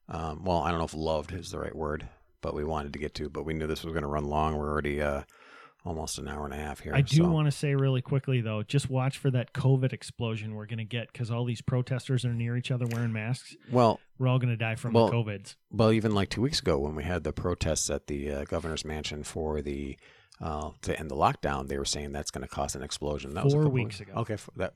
[0.09, 2.09] Um, well, I don't know if loved is the right word,
[2.40, 3.28] but we wanted to get to.
[3.28, 4.56] But we knew this was going to run long.
[4.56, 5.22] We're already uh,
[5.85, 6.94] almost an hour and a half here.
[6.94, 10.55] I do so- want to say really quickly though, just watch for that COVID explosion
[10.55, 13.55] we're going to get because all these protesters are near each other wearing masks.
[13.70, 15.56] Well, We're all going to die from Well, the COVIDs.
[15.70, 18.85] well, even like two weeks ago when we had the protests at the uh, governor's
[18.85, 19.97] mansion for the
[20.40, 23.35] uh, to end the lockdown, they were saying that's going to cause an explosion.
[23.35, 24.12] That was a Four couple weeks ago.
[24.16, 24.73] Okay, that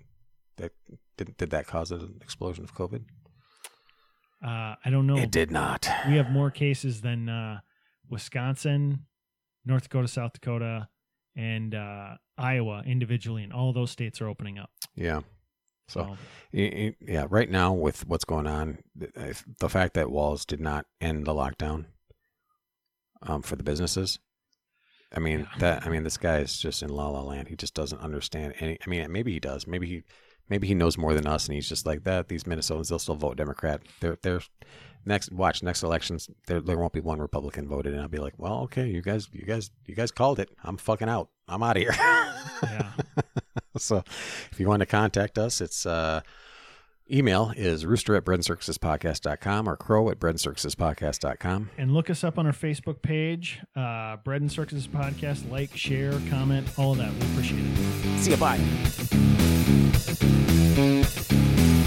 [0.59, 0.73] that
[1.17, 3.03] did, did that cause an explosion of COVID?
[4.45, 5.17] Uh, I don't know.
[5.17, 5.89] It did not.
[6.09, 7.61] We have more cases than uh,
[8.09, 9.07] Wisconsin,
[9.65, 10.89] North Dakota, South Dakota,
[11.39, 14.71] and uh, Iowa individually, and all those states are opening up.
[14.97, 15.21] Yeah.
[15.89, 16.19] So So
[16.53, 21.33] Yeah, right now with what's going on, the fact that Walz did not end the
[21.33, 21.87] lockdown
[23.23, 24.19] um, for the businesses.
[25.15, 25.59] I mean Yeah.
[25.61, 25.87] that.
[25.87, 27.49] I mean this guy is just in la la land.
[27.49, 28.77] He just doesn't understand any.
[28.85, 29.67] I mean maybe he does.
[29.67, 30.03] Maybe he
[30.51, 32.29] maybe he knows more than us, and he's just like that.
[32.29, 33.81] These Minnesotans they'll still vote Democrat.
[34.01, 34.43] They're they're
[35.05, 36.29] next watch next elections.
[36.47, 39.29] There there won't be one Republican voted, and I'll be like, well, okay, you guys
[39.33, 40.51] you guys you guys called it.
[40.63, 41.31] I'm fucking out.
[41.49, 41.95] I'm out of here.
[42.63, 42.93] yeah,
[43.79, 44.03] so
[44.51, 46.21] if you want to contact us, it's uh,
[47.11, 51.71] email is rooster at breadandcircusespodcast.com or crow at breadandcircusespodcast.com.
[51.79, 55.51] and look us up on our Facebook page, uh, Bread and Circuses Podcast.
[55.51, 57.13] Like, share, comment, all of that.
[57.15, 58.19] We appreciate it.
[58.21, 58.37] See you.
[61.69, 61.78] Bye.